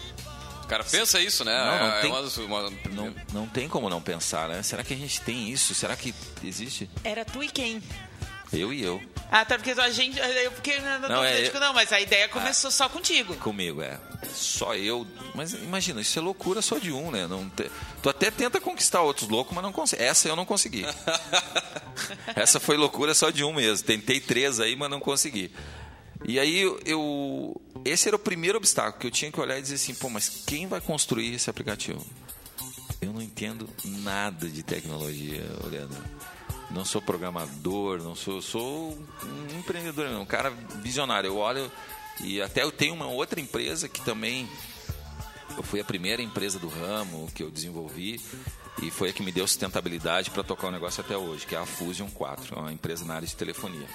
O 0.63 0.67
cara 0.69 0.83
pensa 0.83 1.21
isso, 1.21 1.45
né? 1.45 1.57
Não, 1.57 1.79
não 1.79 1.95
é 1.97 2.01
tem- 2.01 2.11
uma 2.11 2.21
uma- 2.61 2.71
Não, 2.91 3.15
não 3.33 3.47
tem 3.49 3.69
como 3.69 3.89
não 3.89 4.01
pensar, 4.03 4.49
né? 4.49 4.63
Será 4.63 4.83
que 4.83 4.95
a 4.95 4.97
gente 4.97 5.21
tem 5.21 5.51
isso? 5.51 5.75
Será 5.75 5.95
que 5.97 6.13
existe? 6.43 6.89
Era 7.05 7.25
tu 7.25 7.43
e 7.43 7.49
quem? 7.49 7.81
Eu 8.53 8.73
e 8.73 8.83
eu. 8.83 9.03
Ah, 9.31 9.45
tá, 9.45 9.57
porque 9.59 9.73
a 9.73 9.91
gente. 9.91 10.19
Eu 10.19 10.53
fiquei 10.53 10.79
Não, 10.81 11.01
dúvida, 11.01 11.29
é- 11.31 11.43
tipo, 11.45 11.59
não, 11.59 11.73
mas 11.75 11.93
a 11.93 12.01
ideia 12.01 12.29
começou 12.29 12.71
só 12.71 12.89
contigo. 12.89 13.35
Comigo, 13.37 13.83
é. 13.83 13.99
Só 14.33 14.75
eu. 14.77 15.05
Mas 15.35 15.53
imagina, 15.53 16.01
isso 16.01 16.17
é 16.19 16.23
loucura 16.23 16.63
só 16.63 16.79
de 16.79 16.93
um, 16.93 17.11
né? 17.11 17.27
Não 17.27 17.49
te- 17.51 17.71
Tu 18.03 18.09
até 18.09 18.31
tenta 18.31 18.61
conquistar 18.61 19.03
outros 19.03 19.29
loucos, 19.29 19.53
mas 19.55 19.65
não 19.65 19.73
consegue. 19.73 20.03
Essa 20.03 20.29
eu 20.29 20.37
não 20.37 20.45
consegui. 20.47 20.85
Essa 22.37 22.61
foi 22.61 22.77
loucura 22.77 23.15
só 23.15 23.31
de 23.31 23.43
um 23.43 23.53
mesmo. 23.53 23.85
Tentei 23.87 24.21
três 24.21 24.61
aí, 24.61 24.77
mas 24.77 24.91
não 24.91 25.01
consegui. 25.01 25.51
E 26.25 26.39
aí 26.39 26.61
eu, 26.61 26.81
eu- 26.87 27.61
Esse 27.85 28.09
era 28.09 28.17
o 28.17 28.21
primeiro 28.21 28.59
obstáculo 28.59 29.01
que 29.01 29.07
eu 29.07 29.11
tinha 29.11 29.31
que 29.31 29.41
olhar 29.41 29.59
e 29.59 29.63
dizer 29.63 29.75
assim, 29.75 29.95
pô, 29.95 30.09
mas 30.09 30.29
quem 30.47 30.67
vai 30.67 30.81
construir 30.81 31.35
esse 31.35 31.51
aplicativo? 31.51 32.05
Eu 33.01 33.13
não 33.13 33.21
entendo 33.23 33.69
nada 33.85 34.49
de 34.49 34.63
tecnologia, 34.63 35.43
Leandro. 35.65 36.03
Não 36.71 36.85
sou 36.85 37.01
programador, 37.01 38.03
não 38.03 38.15
sou, 38.15 38.43
sou 38.43 38.99
um 39.23 39.59
empreendedor, 39.59 40.09
um 40.09 40.27
cara 40.27 40.51
visionário. 40.83 41.29
Eu 41.29 41.37
olho 41.37 41.71
e 42.21 42.41
até 42.41 42.63
eu 42.63 42.73
tenho 42.73 42.95
uma 42.95 43.07
outra 43.07 43.41
empresa 43.41 43.89
que 43.89 44.01
também 44.01 44.49
eu 45.57 45.63
fui 45.63 45.81
a 45.81 45.85
primeira 45.85 46.23
empresa 46.23 46.59
do 46.59 46.69
ramo 46.69 47.31
que 47.35 47.43
eu 47.43 47.51
desenvolvi 47.51 48.21
e 48.83 48.91
foi 48.91 49.11
a 49.11 49.13
que 49.13 49.23
me 49.23 49.33
deu 49.33 49.47
sustentabilidade 49.47 50.31
para 50.31 50.43
tocar 50.43 50.69
o 50.69 50.71
negócio 50.71 51.01
até 51.01 51.17
hoje, 51.17 51.47
que 51.47 51.55
é 51.55 51.59
a 51.59 51.65
Fusion 51.65 52.09
4, 52.09 52.59
uma 52.59 52.73
empresa 52.73 53.05
na 53.05 53.15
área 53.15 53.27
de 53.27 53.35
telefonia. 53.35 53.87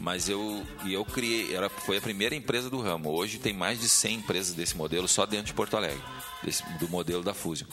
Mas 0.00 0.28
eu, 0.28 0.64
e 0.84 0.94
eu 0.94 1.04
criei, 1.04 1.54
era, 1.54 1.68
foi 1.68 1.98
a 1.98 2.00
primeira 2.00 2.34
empresa 2.34 2.70
do 2.70 2.80
ramo. 2.80 3.10
Hoje 3.10 3.38
tem 3.38 3.52
mais 3.52 3.80
de 3.80 3.88
100 3.88 4.16
empresas 4.16 4.54
desse 4.54 4.76
modelo 4.76 5.08
só 5.08 5.26
dentro 5.26 5.46
de 5.46 5.54
Porto 5.54 5.76
Alegre, 5.76 6.02
desse, 6.42 6.62
do 6.78 6.88
modelo 6.88 7.22
da 7.22 7.34
Fusion. 7.34 7.66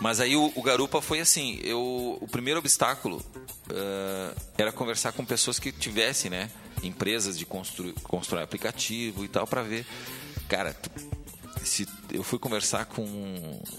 Mas 0.00 0.20
aí 0.20 0.36
o, 0.36 0.52
o, 0.54 0.62
Garupa 0.62 1.00
foi 1.00 1.20
assim, 1.20 1.58
eu, 1.62 2.18
o 2.20 2.28
primeiro 2.28 2.60
obstáculo 2.60 3.16
uh, 3.70 4.40
era 4.58 4.70
conversar 4.70 5.12
com 5.12 5.24
pessoas 5.24 5.58
que 5.58 5.72
tivessem, 5.72 6.30
né, 6.30 6.50
empresas 6.82 7.38
de 7.38 7.46
construir, 7.46 7.94
construir 8.02 8.42
aplicativo 8.42 9.24
e 9.24 9.28
tal 9.28 9.46
para 9.46 9.62
ver, 9.62 9.86
cara, 10.48 10.76
se 11.64 11.88
eu 12.12 12.22
fui 12.22 12.38
conversar 12.38 12.86
com 12.86 13.04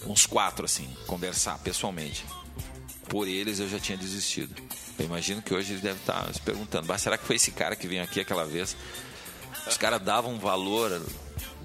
uns 0.05 0.25
quatro 0.25 0.65
assim, 0.65 0.89
conversar 1.05 1.57
pessoalmente. 1.59 2.25
Por 3.07 3.27
eles 3.27 3.59
eu 3.59 3.69
já 3.69 3.79
tinha 3.79 3.97
desistido. 3.97 4.53
Eu 4.99 5.05
imagino 5.05 5.41
que 5.41 5.53
hoje 5.53 5.73
eles 5.73 5.81
devem 5.81 5.99
estar 5.99 6.33
se 6.33 6.41
perguntando, 6.41 6.87
mas 6.87 7.01
será 7.01 7.17
que 7.17 7.25
foi 7.25 7.37
esse 7.37 7.51
cara 7.51 7.75
que 7.75 7.87
veio 7.87 8.03
aqui 8.03 8.19
aquela 8.19 8.43
vez? 8.43 8.75
Os 9.65 9.77
caras 9.77 10.01
davam 10.01 10.33
um 10.33 10.39
valor, 10.39 11.01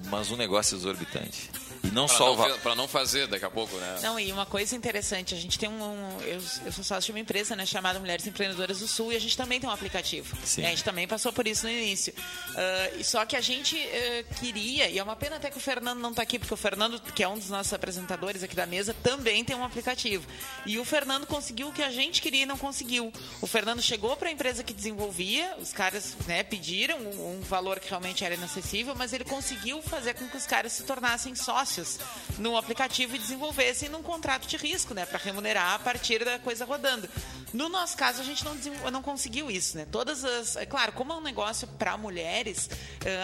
mas 0.08 0.30
um 0.30 0.36
negócio 0.36 0.76
exorbitante. 0.76 1.50
E 1.84 1.90
não 1.90 2.06
pra 2.06 2.16
só 2.16 2.36
não, 2.36 2.58
para 2.60 2.74
não 2.74 2.86
fazer 2.86 3.26
daqui 3.26 3.44
a 3.44 3.50
pouco, 3.50 3.76
né? 3.76 3.98
Não, 4.02 4.18
e 4.18 4.30
uma 4.30 4.46
coisa 4.46 4.76
interessante, 4.76 5.34
a 5.34 5.36
gente 5.36 5.58
tem 5.58 5.68
um, 5.68 5.82
um 5.82 6.20
eu, 6.22 6.40
eu, 6.64 6.72
sou 6.72 6.84
sócio 6.84 7.06
de 7.06 7.12
uma 7.12 7.18
empresa, 7.18 7.56
né, 7.56 7.66
chamada 7.66 7.98
Mulheres 7.98 8.26
Empreendedoras 8.26 8.78
do 8.78 8.86
Sul 8.86 9.12
e 9.12 9.16
a 9.16 9.18
gente 9.18 9.36
também 9.36 9.58
tem 9.58 9.68
um 9.68 9.72
aplicativo. 9.72 10.36
Sim. 10.44 10.64
A 10.64 10.68
gente 10.68 10.84
também 10.84 11.08
passou 11.08 11.32
por 11.32 11.46
isso 11.46 11.66
no 11.66 11.72
início. 11.72 12.14
Uh, 12.50 13.04
só 13.04 13.26
que 13.26 13.34
a 13.34 13.40
gente 13.40 13.76
uh, 13.76 14.34
queria, 14.36 14.88
e 14.88 14.98
é 14.98 15.02
uma 15.02 15.16
pena 15.16 15.36
até 15.36 15.50
que 15.50 15.56
o 15.56 15.60
Fernando 15.60 15.98
não 15.98 16.10
está 16.10 16.22
aqui, 16.22 16.38
porque 16.38 16.54
o 16.54 16.56
Fernando, 16.56 17.00
que 17.00 17.22
é 17.22 17.28
um 17.28 17.36
dos 17.36 17.50
nossos 17.50 17.72
apresentadores 17.72 18.44
aqui 18.44 18.54
da 18.54 18.66
mesa, 18.66 18.94
também 19.02 19.44
tem 19.44 19.56
um 19.56 19.64
aplicativo. 19.64 20.24
E 20.64 20.78
o 20.78 20.84
Fernando 20.84 21.26
conseguiu 21.26 21.68
o 21.68 21.72
que 21.72 21.82
a 21.82 21.90
gente 21.90 22.22
queria 22.22 22.44
e 22.44 22.46
não 22.46 22.58
conseguiu. 22.58 23.12
O 23.40 23.46
Fernando 23.46 23.82
chegou 23.82 24.16
para 24.16 24.28
a 24.28 24.32
empresa 24.32 24.62
que 24.62 24.72
desenvolvia, 24.72 25.56
os 25.60 25.72
caras 25.72 26.16
né, 26.28 26.44
pediram 26.44 26.98
um, 26.98 27.38
um 27.38 27.40
valor 27.40 27.80
que 27.80 27.88
realmente 27.88 28.24
era 28.24 28.34
inacessível, 28.34 28.94
mas 28.94 29.12
ele 29.12 29.24
conseguiu 29.24 29.82
fazer 29.82 30.14
com 30.14 30.28
que 30.28 30.36
os 30.36 30.46
caras 30.46 30.72
se 30.72 30.84
tornassem 30.84 31.34
sócios 31.34 31.71
sócios 31.72 31.98
no 32.38 32.56
aplicativo 32.56 33.16
e 33.16 33.18
desenvolvessem 33.18 33.88
num 33.88 34.02
contrato 34.02 34.46
de 34.46 34.56
risco, 34.56 34.94
né, 34.94 35.06
para 35.06 35.18
remunerar 35.18 35.74
a 35.74 35.78
partir 35.78 36.24
da 36.24 36.38
coisa 36.38 36.64
rodando. 36.64 37.08
No 37.52 37.68
nosso 37.68 37.96
caso, 37.96 38.20
a 38.20 38.24
gente 38.24 38.44
não, 38.44 38.54
não 38.90 39.02
conseguiu 39.02 39.50
isso, 39.50 39.76
né? 39.76 39.86
Todas 39.90 40.24
as, 40.24 40.56
é 40.56 40.64
claro, 40.64 40.92
como 40.92 41.12
é 41.12 41.16
um 41.16 41.20
negócio 41.20 41.66
para 41.78 41.96
mulheres, 41.98 42.70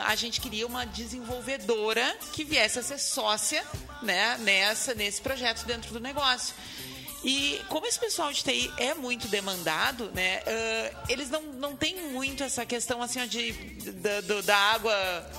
a 0.07 0.15
gente 0.15 0.41
queria 0.41 0.67
uma 0.67 0.85
desenvolvedora 0.85 2.17
que 2.33 2.45
viesse 2.45 2.79
a 2.79 2.83
ser 2.83 2.99
sócia, 2.99 3.65
né, 4.03 4.37
nessa 4.39 4.95
nesse 4.95 5.21
projeto 5.21 5.65
dentro 5.65 5.93
do 5.93 6.01
negócio. 6.01 6.55
E 7.25 7.61
como 7.69 7.85
esse 7.87 7.99
pessoal 7.99 8.33
de 8.33 8.45
TI 8.45 8.73
é 8.77 8.95
muito 8.95 9.27
demandado, 9.27 10.11
né? 10.15 10.41
Uh, 10.47 10.97
eles 11.09 11.29
não, 11.29 11.43
não 11.43 11.77
têm 11.77 11.97
muito 12.13 12.45
essa 12.45 12.65
questão 12.65 13.03
assim 13.03 13.27
de, 13.27 13.53
da, 13.93 14.21
do, 14.21 14.43
da 14.43 14.57
água 14.57 14.95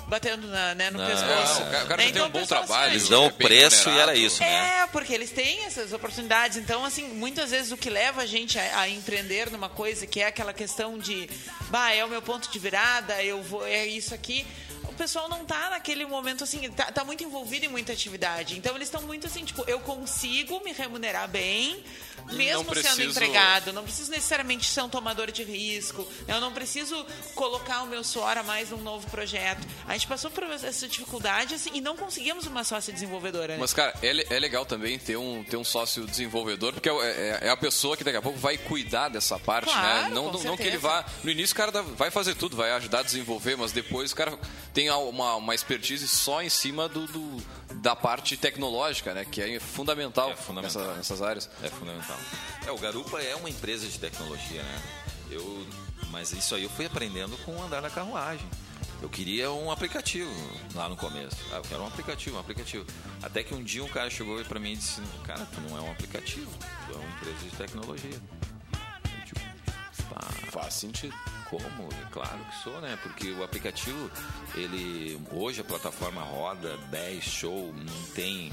batendo 0.08 0.46
na, 0.48 0.76
né, 0.76 0.92
no 0.92 1.00
não, 1.00 1.08
pescoço. 1.08 1.62
o 1.62 1.66
cara, 1.88 1.98
né? 1.98 2.10
então, 2.10 2.30
tem 2.30 2.40
um 2.40 2.42
bom 2.42 2.46
trabalho. 2.46 2.88
Assim, 2.88 2.96
eles 2.96 3.10
dão 3.10 3.28
o 3.28 3.32
preço 3.32 3.90
e 3.90 3.98
era 3.98 4.14
isso, 4.14 4.42
né? 4.42 4.82
É, 4.82 4.88
porque 4.88 5.14
eles 5.14 5.32
têm 5.32 5.64
essas 5.66 5.94
oportunidades. 5.94 6.58
Então, 6.58 6.84
assim, 6.84 7.08
muitas 7.08 7.52
vezes 7.52 7.72
o 7.72 7.78
que 7.78 7.90
leva 7.90 8.24
a 8.24 8.26
gente 8.26 8.60
a, 8.60 8.82
a 8.82 8.90
empreender 8.90 9.50
numa 9.50 9.70
coisa 9.70 10.06
que 10.06 10.20
é 10.20 10.28
aquela 10.28 10.54
questão 10.54 10.98
de, 10.98 11.30
bah, 11.70 11.94
é 11.94 12.04
o 12.04 12.10
meu 12.10 12.22
ponto 12.22 12.52
de 12.52 12.60
virada, 12.60 13.24
eu 13.24 13.42
vou, 13.42 13.66
é 13.66 13.88
isso 13.88 14.14
aqui 14.14 14.46
pessoal 15.00 15.30
não 15.30 15.46
tá 15.46 15.70
naquele 15.70 16.06
momento 16.06 16.44
assim, 16.44 16.70
tá, 16.72 16.92
tá 16.92 17.06
muito 17.06 17.24
envolvido 17.24 17.66
em 17.66 17.70
muita 17.70 17.94
atividade. 17.94 18.58
Então 18.58 18.76
eles 18.76 18.90
estão 18.90 19.02
muito 19.04 19.28
assim, 19.28 19.46
tipo, 19.46 19.64
eu 19.66 19.80
consigo 19.80 20.62
me 20.62 20.74
remunerar 20.74 21.30
bem, 21.30 21.82
mesmo 22.34 22.66
preciso... 22.66 22.96
sendo 22.96 23.12
empregado. 23.12 23.72
Não 23.72 23.84
preciso 23.84 24.12
necessariamente 24.12 24.66
ser 24.68 24.82
um 24.82 24.90
tomador 24.90 25.32
de 25.32 25.44
risco. 25.44 26.06
Eu 26.28 26.42
não 26.42 26.52
preciso 26.52 27.06
colocar 27.34 27.82
o 27.84 27.88
meu 27.88 28.04
suor 28.04 28.38
a 28.38 28.44
mais 28.44 28.72
num 28.72 28.82
novo 28.82 29.10
projeto. 29.10 29.66
A 29.88 29.94
gente 29.94 30.06
passou 30.06 30.30
por 30.30 30.44
essa 30.44 30.88
dificuldade 30.88 31.56
assim, 31.56 31.72
e 31.74 31.80
não 31.80 31.96
conseguimos 31.96 32.46
uma 32.46 32.66
sócia 32.66 32.92
desenvolvedora. 32.92 33.54
Né? 33.54 33.58
Mas, 33.60 33.74
cara, 33.74 33.94
é, 34.04 34.36
é 34.36 34.40
legal 34.40 34.66
também 34.66 35.00
ter 35.00 35.16
um, 35.16 35.44
ter 35.46 35.56
um 35.56 35.64
sócio 35.64 36.06
desenvolvedor, 36.06 36.74
porque 36.74 36.90
é, 36.90 36.94
é, 36.94 37.40
é, 37.44 37.50
a 37.50 37.58
pessoa 37.58 37.96
que 37.96 38.04
daqui 38.04 38.18
a 38.18 38.22
pouco 38.22 38.38
vai 38.38 38.58
cuidar 38.58 39.08
dessa 39.08 39.40
parte, 39.40 39.68
né? 39.68 39.74
claro, 39.74 40.04
né? 40.04 40.10
Não, 40.10 40.32
não, 40.32 40.44
não, 40.44 40.58
que 40.58 40.64
ele 40.64 40.78
vá. 40.78 41.06
No 41.24 41.32
início 41.32 41.54
o 41.54 41.58
cara 41.58 41.82
vai 41.82 42.12
fazer 42.12 42.36
tudo, 42.36 42.58
vai 42.58 42.72
ajudar 42.72 43.00
a 43.00 43.04
desenvolver, 43.04 43.56
mas 43.56 43.72
depois 43.72 44.12
o 44.12 44.16
cara 44.16 44.38
tem 44.74 44.89
uma, 44.98 45.36
uma 45.36 45.56
expertise 45.56 46.08
só 46.08 46.42
em 46.42 46.50
cima 46.50 46.88
do, 46.88 47.06
do 47.08 47.44
da 47.76 47.96
parte 47.96 48.36
tecnológica, 48.36 49.14
né? 49.14 49.26
Que 49.26 49.42
é 49.42 49.60
fundamental, 49.60 50.32
é 50.32 50.36
fundamental. 50.36 50.82
Nessa, 50.82 50.96
nessas 50.96 51.22
áreas. 51.22 51.50
É 51.64 51.70
fundamental. 51.70 52.18
É, 52.66 52.72
o 52.72 52.78
Garupa 52.78 53.22
é 53.22 53.36
uma 53.36 53.50
empresa 53.50 53.88
de 53.88 54.00
tecnologia, 54.00 54.64
né? 54.64 54.82
Eu, 55.32 55.68
mas 56.10 56.32
isso 56.32 56.56
aí 56.56 56.64
eu 56.64 56.70
fui 56.70 56.86
aprendendo 56.86 57.38
com 57.46 57.62
andar 57.62 57.82
na 57.82 57.90
carruagem. 57.90 58.48
Eu 59.02 59.08
queria 59.08 59.50
um 59.52 59.72
aplicativo 59.72 60.30
lá 60.76 60.90
no 60.90 60.98
começo. 60.98 61.38
Ah, 61.54 61.58
eu 61.58 61.62
quero 61.62 61.82
um 61.82 61.88
aplicativo, 61.88 62.36
um 62.36 62.40
aplicativo. 62.40 62.86
Até 63.24 63.44
que 63.44 63.54
um 63.54 63.64
dia 63.64 63.84
um 63.84 63.88
cara 63.88 64.10
chegou 64.10 64.44
para 64.44 64.60
mim 64.60 64.74
e 64.74 64.76
disse: 64.76 65.02
Cara, 65.24 65.46
tu 65.46 65.62
não 65.62 65.78
é 65.78 65.82
um 65.82 65.92
aplicativo, 65.92 66.52
tu 66.86 66.94
é 66.94 66.98
uma 66.98 67.10
empresa 67.16 67.38
de 67.38 67.56
tecnologia. 67.56 68.22
Tá. 70.10 70.28
Faz 70.52 70.74
sentido 70.74 71.14
como? 71.50 71.90
É 71.92 72.12
claro 72.12 72.40
que 72.46 72.64
sou, 72.64 72.80
né? 72.80 72.98
Porque 73.02 73.32
o 73.32 73.44
aplicativo, 73.44 74.10
ele 74.56 75.20
hoje 75.32 75.62
a 75.62 75.64
plataforma 75.64 76.22
roda 76.22 76.78
10 76.92 77.24
show, 77.24 77.74
não 77.74 78.04
tem 78.14 78.52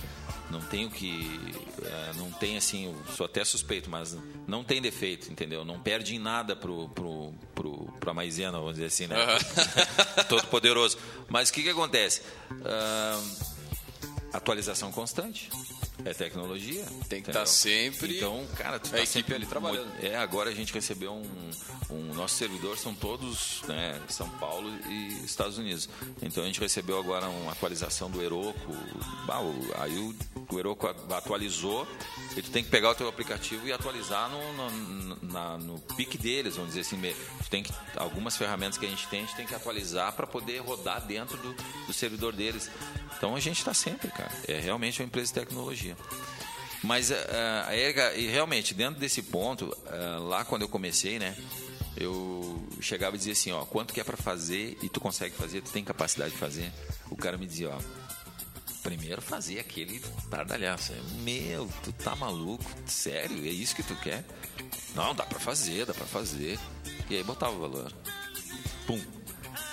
não 0.48 0.60
tem 0.60 0.86
o 0.86 0.90
que 0.90 1.40
é, 1.82 2.12
não 2.16 2.30
tem 2.30 2.56
assim, 2.56 2.94
sou 3.16 3.26
até 3.26 3.44
suspeito, 3.44 3.90
mas 3.90 4.16
não 4.46 4.62
tem 4.62 4.80
defeito, 4.80 5.30
entendeu? 5.30 5.64
Não 5.64 5.78
perde 5.80 6.14
em 6.14 6.18
nada 6.18 6.54
pro 6.56 6.88
pro 6.90 7.34
pro 7.54 7.92
pra 8.00 8.14
maisena, 8.14 8.52
vamos 8.52 8.74
dizer 8.74 8.86
assim, 8.86 9.06
né? 9.06 9.16
Uhum. 9.16 10.24
Todo 10.28 10.46
poderoso. 10.46 10.98
Mas 11.28 11.50
o 11.50 11.52
que 11.52 11.62
que 11.62 11.70
acontece? 11.70 12.22
Uh, 12.50 13.56
atualização 14.32 14.90
constante. 14.92 15.50
É 16.04 16.12
tecnologia. 16.12 16.84
Tem 17.08 17.22
que 17.22 17.30
estar 17.30 17.40
tá 17.40 17.46
sempre. 17.46 18.16
Então, 18.16 18.46
cara, 18.56 18.78
tu 18.78 18.88
a 18.88 18.98
tá 18.98 19.02
equipe 19.02 19.34
ali 19.34 19.46
trabalhando. 19.46 19.90
É, 20.02 20.16
agora 20.16 20.50
a 20.50 20.54
gente 20.54 20.72
recebeu 20.72 21.12
um, 21.12 21.50
um 21.90 22.14
nosso 22.14 22.36
servidor 22.36 22.76
são 22.78 22.94
todos, 22.94 23.62
né, 23.68 24.00
São 24.08 24.28
Paulo 24.30 24.68
e 24.88 25.24
Estados 25.24 25.58
Unidos. 25.58 25.88
Então 26.20 26.42
a 26.42 26.46
gente 26.46 26.60
recebeu 26.60 26.98
agora 26.98 27.28
uma 27.28 27.52
atualização 27.52 28.10
do 28.10 28.22
Heroku. 28.22 28.72
aí 29.78 29.96
o, 29.98 30.14
o 30.50 30.58
Heroku 30.58 30.86
atualizou 30.86 31.86
e 32.36 32.42
tu 32.42 32.50
tem 32.50 32.64
que 32.64 32.70
pegar 32.70 32.90
o 32.90 32.94
teu 32.94 33.08
aplicativo 33.08 33.66
e 33.66 33.72
atualizar 33.72 34.30
no, 34.30 34.52
no, 34.52 35.16
na, 35.22 35.58
no 35.58 35.78
pique 35.96 36.18
deles, 36.18 36.56
vamos 36.56 36.74
dizer 36.74 36.80
assim. 36.80 37.00
tem 37.50 37.62
que, 37.62 37.72
algumas 37.96 38.36
ferramentas 38.36 38.78
que 38.78 38.86
a 38.86 38.88
gente 38.88 39.06
tem, 39.08 39.20
a 39.20 39.26
gente 39.26 39.36
tem 39.36 39.46
que 39.46 39.54
atualizar 39.54 40.12
para 40.12 40.26
poder 40.26 40.58
rodar 40.58 41.04
dentro 41.06 41.36
do, 41.38 41.54
do 41.86 41.92
servidor 41.92 42.34
deles. 42.34 42.70
Então 43.16 43.34
a 43.34 43.40
gente 43.40 43.58
está 43.58 43.72
sempre, 43.72 44.10
cara. 44.10 44.32
É 44.46 44.58
realmente 44.58 45.00
uma 45.00 45.06
empresa 45.06 45.28
de 45.28 45.40
tecnologia. 45.40 45.85
Mas 46.82 47.10
uh, 47.10 47.14
a 47.66 47.76
Erga, 47.76 48.14
e 48.14 48.26
realmente, 48.26 48.74
dentro 48.74 49.00
desse 49.00 49.22
ponto, 49.22 49.66
uh, 49.66 50.28
lá 50.28 50.44
quando 50.44 50.62
eu 50.62 50.68
comecei, 50.68 51.18
né? 51.18 51.36
Eu 51.96 52.62
chegava 52.80 53.16
e 53.16 53.18
dizia 53.18 53.32
assim, 53.32 53.52
ó, 53.52 53.64
quanto 53.64 53.92
que 53.94 54.00
é 54.00 54.04
para 54.04 54.16
fazer 54.16 54.76
e 54.82 54.88
tu 54.88 55.00
consegue 55.00 55.34
fazer, 55.34 55.62
tu 55.62 55.70
tem 55.70 55.82
capacidade 55.82 56.32
de 56.32 56.38
fazer. 56.38 56.70
O 57.10 57.16
cara 57.16 57.38
me 57.38 57.46
dizia, 57.46 57.70
ó, 57.70 57.78
primeiro 58.82 59.20
fazer 59.20 59.58
aquele 59.58 60.00
pardalhaço. 60.30 60.92
Meu, 61.22 61.68
tu 61.82 61.92
tá 61.92 62.14
maluco? 62.14 62.64
Sério? 62.86 63.38
É 63.44 63.50
isso 63.50 63.74
que 63.74 63.82
tu 63.82 63.96
quer? 63.96 64.24
Não, 64.94 65.14
dá 65.14 65.24
para 65.24 65.40
fazer, 65.40 65.86
dá 65.86 65.94
para 65.94 66.06
fazer. 66.06 66.58
E 67.10 67.16
aí 67.16 67.24
botava 67.24 67.56
o 67.56 67.60
valor. 67.60 67.92
Pum. 68.86 69.00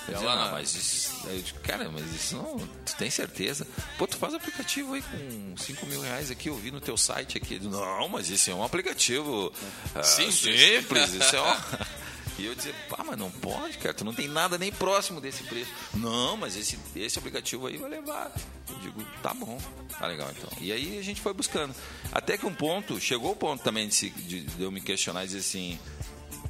Eu 0.07 0.13
dizia, 0.15 0.35
não, 0.35 0.51
mas 0.51 0.73
isso, 0.75 1.02
eu 1.25 1.41
digo, 1.41 1.59
cara, 1.59 1.89
mas 1.89 2.13
isso 2.13 2.35
não, 2.35 2.57
tu 2.57 2.95
tem 2.97 3.09
certeza? 3.09 3.67
Pô, 3.97 4.07
tu 4.07 4.17
faz 4.17 4.33
aplicativo 4.33 4.93
aí 4.93 5.01
com 5.01 5.57
5 5.57 5.85
mil 5.85 6.01
reais 6.01 6.31
aqui, 6.31 6.49
eu 6.49 6.55
vi 6.55 6.71
no 6.71 6.81
teu 6.81 6.97
site 6.97 7.37
aqui. 7.37 7.59
Não, 7.59 8.09
mas 8.09 8.29
isso 8.29 8.49
é 8.49 8.53
um 8.53 8.63
aplicativo 8.63 9.47
uh, 9.47 10.03
simples. 10.03 10.37
simples, 10.37 11.13
isso 11.13 11.35
é 11.35 11.41
um... 11.41 11.55
E 12.37 12.45
eu 12.45 12.55
dizia, 12.55 12.73
pá, 12.89 13.03
mas 13.05 13.17
não 13.17 13.29
pode, 13.29 13.77
cara, 13.77 13.93
tu 13.93 14.03
não 14.03 14.13
tem 14.13 14.27
nada 14.27 14.57
nem 14.57 14.71
próximo 14.71 15.21
desse 15.21 15.43
preço. 15.43 15.71
Não, 15.93 16.35
mas 16.35 16.55
esse, 16.55 16.79
esse 16.95 17.19
aplicativo 17.19 17.67
aí 17.67 17.77
vai 17.77 17.89
levar. 17.89 18.31
Eu 18.69 18.75
digo, 18.79 19.05
tá 19.21 19.33
bom, 19.33 19.59
tá 19.99 20.07
legal 20.07 20.29
então. 20.31 20.49
E 20.59 20.71
aí 20.71 20.97
a 20.97 21.01
gente 21.03 21.21
foi 21.21 21.33
buscando. 21.33 21.75
Até 22.11 22.37
que 22.37 22.45
um 22.45 22.53
ponto, 22.53 22.99
chegou 22.99 23.31
o 23.31 23.35
ponto 23.35 23.63
também 23.63 23.87
de, 23.87 24.09
de, 24.09 24.41
de 24.41 24.63
eu 24.63 24.71
me 24.71 24.81
questionar 24.81 25.23
e 25.23 25.27
dizer 25.27 25.39
assim, 25.39 25.79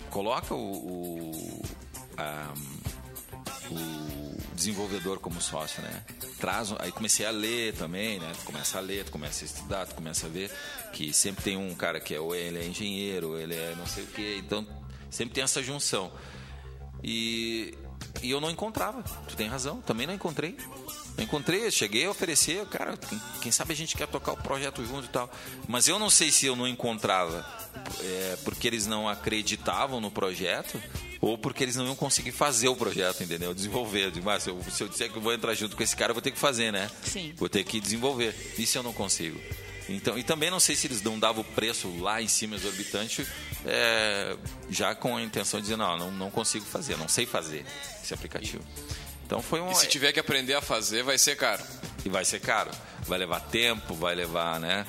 coloca 0.09 0.53
o, 0.53 0.71
o, 0.71 1.65
a, 2.17 2.53
o 3.69 4.32
desenvolvedor 4.53 5.19
como 5.19 5.41
sócio, 5.41 5.81
né? 5.81 6.03
Traz, 6.39 6.73
aí 6.79 6.91
comecei 6.91 7.25
a 7.25 7.31
ler 7.31 7.73
também, 7.73 8.19
né? 8.19 8.31
Tu 8.39 8.45
começa 8.45 8.77
a 8.77 8.81
ler, 8.81 9.05
tu 9.05 9.11
começa 9.11 9.43
a 9.43 9.45
estudar, 9.45 9.85
tu 9.85 9.95
começa 9.95 10.27
a 10.27 10.29
ver 10.29 10.51
que 10.91 11.13
sempre 11.13 11.43
tem 11.43 11.57
um 11.57 11.73
cara 11.73 11.99
que 11.99 12.13
é 12.13 12.19
ou 12.19 12.35
ele 12.35 12.59
é 12.59 12.65
engenheiro, 12.65 13.29
ou 13.29 13.39
ele 13.39 13.55
é 13.55 13.75
não 13.77 13.85
sei 13.85 14.03
o 14.03 14.07
quê. 14.07 14.37
Então 14.39 14.67
Sempre 15.13 15.35
tem 15.35 15.43
essa 15.43 15.61
junção. 15.61 16.11
E, 17.03 17.77
e 18.23 18.31
eu 18.31 18.41
não 18.41 18.49
encontrava. 18.49 19.03
Tu 19.27 19.35
tem 19.35 19.47
razão, 19.47 19.79
também 19.79 20.07
não 20.07 20.13
encontrei. 20.15 20.57
Encontrei, 21.19 21.69
cheguei 21.69 22.05
a 22.05 22.09
oferecer, 22.09 22.65
cara, 22.65 22.97
quem, 22.97 23.21
quem, 23.39 23.51
sabe 23.51 23.73
a 23.73 23.75
gente 23.75 23.95
quer 23.95 24.07
tocar 24.07 24.31
o 24.31 24.37
projeto 24.37 24.83
junto 24.83 25.05
e 25.05 25.09
tal. 25.09 25.29
Mas 25.67 25.87
eu 25.87 25.99
não 25.99 26.09
sei 26.09 26.31
se 26.31 26.47
eu 26.47 26.55
não 26.55 26.67
encontrava 26.67 27.45
é, 28.01 28.37
porque 28.43 28.67
eles 28.67 28.87
não 28.87 29.07
acreditavam 29.07 30.01
no 30.01 30.09
projeto 30.09 30.81
ou 31.23 31.37
porque 31.37 31.63
eles 31.63 31.77
não 31.77 31.85
iam 31.85 31.95
conseguir 31.95 32.33
fazer 32.33 32.67
o 32.67 32.75
projeto, 32.75 33.23
entendeu? 33.23 33.53
Desenvolver. 33.53 34.07
Eu 34.07 34.11
digo, 34.11 34.39
se 34.41 34.49
eu, 34.49 34.61
se 34.69 34.83
eu 34.83 34.89
disser 34.89 35.09
que 35.09 35.17
eu 35.17 35.21
vou 35.21 35.33
entrar 35.33 35.53
junto 35.53 35.73
com 35.73 35.81
esse 35.81 35.95
cara, 35.95 36.11
eu 36.11 36.13
vou 36.13 36.21
ter 36.21 36.31
que 36.31 36.37
fazer, 36.37 36.69
né? 36.69 36.91
Sim. 37.01 37.33
Vou 37.37 37.47
ter 37.47 37.63
que 37.63 37.79
desenvolver. 37.79 38.35
Isso 38.57 38.77
eu 38.77 38.83
não 38.83 38.91
consigo. 38.91 39.39
Então, 39.87 40.17
e 40.17 40.23
também 40.23 40.51
não 40.51 40.59
sei 40.59 40.75
se 40.75 40.85
eles 40.85 41.01
não 41.01 41.17
davam 41.17 41.41
o 41.41 41.45
preço 41.45 41.87
lá 41.99 42.21
em 42.21 42.27
cima 42.27 42.57
exorbitante, 42.57 43.25
é, 43.65 44.35
já 44.69 44.93
com 44.93 45.15
a 45.15 45.21
intenção 45.21 45.61
de 45.61 45.67
dizer, 45.67 45.77
não, 45.77 45.97
não, 45.97 46.11
não 46.11 46.29
consigo 46.29 46.65
fazer, 46.65 46.97
não 46.97 47.07
sei 47.07 47.25
fazer 47.25 47.65
esse 48.03 48.13
aplicativo. 48.13 48.63
Então 49.25 49.41
foi 49.41 49.61
um. 49.61 49.71
E 49.71 49.75
se 49.75 49.87
tiver 49.87 50.11
que 50.11 50.19
aprender 50.19 50.55
a 50.55 50.61
fazer, 50.61 51.03
vai 51.03 51.17
ser 51.17 51.37
caro. 51.37 51.63
E 52.03 52.09
vai 52.09 52.25
ser 52.25 52.41
caro. 52.41 52.71
Vai 53.07 53.17
levar 53.17 53.39
tempo, 53.39 53.93
vai 53.93 54.13
levar, 54.13 54.59
né? 54.59 54.85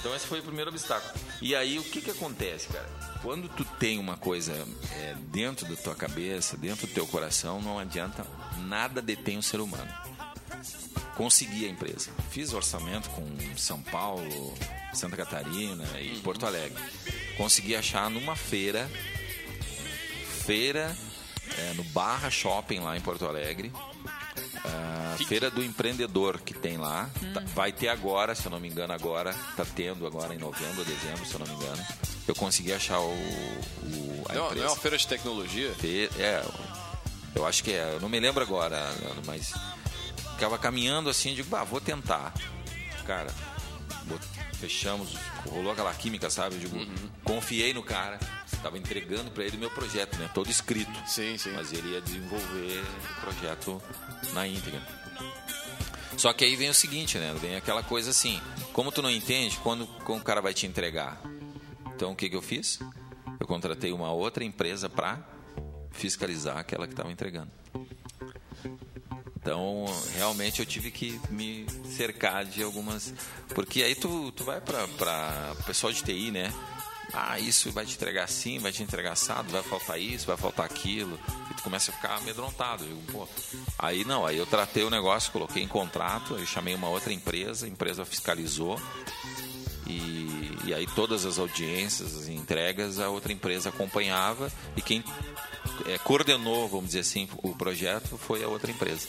Então 0.00 0.16
esse 0.16 0.26
foi 0.26 0.40
o 0.40 0.42
primeiro 0.42 0.70
obstáculo. 0.70 1.14
E 1.40 1.54
aí 1.54 1.78
o 1.78 1.84
que 1.84 2.00
que 2.00 2.10
acontece, 2.10 2.66
cara? 2.66 3.09
Quando 3.22 3.48
tu 3.48 3.64
tem 3.78 3.98
uma 3.98 4.16
coisa 4.16 4.52
é, 4.96 5.14
dentro 5.30 5.66
da 5.68 5.76
tua 5.76 5.94
cabeça, 5.94 6.56
dentro 6.56 6.86
do 6.86 6.92
teu 6.92 7.06
coração, 7.06 7.60
não 7.60 7.78
adianta 7.78 8.26
nada 8.66 9.02
detém 9.02 9.36
o 9.36 9.42
ser 9.42 9.60
humano. 9.60 9.92
Consegui 11.16 11.66
a 11.66 11.68
empresa. 11.68 12.10
Fiz 12.30 12.52
orçamento 12.54 13.10
com 13.10 13.26
São 13.56 13.80
Paulo, 13.82 14.54
Santa 14.94 15.16
Catarina 15.18 15.84
e 16.00 16.18
Porto 16.20 16.46
Alegre. 16.46 16.82
Consegui 17.36 17.76
achar 17.76 18.08
numa 18.08 18.34
feira, 18.34 18.90
feira 20.46 20.96
é, 21.58 21.74
no 21.74 21.84
Barra 21.84 22.30
Shopping 22.30 22.80
lá 22.80 22.96
em 22.96 23.00
Porto 23.00 23.26
Alegre. 23.26 23.70
A 24.64 25.16
feira 25.24 25.50
do 25.50 25.62
empreendedor 25.62 26.40
que 26.40 26.54
tem 26.54 26.78
lá. 26.78 27.10
Tá- 27.34 27.42
vai 27.54 27.72
ter 27.72 27.88
agora, 27.88 28.34
se 28.34 28.46
eu 28.46 28.50
não 28.50 28.60
me 28.60 28.68
engano, 28.68 28.92
agora. 28.92 29.34
Tá 29.56 29.64
tendo 29.64 30.06
agora 30.06 30.34
em 30.34 30.38
novembro 30.38 30.78
ou 30.80 30.84
dezembro, 30.84 31.24
se 31.26 31.34
eu 31.34 31.40
não 31.40 31.46
me 31.46 31.54
engano. 31.54 31.86
Eu 32.30 32.34
consegui 32.36 32.72
achar 32.72 33.00
o, 33.00 33.10
o- 33.10 34.24
a 34.28 34.32
Não, 34.34 34.40
não 34.42 34.46
é 34.46 34.50
empresa. 34.50 34.66
uma 34.68 34.76
feira 34.76 34.96
de 34.96 35.06
tecnologia? 35.08 35.74
Fe- 35.74 36.08
É, 36.16 36.44
eu 37.34 37.44
acho 37.44 37.64
que 37.64 37.72
é. 37.72 37.94
Eu 37.94 38.00
não 38.00 38.08
me 38.08 38.20
lembro 38.20 38.40
agora, 38.42 38.78
mas 39.26 39.52
ficava 40.34 40.56
caminhando 40.56 41.10
assim, 41.10 41.34
digo, 41.34 41.48
bah, 41.48 41.64
vou 41.64 41.80
tentar. 41.80 42.32
Cara, 43.04 43.34
fechamos, 44.60 45.14
rolou 45.48 45.72
aquela 45.72 45.92
química, 45.92 46.30
sabe? 46.30 46.54
Eu 46.54 46.60
digo, 46.60 46.76
Uhum. 46.76 47.10
confiei 47.24 47.74
no 47.74 47.82
cara, 47.82 48.20
tava 48.62 48.78
entregando 48.78 49.30
para 49.32 49.42
ele 49.42 49.56
meu 49.56 49.70
projeto, 49.70 50.16
né? 50.16 50.30
Todo 50.32 50.48
escrito. 50.48 50.92
Sim, 51.08 51.36
sim. 51.36 51.50
Mas 51.52 51.72
ele 51.72 51.94
ia 51.94 52.00
desenvolver 52.00 52.84
o 53.18 53.20
projeto 53.22 53.82
na 54.32 54.46
íntegra. 54.46 54.80
Só 56.16 56.32
que 56.32 56.44
aí 56.44 56.54
vem 56.54 56.68
o 56.70 56.74
seguinte, 56.74 57.18
né? 57.18 57.34
Vem 57.40 57.56
aquela 57.56 57.82
coisa 57.82 58.10
assim, 58.10 58.40
como 58.72 58.92
tu 58.92 59.02
não 59.02 59.10
entende, 59.10 59.56
quando, 59.64 59.84
quando 60.04 60.20
o 60.20 60.24
cara 60.24 60.40
vai 60.40 60.54
te 60.54 60.64
entregar? 60.66 61.20
Então 62.00 62.12
o 62.12 62.16
que, 62.16 62.30
que 62.30 62.36
eu 62.36 62.40
fiz? 62.40 62.78
Eu 63.38 63.46
contratei 63.46 63.92
uma 63.92 64.10
outra 64.10 64.42
empresa 64.42 64.88
para 64.88 65.22
fiscalizar 65.90 66.56
aquela 66.56 66.86
que 66.86 66.94
estava 66.94 67.12
entregando. 67.12 67.50
Então, 69.36 69.84
realmente 70.14 70.60
eu 70.60 70.66
tive 70.66 70.90
que 70.90 71.20
me 71.28 71.66
cercar 71.84 72.46
de 72.46 72.62
algumas. 72.62 73.12
Porque 73.54 73.82
aí 73.82 73.94
tu, 73.94 74.32
tu 74.32 74.44
vai 74.44 74.62
para 74.62 74.82
o 75.60 75.64
pessoal 75.64 75.92
de 75.92 76.02
TI, 76.02 76.30
né? 76.30 76.50
Ah, 77.12 77.38
isso 77.38 77.70
vai 77.70 77.84
te 77.84 77.96
entregar 77.96 78.24
assim, 78.24 78.58
vai 78.58 78.72
te 78.72 78.82
entregar 78.82 79.12
assado, 79.12 79.52
vai 79.52 79.62
faltar 79.62 80.00
isso, 80.00 80.26
vai 80.26 80.38
faltar 80.38 80.64
aquilo. 80.64 81.20
E 81.50 81.54
tu 81.54 81.62
começa 81.62 81.90
a 81.90 81.94
ficar 81.94 82.16
amedrontado. 82.16 82.82
Digo. 82.82 83.28
Aí 83.78 84.06
não, 84.06 84.24
aí 84.24 84.38
eu 84.38 84.46
tratei 84.46 84.84
o 84.84 84.90
negócio, 84.90 85.30
coloquei 85.30 85.62
em 85.62 85.68
contrato, 85.68 86.34
eu 86.34 86.46
chamei 86.46 86.74
uma 86.74 86.88
outra 86.88 87.12
empresa, 87.12 87.66
a 87.66 87.68
empresa 87.68 88.06
fiscalizou. 88.06 88.80
E, 89.90 90.68
e 90.68 90.74
aí 90.74 90.86
todas 90.94 91.24
as 91.26 91.38
audiências, 91.38 92.16
as 92.16 92.28
entregas, 92.28 92.98
a 92.98 93.08
outra 93.08 93.32
empresa 93.32 93.70
acompanhava 93.70 94.50
e 94.76 94.82
quem 94.82 95.02
eh, 95.86 95.98
coordenou, 95.98 96.68
vamos 96.68 96.86
dizer 96.86 97.00
assim, 97.00 97.28
o 97.42 97.54
projeto 97.54 98.16
foi 98.16 98.44
a 98.44 98.48
outra 98.48 98.70
empresa. 98.70 99.08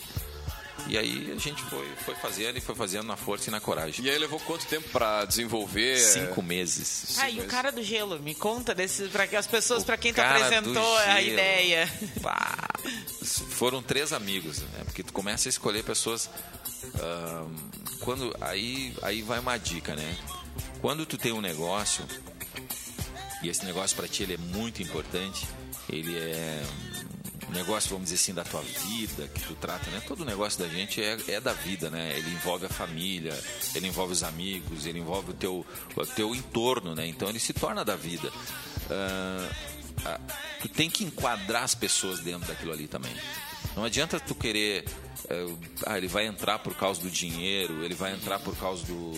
E 0.87 0.97
aí 0.97 1.31
a 1.31 1.39
gente 1.39 1.61
foi, 1.63 1.87
foi 2.03 2.15
fazendo 2.15 2.57
e 2.57 2.61
foi 2.61 2.73
fazendo 2.73 3.05
na 3.05 3.15
força 3.15 3.49
e 3.49 3.51
na 3.51 3.59
coragem. 3.59 4.05
E 4.05 4.09
aí 4.09 4.17
levou 4.17 4.39
quanto 4.39 4.65
tempo 4.65 4.89
pra 4.89 5.25
desenvolver? 5.25 5.97
Cinco 5.97 6.41
meses. 6.41 7.17
Ah, 7.19 7.29
e 7.29 7.39
o 7.39 7.45
cara 7.45 7.71
do 7.71 7.83
gelo, 7.83 8.19
me 8.19 8.33
conta 8.33 8.73
desse 8.73 9.07
para 9.09 9.25
as 9.37 9.47
pessoas 9.47 9.83
para 9.83 9.95
quem 9.97 10.11
tu 10.11 10.17
do 10.17 10.21
apresentou 10.21 10.97
a 10.97 11.21
ideia. 11.21 11.87
Pá, 12.21 12.67
foram 13.51 13.81
três 13.83 14.11
amigos, 14.11 14.59
né? 14.59 14.81
Porque 14.85 15.03
tu 15.03 15.13
começa 15.13 15.47
a 15.47 15.51
escolher 15.51 15.83
pessoas. 15.83 16.29
ahn, 16.99 17.47
quando 17.99 18.35
aí, 18.41 18.93
aí 19.03 19.21
vai 19.21 19.39
uma 19.39 19.57
dica, 19.57 19.95
né? 19.95 20.17
Quando 20.81 21.05
tu 21.05 21.17
tem 21.17 21.31
um 21.31 21.41
negócio 21.41 22.05
e 23.43 23.49
esse 23.49 23.65
negócio 23.65 23.95
para 23.95 24.07
ti 24.07 24.23
ele 24.23 24.35
é 24.35 24.37
muito 24.37 24.81
importante, 24.81 25.47
ele 25.89 26.17
é 26.17 26.63
um 27.49 27.53
negócio, 27.53 27.89
vamos 27.89 28.05
dizer 28.05 28.15
assim, 28.15 28.33
da 28.33 28.43
tua 28.43 28.61
vida, 28.61 29.27
que 29.27 29.41
tu 29.41 29.55
trata, 29.55 29.89
né? 29.91 30.01
Todo 30.07 30.23
negócio 30.23 30.59
da 30.59 30.69
gente 30.69 31.01
é, 31.03 31.17
é 31.27 31.41
da 31.41 31.51
vida, 31.51 31.89
né? 31.89 32.17
Ele 32.17 32.31
envolve 32.31 32.65
a 32.65 32.69
família, 32.69 33.37
ele 33.75 33.87
envolve 33.87 34.13
os 34.13 34.23
amigos, 34.23 34.85
ele 34.85 34.99
envolve 34.99 35.31
o 35.31 35.33
teu, 35.33 35.65
o 35.95 36.05
teu 36.05 36.33
entorno, 36.33 36.95
né? 36.95 37.05
Então 37.07 37.27
ele 37.29 37.39
se 37.39 37.51
torna 37.51 37.83
da 37.83 37.95
vida. 37.95 38.31
Ah, 38.89 39.49
ah, 40.05 40.19
tu 40.61 40.69
tem 40.69 40.89
que 40.89 41.03
enquadrar 41.03 41.63
as 41.63 41.75
pessoas 41.75 42.21
dentro 42.21 42.47
daquilo 42.47 42.71
ali 42.71 42.87
também. 42.87 43.13
Não 43.75 43.83
adianta 43.83 44.19
tu 44.19 44.35
querer. 44.35 44.85
eh, 45.29 45.55
ah, 45.85 45.97
ele 45.97 46.07
vai 46.07 46.25
entrar 46.25 46.59
por 46.59 46.75
causa 46.75 47.01
do 47.01 47.09
dinheiro, 47.09 47.83
ele 47.83 47.93
vai 47.95 48.13
entrar 48.13 48.39
por 48.39 48.55
causa 48.57 48.85
do, 48.85 49.11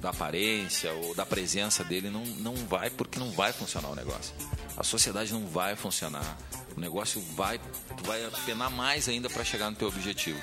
da 0.00 0.10
aparência 0.10 0.92
ou 0.92 1.14
da 1.14 1.26
presença 1.26 1.84
dele. 1.84 2.10
Não, 2.10 2.24
não 2.24 2.54
vai, 2.54 2.90
porque 2.90 3.18
não 3.18 3.30
vai 3.32 3.52
funcionar 3.52 3.88
o 3.90 3.94
negócio. 3.94 4.34
A 4.76 4.84
sociedade 4.84 5.32
não 5.32 5.46
vai 5.46 5.76
funcionar. 5.76 6.38
O 6.76 6.80
negócio 6.80 7.20
vai. 7.36 7.58
Tu 7.58 8.04
vai 8.04 8.24
apenar 8.24 8.70
mais 8.70 9.08
ainda 9.08 9.28
para 9.28 9.44
chegar 9.44 9.70
no 9.70 9.76
teu 9.76 9.88
objetivo. 9.88 10.40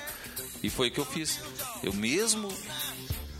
E 0.62 0.70
foi 0.70 0.88
o 0.88 0.90
que 0.90 1.00
eu 1.00 1.04
fiz. 1.06 1.40
Eu 1.82 1.92
mesmo 1.92 2.48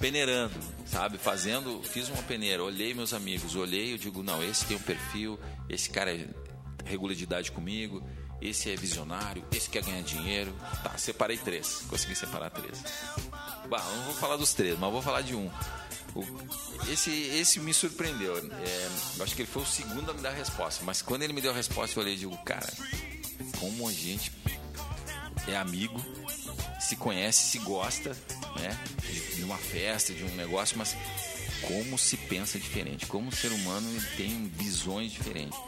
peneirando, 0.00 0.54
sabe? 0.84 1.18
Fazendo, 1.18 1.82
fiz 1.82 2.08
uma 2.08 2.22
peneira, 2.22 2.62
olhei 2.62 2.94
meus 2.94 3.12
amigos, 3.12 3.54
olhei, 3.54 3.92
eu 3.94 3.98
digo, 3.98 4.22
não, 4.22 4.42
esse 4.42 4.64
tem 4.66 4.76
um 4.76 4.80
perfil, 4.80 5.38
esse 5.68 5.88
cara 5.90 6.14
é 6.14 6.28
regula 6.84 7.14
de 7.14 7.24
idade 7.24 7.50
comigo, 7.50 8.02
esse 8.40 8.70
é 8.70 8.76
visionário, 8.76 9.44
esse 9.52 9.68
quer 9.68 9.82
ganhar 9.82 10.02
dinheiro. 10.02 10.52
Tá, 10.82 10.96
separei 10.98 11.36
três, 11.38 11.82
consegui 11.88 12.14
separar 12.14 12.50
três. 12.50 12.78
Bah, 13.68 13.82
não 13.96 14.04
vou 14.04 14.14
falar 14.14 14.36
dos 14.36 14.52
três, 14.52 14.78
mas 14.78 14.92
vou 14.92 15.02
falar 15.02 15.22
de 15.22 15.34
um. 15.34 15.50
Esse, 16.90 17.10
esse 17.10 17.60
me 17.60 17.74
surpreendeu. 17.74 18.36
É, 18.38 18.88
eu 19.18 19.24
acho 19.24 19.34
que 19.34 19.42
ele 19.42 19.50
foi 19.50 19.62
o 19.62 19.66
segundo 19.66 20.10
a 20.10 20.14
me 20.14 20.20
dar 20.22 20.30
a 20.30 20.34
resposta, 20.34 20.82
mas 20.84 21.02
quando 21.02 21.22
ele 21.22 21.32
me 21.32 21.40
deu 21.40 21.50
a 21.50 21.54
resposta, 21.54 21.98
eu 21.98 22.02
olhei 22.02 22.14
e 22.14 22.18
digo, 22.18 22.36
cara, 22.38 22.72
como 23.58 23.88
a 23.88 23.92
gente 23.92 24.32
é 25.48 25.56
amigo, 25.56 26.02
se 26.80 26.96
conhece, 26.96 27.42
se 27.50 27.58
gosta, 27.58 28.16
né? 28.58 28.78
De 29.34 29.42
uma 29.42 29.58
festa, 29.58 30.12
de 30.14 30.24
um 30.24 30.34
negócio, 30.36 30.78
mas 30.78 30.96
como 31.60 31.98
se 31.98 32.16
pensa 32.16 32.58
diferente, 32.58 33.06
como 33.06 33.28
o 33.28 33.34
ser 33.34 33.50
humano 33.52 33.88
tem 34.16 34.46
visões 34.48 35.12
diferentes. 35.12 35.58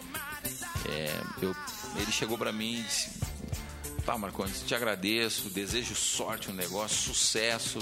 É, 0.89 1.21
eu- 1.43 1.55
ele 1.99 2.13
chegou 2.13 2.39
para 2.39 2.53
mim 2.53 2.79
e 2.79 2.83
disse: 2.83 3.11
Pá, 4.05 4.17
Marcondes, 4.17 4.63
te 4.63 4.75
agradeço, 4.75 5.51
desejo 5.51 5.95
sorte 5.95 6.49
no 6.49 6.55
negócio, 6.55 6.97
sucesso. 6.97 7.79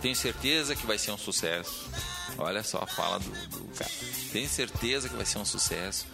Tenho 0.00 0.16
certeza 0.16 0.74
que 0.74 0.86
vai 0.86 0.98
ser 0.98 1.12
um 1.12 1.18
sucesso. 1.18 1.88
Olha 2.38 2.62
só 2.62 2.78
a 2.78 2.86
fala 2.86 3.18
do, 3.18 3.30
do 3.48 3.76
cara. 3.76 3.90
Tenho 4.32 4.48
certeza 4.48 5.08
que 5.08 5.14
vai 5.14 5.26
ser 5.26 5.38
um 5.38 5.44
sucesso. 5.44 6.06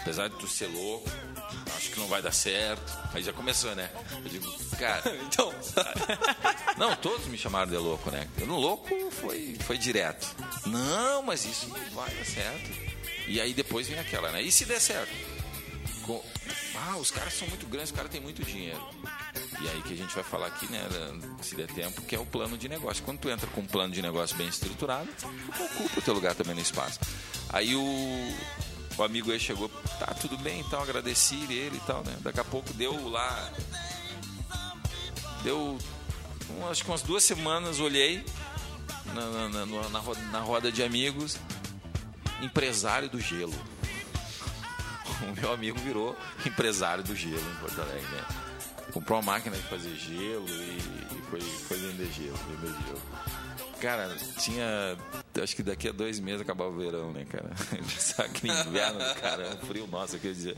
Apesar 0.00 0.28
de 0.28 0.36
tu 0.36 0.46
ser 0.46 0.68
louco, 0.68 1.10
acho 1.76 1.90
que 1.90 1.98
não 1.98 2.06
vai 2.06 2.22
dar 2.22 2.32
certo. 2.32 2.96
Aí 3.12 3.22
já 3.22 3.32
começou, 3.32 3.74
né? 3.74 3.90
Eu 4.24 4.30
digo, 4.30 4.58
cara, 4.78 5.02
Então, 5.26 5.52
não, 6.78 6.94
todos 6.96 7.26
me 7.26 7.36
chamaram 7.36 7.70
de 7.70 7.76
louco, 7.76 8.10
né? 8.10 8.28
Eu 8.38 8.46
no 8.46 8.56
louco 8.58 8.88
foi, 9.10 9.56
foi 9.66 9.76
direto. 9.76 10.26
Não, 10.66 11.22
mas 11.22 11.44
isso 11.44 11.68
não 11.68 11.90
vai 11.90 12.14
dar 12.14 12.24
certo. 12.24 12.70
E 13.26 13.40
aí 13.40 13.52
depois 13.52 13.88
vem 13.88 13.98
aquela, 13.98 14.30
né? 14.30 14.40
E 14.40 14.52
se 14.52 14.64
der 14.64 14.80
certo? 14.80 15.12
Co- 16.06 16.24
Ah, 16.76 16.96
os 16.98 17.10
caras 17.10 17.34
são 17.34 17.48
muito 17.48 17.66
grandes, 17.66 17.90
os 17.90 17.96
caras 17.96 18.10
têm 18.10 18.20
muito 18.20 18.42
dinheiro. 18.44 18.80
E 19.60 19.68
aí 19.68 19.82
que 19.82 19.92
a 19.94 19.96
gente 19.96 20.14
vai 20.14 20.22
falar 20.24 20.46
aqui, 20.48 20.70
né, 20.70 20.86
se 21.42 21.54
der 21.56 21.66
tempo, 21.68 22.02
que 22.02 22.14
é 22.14 22.18
o 22.18 22.26
plano 22.26 22.56
de 22.58 22.68
negócio. 22.68 23.02
Quando 23.04 23.18
tu 23.18 23.28
entra 23.30 23.46
com 23.48 23.62
um 23.62 23.66
plano 23.66 23.92
de 23.92 24.00
negócio 24.02 24.36
bem 24.36 24.46
estruturado, 24.48 25.08
tu 25.20 25.26
ocupa 25.64 25.98
o 25.98 26.02
teu 26.02 26.14
lugar 26.14 26.34
também 26.34 26.54
no 26.54 26.60
espaço. 26.60 27.00
Aí 27.50 27.74
o, 27.74 28.36
o 28.98 29.02
amigo 29.02 29.32
aí 29.32 29.40
chegou, 29.40 29.68
tá, 29.98 30.06
tudo 30.20 30.36
bem, 30.38 30.60
então 30.60 30.80
agradeci 30.82 31.36
ele 31.50 31.76
e 31.76 31.80
tal, 31.86 32.04
né? 32.04 32.14
Daqui 32.20 32.40
a 32.40 32.44
pouco 32.44 32.72
deu 32.74 33.08
lá 33.08 33.50
Deu, 35.42 35.78
um, 36.50 36.66
acho 36.68 36.82
que 36.84 36.90
umas 36.90 37.02
duas 37.02 37.22
semanas, 37.24 37.78
olhei 37.80 38.24
na, 39.14 39.48
na, 39.48 39.66
na- 39.66 40.14
na 40.32 40.40
roda 40.40 40.70
de 40.72 40.82
amigos, 40.82 41.36
empresário 42.42 43.08
do 43.08 43.20
gelo. 43.20 43.54
O 45.22 45.34
meu 45.40 45.52
amigo 45.52 45.78
virou 45.78 46.16
empresário 46.44 47.02
do 47.02 47.14
gelo 47.14 47.38
em 47.38 47.56
Porto 47.56 47.80
Alegre, 47.80 48.06
né? 48.12 48.24
Comprou 48.92 49.18
uma 49.18 49.32
máquina 49.32 49.56
de 49.56 49.62
fazer 49.64 49.94
gelo 49.96 50.48
e, 50.48 50.78
e 51.18 51.22
foi, 51.30 51.40
foi 51.40 51.76
vender 51.78 52.10
gelo, 52.12 52.36
vender 52.48 52.74
gelo. 52.86 53.02
Cara, 53.80 54.16
tinha. 54.38 54.96
Acho 55.42 55.54
que 55.54 55.62
daqui 55.62 55.88
a 55.88 55.92
dois 55.92 56.18
meses 56.18 56.40
acabava 56.40 56.70
o 56.70 56.76
verão, 56.76 57.12
né, 57.12 57.26
cara? 57.28 57.50
Sabe 57.98 58.30
aquele 58.30 58.52
inverno, 58.52 58.98
cara, 59.20 59.42
é 59.44 59.54
um 59.54 59.66
frio 59.66 59.86
nosso, 59.86 60.18
quer 60.18 60.32
dizer. 60.32 60.56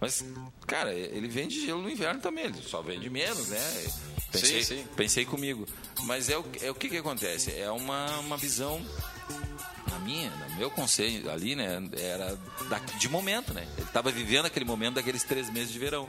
Mas, 0.00 0.24
cara, 0.66 0.92
ele 0.92 1.28
vende 1.28 1.64
gelo 1.64 1.82
no 1.82 1.90
inverno 1.90 2.20
também, 2.20 2.44
ele 2.44 2.62
só 2.62 2.82
vende 2.82 3.08
menos, 3.08 3.48
né? 3.48 3.86
Pensei, 4.30 4.62
Sim, 4.62 4.76
sim. 4.76 4.86
pensei 4.94 5.24
comigo. 5.24 5.66
Mas 6.02 6.28
é 6.28 6.36
o, 6.36 6.44
é 6.60 6.70
o 6.70 6.74
que, 6.74 6.88
que 6.88 6.98
acontece? 6.98 7.52
É 7.58 7.70
uma, 7.70 8.18
uma 8.18 8.36
visão, 8.36 8.84
minha, 10.06 10.30
no 10.30 10.56
meu 10.56 10.70
conselho 10.70 11.30
ali, 11.30 11.54
né? 11.56 11.82
Era 11.98 12.38
da- 12.68 12.78
de 12.78 13.08
momento, 13.08 13.52
né? 13.52 13.66
Ele 13.76 13.86
estava 13.86 14.10
vivendo 14.10 14.46
aquele 14.46 14.64
momento 14.64 14.94
daqueles 14.94 15.22
três 15.24 15.50
meses 15.50 15.72
de 15.72 15.78
verão. 15.78 16.08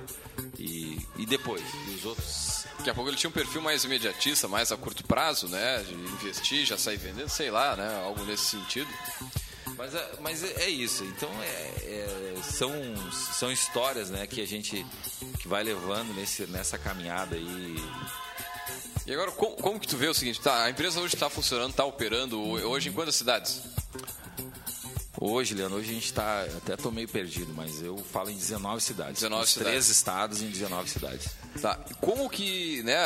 E, 0.58 0.98
e 1.18 1.26
depois? 1.26 1.64
E 1.90 1.96
os 1.96 2.06
outros 2.06 2.66
Daqui 2.78 2.92
a 2.92 2.94
pouco 2.94 3.10
ele 3.10 3.18
tinha 3.18 3.30
um 3.30 3.34
perfil 3.34 3.60
mais 3.60 3.84
imediatista, 3.84 4.48
mais 4.48 4.72
a 4.72 4.78
curto 4.78 5.04
prazo, 5.04 5.48
né? 5.48 5.84
De 5.84 5.94
investir, 5.96 6.64
já 6.64 6.78
sair 6.78 6.98
vendendo, 6.98 7.28
sei 7.30 7.50
lá, 7.50 7.76
né? 7.76 8.02
Algo 8.04 8.24
nesse 8.24 8.44
sentido. 8.46 8.88
Mas, 9.76 9.94
é- 9.96 10.12
mas 10.22 10.44
é 10.44 10.64
é 10.64 10.70
isso. 10.70 11.04
Então 11.04 11.30
é, 11.42 11.48
é- 11.48 12.36
são, 12.44 12.72
são 13.12 13.52
histórias, 13.52 14.10
né, 14.12 14.26
que 14.28 14.42
a 14.42 14.46
gente 14.48 14.86
que 15.40 15.48
vai 15.48 15.64
levando 15.64 16.14
nesse, 16.16 16.46
nessa 16.48 16.78
caminhada 16.78 17.36
aí. 17.36 17.76
E 19.06 19.14
agora, 19.14 19.32
como, 19.32 19.56
como 19.56 19.80
que 19.80 19.88
tu 19.88 19.96
vê 19.96 20.08
o 20.08 20.14
seguinte? 20.14 20.42
Tá, 20.42 20.64
a 20.64 20.70
empresa 20.70 21.00
hoje 21.00 21.16
está 21.16 21.30
funcionando, 21.30 21.72
está 21.72 21.86
operando 21.86 22.40
hoje 22.40 22.90
em 22.90 22.92
quantas 22.92 23.16
cidades? 23.16 23.62
Hoje, 25.20 25.56
Leandro, 25.56 25.78
hoje 25.78 25.90
a 25.90 25.94
gente 25.94 26.06
está. 26.06 26.44
Até 26.58 26.78
tô 26.78 26.92
meio 26.92 27.08
perdido, 27.08 27.52
mas 27.56 27.82
eu 27.82 27.98
falo 27.98 28.30
em 28.30 28.36
19 28.36 28.82
cidades. 28.82 29.16
19 29.16 29.42
Nos 29.42 29.50
cidades. 29.50 29.72
Três 29.72 29.90
estados 29.90 30.42
em 30.44 30.48
19 30.48 30.90
cidades. 30.90 31.28
Tá. 31.60 31.80
Como 32.00 32.30
que, 32.30 32.84
né, 32.84 32.98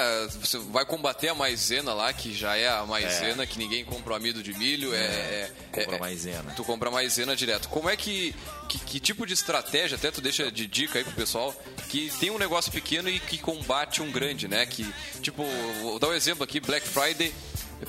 você 0.41 0.57
vai 0.57 0.85
combater 0.85 1.29
a 1.29 1.35
maisena 1.35 1.93
lá, 1.93 2.11
que 2.11 2.33
já 2.33 2.57
é 2.57 2.67
a 2.67 2.85
maisena, 2.85 3.45
que 3.45 3.57
ninguém 3.57 3.85
compra 3.85 4.11
o 4.11 4.15
amido 4.15 4.43
de 4.43 4.53
milho, 4.53 4.93
é... 4.93 4.97
é- 4.97 5.51
compra 5.71 5.95
é- 5.95 5.99
maisena. 5.99 6.53
Tu 6.53 6.63
compra 6.65 6.91
maisena 6.91 7.33
direto. 7.33 7.69
Como 7.69 7.89
é 7.89 7.95
que, 7.95 8.35
que... 8.67 8.77
que 8.79 8.99
tipo 8.99 9.25
de 9.25 9.33
estratégia, 9.33 9.95
até 9.95 10.11
tu 10.11 10.19
deixa 10.19 10.51
de 10.51 10.67
dica 10.67 10.99
aí 10.99 11.05
pro 11.05 11.13
pessoal, 11.13 11.55
que 11.87 12.11
tem 12.19 12.29
um 12.29 12.37
negócio 12.37 12.71
pequeno 12.73 13.07
e 13.07 13.21
que 13.21 13.37
combate 13.37 14.01
um 14.01 14.11
grande, 14.11 14.49
né? 14.49 14.65
Que, 14.65 14.85
tipo, 15.21 15.45
vou 15.81 15.97
dar 15.97 16.09
um 16.09 16.13
exemplo 16.13 16.43
aqui, 16.43 16.59
Black 16.59 16.85
Friday, 16.85 17.33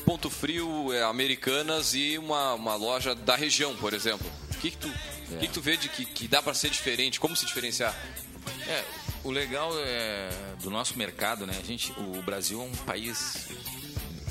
Ponto 0.04 0.30
Frio, 0.30 0.92
é, 0.92 1.02
Americanas 1.02 1.94
e 1.94 2.18
uma, 2.18 2.54
uma 2.54 2.74
loja 2.74 3.14
da 3.14 3.36
região, 3.36 3.76
por 3.76 3.92
exemplo. 3.92 4.26
O 4.50 4.58
que 4.58 4.70
que 4.70 4.76
tu, 4.76 4.88
o 4.88 5.38
que 5.38 5.46
que 5.46 5.52
tu 5.52 5.60
vê 5.60 5.76
de 5.76 5.88
que, 5.88 6.04
que 6.04 6.28
dá 6.28 6.42
pra 6.42 6.54
ser 6.54 6.70
diferente? 6.70 7.20
Como 7.20 7.36
se 7.36 7.44
diferenciar? 7.46 7.94
É, 8.66 8.84
o 9.24 9.30
legal 9.30 9.70
é, 9.76 10.30
do 10.62 10.70
nosso 10.70 10.96
mercado, 10.96 11.46
né? 11.46 11.56
A 11.58 11.64
gente, 11.64 11.92
o 11.92 12.22
Brasil 12.22 12.60
é 12.60 12.64
um 12.64 12.72
país 12.84 13.48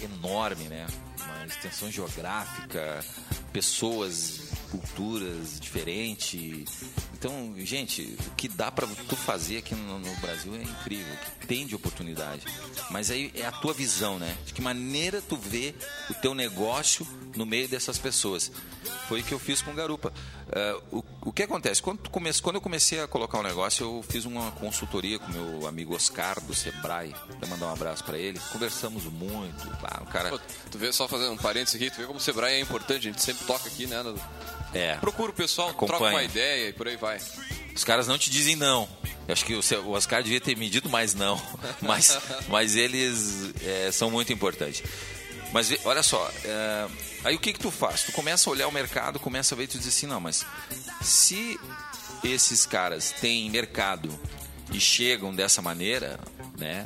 enorme, 0.01 0.65
né? 0.65 0.87
Uma 1.19 1.45
extensão 1.45 1.91
geográfica, 1.91 3.03
pessoas, 3.53 4.51
culturas 4.69 5.59
diferentes. 5.59 6.83
Então, 7.21 7.53
gente, 7.59 8.17
o 8.25 8.31
que 8.35 8.47
dá 8.47 8.71
pra 8.71 8.87
tu 9.07 9.15
fazer 9.15 9.57
aqui 9.57 9.75
no, 9.75 9.99
no 9.99 10.15
Brasil 10.15 10.55
é 10.55 10.63
incrível, 10.63 11.15
tem 11.47 11.67
de 11.67 11.75
oportunidade. 11.75 12.41
Mas 12.89 13.11
aí 13.11 13.31
é 13.35 13.45
a 13.45 13.51
tua 13.51 13.75
visão, 13.75 14.17
né? 14.17 14.35
De 14.43 14.51
que 14.53 14.59
maneira 14.61 15.21
tu 15.21 15.37
vê 15.37 15.75
o 16.09 16.15
teu 16.15 16.33
negócio 16.33 17.07
no 17.35 17.45
meio 17.45 17.67
dessas 17.67 17.99
pessoas. 17.99 18.51
Foi 19.07 19.21
o 19.21 19.23
que 19.23 19.35
eu 19.35 19.37
fiz 19.37 19.61
com 19.61 19.71
Garupa. 19.75 20.11
Eh, 20.51 20.81
o, 20.91 21.03
o 21.21 21.31
que 21.31 21.43
acontece? 21.43 21.79
Quando, 21.79 21.99
tu 21.99 22.09
come- 22.09 22.33
quando 22.41 22.55
eu 22.55 22.61
comecei 22.61 22.99
a 22.99 23.07
colocar 23.07 23.37
o 23.39 23.43
negócio, 23.43 23.85
eu 23.85 24.03
fiz 24.09 24.25
uma 24.25 24.49
consultoria 24.53 25.19
com 25.19 25.31
meu 25.31 25.67
amigo 25.67 25.95
Oscar 25.95 26.41
do 26.41 26.55
Sebrae. 26.55 27.13
Vou 27.39 27.49
mandar 27.49 27.67
um 27.67 27.73
abraço 27.73 28.03
para 28.03 28.17
ele. 28.17 28.39
Conversamos 28.51 29.03
muito. 29.03 29.67
Claro, 29.79 30.03
o 30.05 30.07
cara. 30.07 30.29
Pô, 30.31 30.39
tu 30.71 30.79
vê, 30.79 30.91
só 30.91 31.07
fazendo 31.07 31.33
um 31.33 31.37
parênteses 31.37 31.75
aqui, 31.79 31.91
tu 31.91 31.97
vê 31.97 32.07
como 32.07 32.17
o 32.17 32.21
Sebrae 32.21 32.55
é 32.55 32.59
importante, 32.59 33.07
a 33.07 33.11
gente 33.11 33.21
sempre 33.21 33.45
toca 33.45 33.67
aqui, 33.67 33.85
né? 33.85 34.01
no- 34.01 34.19
É. 34.73 34.95
Procura 34.95 35.31
o 35.31 35.33
pessoal, 35.33 35.73
troca 35.73 35.95
Acompanha. 35.95 36.17
uma 36.17 36.23
ideia 36.23 36.69
e 36.69 36.73
por 36.73 36.87
aí 36.87 36.97
vai. 36.97 37.19
Os 37.75 37.83
caras 37.83 38.07
não 38.07 38.17
te 38.17 38.29
dizem 38.29 38.55
não. 38.55 38.87
Eu 39.27 39.33
acho 39.33 39.45
que 39.45 39.53
o, 39.53 39.91
Oscar 39.91 40.23
devia 40.23 40.41
ter 40.41 40.57
medido 40.57 40.89
mais 40.89 41.13
não. 41.13 41.41
Mas, 41.81 42.17
mas 42.49 42.75
eles 42.75 43.53
é, 43.63 43.91
são 43.91 44.09
muito 44.11 44.31
importantes. 44.33 44.83
Mas 45.51 45.73
olha 45.83 46.01
só, 46.01 46.29
é, 46.45 46.87
aí 47.23 47.35
o 47.35 47.39
que 47.39 47.53
que 47.53 47.59
tu 47.59 47.71
faz? 47.71 48.03
Tu 48.03 48.11
começa 48.11 48.49
a 48.49 48.53
olhar 48.53 48.67
o 48.67 48.71
mercado, 48.71 49.19
começa 49.19 49.53
a 49.53 49.57
ver 49.57 49.65
e 49.65 49.67
tu 49.67 49.77
diz 49.77 49.87
assim, 49.87 50.07
não, 50.07 50.19
mas 50.19 50.45
se 51.01 51.59
esses 52.23 52.65
caras 52.65 53.11
têm 53.19 53.49
mercado 53.49 54.09
e 54.71 54.79
chegam 54.79 55.35
dessa 55.35 55.61
maneira, 55.61 56.19
né, 56.57 56.85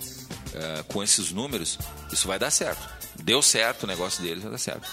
é, 0.54 0.84
com 0.84 1.04
esses 1.04 1.32
números, 1.32 1.78
isso 2.12 2.28
vai 2.28 2.40
dar 2.40 2.50
certo. 2.50 2.90
Deu 3.22 3.42
certo 3.42 3.84
o 3.84 3.88
negócio 3.88 4.24
deles, 4.24 4.42
vai 4.42 4.52
dar 4.52 4.58
certo. 4.58 4.90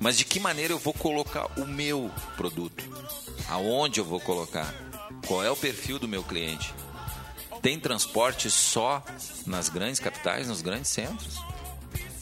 Mas 0.00 0.16
de 0.16 0.24
que 0.24 0.40
maneira 0.40 0.72
eu 0.72 0.78
vou 0.78 0.94
colocar 0.94 1.46
o 1.60 1.66
meu 1.66 2.10
produto? 2.36 2.82
Aonde 3.48 4.00
eu 4.00 4.04
vou 4.04 4.18
colocar? 4.18 4.74
Qual 5.26 5.44
é 5.44 5.50
o 5.50 5.56
perfil 5.56 5.98
do 5.98 6.08
meu 6.08 6.24
cliente? 6.24 6.72
Tem 7.60 7.78
transporte 7.78 8.50
só 8.50 9.04
nas 9.46 9.68
grandes 9.68 10.00
capitais, 10.00 10.48
nos 10.48 10.62
grandes 10.62 10.90
centros? 10.90 11.38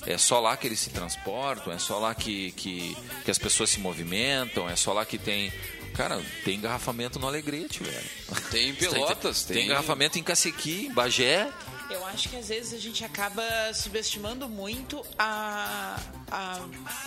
É 0.04 0.18
só 0.18 0.40
lá 0.40 0.56
que 0.56 0.66
eles 0.66 0.80
se 0.80 0.90
transportam? 0.90 1.72
É 1.72 1.78
só 1.78 1.98
lá 1.98 2.14
que, 2.14 2.50
que, 2.52 2.96
que 3.24 3.30
as 3.30 3.38
pessoas 3.38 3.70
se 3.70 3.78
movimentam? 3.78 4.68
É 4.68 4.74
só 4.74 4.92
lá 4.92 5.04
que 5.04 5.18
tem. 5.18 5.52
Cara, 5.94 6.20
tem 6.44 6.56
engarrafamento 6.56 7.18
no 7.18 7.26
Alegrete, 7.26 7.82
velho. 7.84 8.10
Tem 8.50 8.70
em 8.70 8.74
Pelotas, 8.74 9.44
tem, 9.44 9.56
tem- 9.58 9.66
engarrafamento 9.66 10.18
em 10.18 10.22
Cacequi, 10.22 10.86
em 10.86 10.92
Bagé. 10.92 11.48
Eu 11.91 12.05
acho 12.07 12.28
que 12.28 12.36
às 12.36 12.49
vezes 12.49 12.74
a 12.74 12.78
gente 12.78 13.05
acaba 13.05 13.43
subestimando 13.72 14.49
muito 14.49 15.03
a, 15.18 15.99
a 16.30 16.61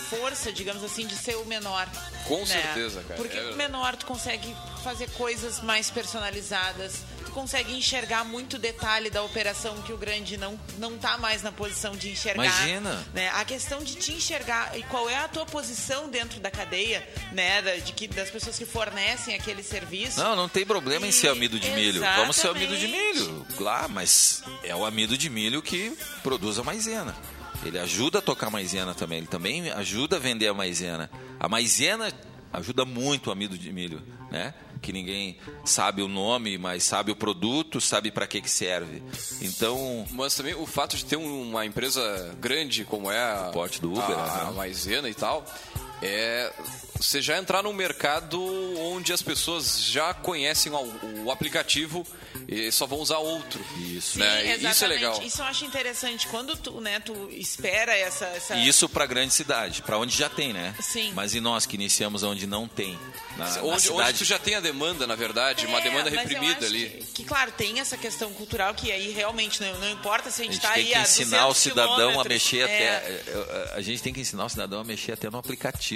força, 0.10 0.52
digamos 0.52 0.84
assim, 0.84 1.06
de 1.06 1.16
ser 1.16 1.36
o 1.36 1.46
menor. 1.46 1.88
Com 2.28 2.40
né? 2.40 2.46
certeza, 2.46 3.04
cara, 3.04 3.16
Porque 3.16 3.38
é 3.38 3.52
o 3.52 3.56
menor 3.56 3.96
tu 3.96 4.06
consegue 4.06 4.56
fazer 4.84 5.10
coisas 5.12 5.62
mais 5.62 5.92
personalizadas, 5.92 7.04
tu 7.32 7.34
consegue 7.34 7.74
enxergar 7.74 8.26
muito 8.26 8.60
detalhe 8.60 9.10
da 9.10 9.24
operação 9.24 9.82
que 9.84 9.94
o 9.94 9.98
grande 9.98 10.36
não, 10.36 10.60
não 10.78 10.98
tá 10.98 11.18
mais 11.18 11.42
na 11.42 11.52
posição 11.52 11.96
de 11.96 12.12
enxergar. 12.12 12.44
Imagina. 12.44 13.08
Né? 13.14 13.30
A 13.30 13.46
questão 13.46 13.82
de 13.82 13.96
te 13.96 14.12
enxergar 14.12 14.78
e 14.78 14.84
qual 14.84 15.10
é 15.10 15.18
a 15.18 15.28
tua 15.28 15.46
posição 15.46 16.10
dentro 16.10 16.40
da 16.42 16.52
cadeia, 16.52 17.08
né? 17.32 17.62
De 17.80 17.94
que, 17.94 18.08
das 18.08 18.30
pessoas 18.30 18.58
que 18.58 18.66
fornecem 18.66 19.34
aquele 19.34 19.64
serviço. 19.64 20.20
Não, 20.20 20.36
não 20.36 20.50
tem 20.50 20.66
problema 20.66 21.06
em 21.06 21.10
E- 21.10 21.14
ser 21.14 21.30
amido 21.30 21.58
de 21.60 21.70
milho. 21.72 22.02
Vamos 22.02 22.36
ser 22.36 22.50
amido 22.50 22.76
de 22.76 22.86
Exatamente. 22.86 23.20
milho. 23.20 23.48
Lá, 23.60 23.88
mas 23.88 24.44
é 24.64 24.76
o 24.76 24.86
amido 24.86 25.18
de 25.18 25.30
milho 25.30 25.62
que 25.62 25.96
produz 26.22 26.60
a 26.60 26.64
maisena. 26.64 27.16
Ele 27.64 27.80
ajuda 27.80 28.20
a 28.20 28.22
tocar 28.22 28.48
a 28.48 28.50
maisena 28.50 28.94
também. 28.94 29.20
Ele 29.20 29.28
também 29.28 29.70
ajuda 29.72 30.18
a 30.18 30.20
vender 30.20 30.48
a 30.48 30.54
maisena. 30.54 31.10
A 31.40 31.48
maisena 31.48 32.12
ajuda 32.52 32.84
muito 32.84 33.28
o 33.28 33.32
amido 33.32 33.58
de 33.58 33.72
milho, 33.72 34.02
né? 34.30 34.54
Que 34.82 34.92
ninguém 34.92 35.38
sabe 35.64 36.02
o 36.02 36.08
nome, 36.08 36.58
mas 36.58 36.84
sabe 36.84 37.12
o 37.12 37.16
produto, 37.16 37.80
sabe 37.80 38.10
para 38.12 38.26
que 38.26 38.42
que 38.42 38.50
serve. 38.50 39.04
Então, 39.42 40.06
Mas 40.12 40.34
também 40.36 40.56
o 40.56 40.66
fato 40.66 40.98
de 40.98 41.06
ter 41.06 41.18
um- 41.18 41.42
uma 41.50 41.66
empresa 41.66 42.36
grande 42.40 42.84
como 42.84 43.12
é 43.12 43.22
a, 43.22 43.50
Porte 43.54 43.80
do 43.80 43.92
Uber, 43.92 44.18
a, 44.18 44.42
a 44.42 44.46
né? 44.46 44.52
Maisena 44.58 45.08
e 45.10 45.14
tal, 45.14 45.46
é 46.02 46.52
você 46.96 47.22
já 47.22 47.38
entrar 47.38 47.64
num 47.64 47.74
mercado 47.74 48.40
onde 48.80 49.12
as 49.12 49.22
pessoas 49.24 49.84
já 49.84 50.14
conhecem 50.14 50.72
o, 50.72 51.24
o 51.26 51.32
aplicativo 51.32 52.06
e 52.48 52.72
só 52.72 52.86
vão 52.86 53.00
usar 53.00 53.18
outro. 53.18 53.64
Isso. 53.78 54.20
Né? 54.20 54.26
Sim, 54.30 54.36
E 54.36 54.42
Isso 54.42 54.50
é 54.50 54.54
exatamente. 54.70 54.86
legal. 54.86 55.24
Isso 55.24 55.42
eu 55.42 55.46
acho 55.46 55.66
interessante. 55.66 56.28
Quando 56.28 56.56
tu, 56.56 56.80
né, 56.80 57.00
tu 57.00 57.30
espera 57.32 57.96
essa. 57.98 58.26
essa... 58.26 58.56
Isso 58.58 58.88
para 58.88 59.06
grande 59.06 59.34
cidade, 59.34 59.82
para 59.82 59.98
onde 59.98 60.16
já 60.16 60.30
tem, 60.30 60.54
né? 60.54 60.76
Sim. 60.80 61.12
Mas 61.14 61.34
e 61.34 61.40
nós 61.40 61.66
que 61.66 61.76
iniciamos 61.76 62.24
onde 62.24 62.46
não 62.46 62.68
tem? 62.68 62.98
Na, 63.38 63.46
na 63.46 63.62
Onde, 63.62 63.70
onde 63.70 63.82
cidade 63.82 64.18
tu 64.20 64.26
já 64.26 64.38
tem 64.38 64.56
a 64.56 64.60
demanda, 64.60 65.08
na 65.08 65.16
verdade, 65.16 65.66
uma 65.66 65.80
É, 65.80 65.82
demanda 65.82 66.10
mas 66.10 66.14
eu 66.14 66.20
reprimida 66.20 66.58
acho 66.58 66.66
ali. 66.66 66.90
Que, 66.90 67.06
que, 67.14 67.24
claro, 67.24 67.52
tem 67.52 67.80
essa 67.80 67.98
questão 67.98 68.32
cultural 68.34 68.74
que 68.74 68.92
aí 68.92 69.12
realmente 69.12 69.62
não, 69.62 69.80
não 69.80 69.90
importa 69.90 70.30
se 70.30 70.42
a 70.42 70.46
A 70.46 70.48
gente 70.48 70.58
está 70.58 70.74
tem 70.74 70.84
aí 70.84 70.90
que 70.90 70.96
a 70.96 71.02
ensinar 71.02 71.46
o 71.46 71.54
200 71.54 71.58
cidadão 71.58 72.20
a 72.20 72.24
mexer 72.24 72.70
É. 72.70 73.24
até. 73.34 73.74
A 73.76 73.82
gente 73.82 74.04
tem 74.04 74.14
que 74.14 74.20
ensinar 74.20 74.46
o 74.46 74.50
cidadão 74.50 74.82
a 74.82 74.84
mexer 74.84 75.14
até 75.14 75.30
no 75.30 75.38
aplicativo. 75.38 75.91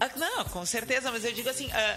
Ah, 0.00 0.10
Não, 0.16 0.44
com 0.46 0.64
certeza, 0.66 1.10
mas 1.10 1.24
eu 1.24 1.32
digo 1.32 1.48
assim. 1.48 1.70
ah, 1.72 1.96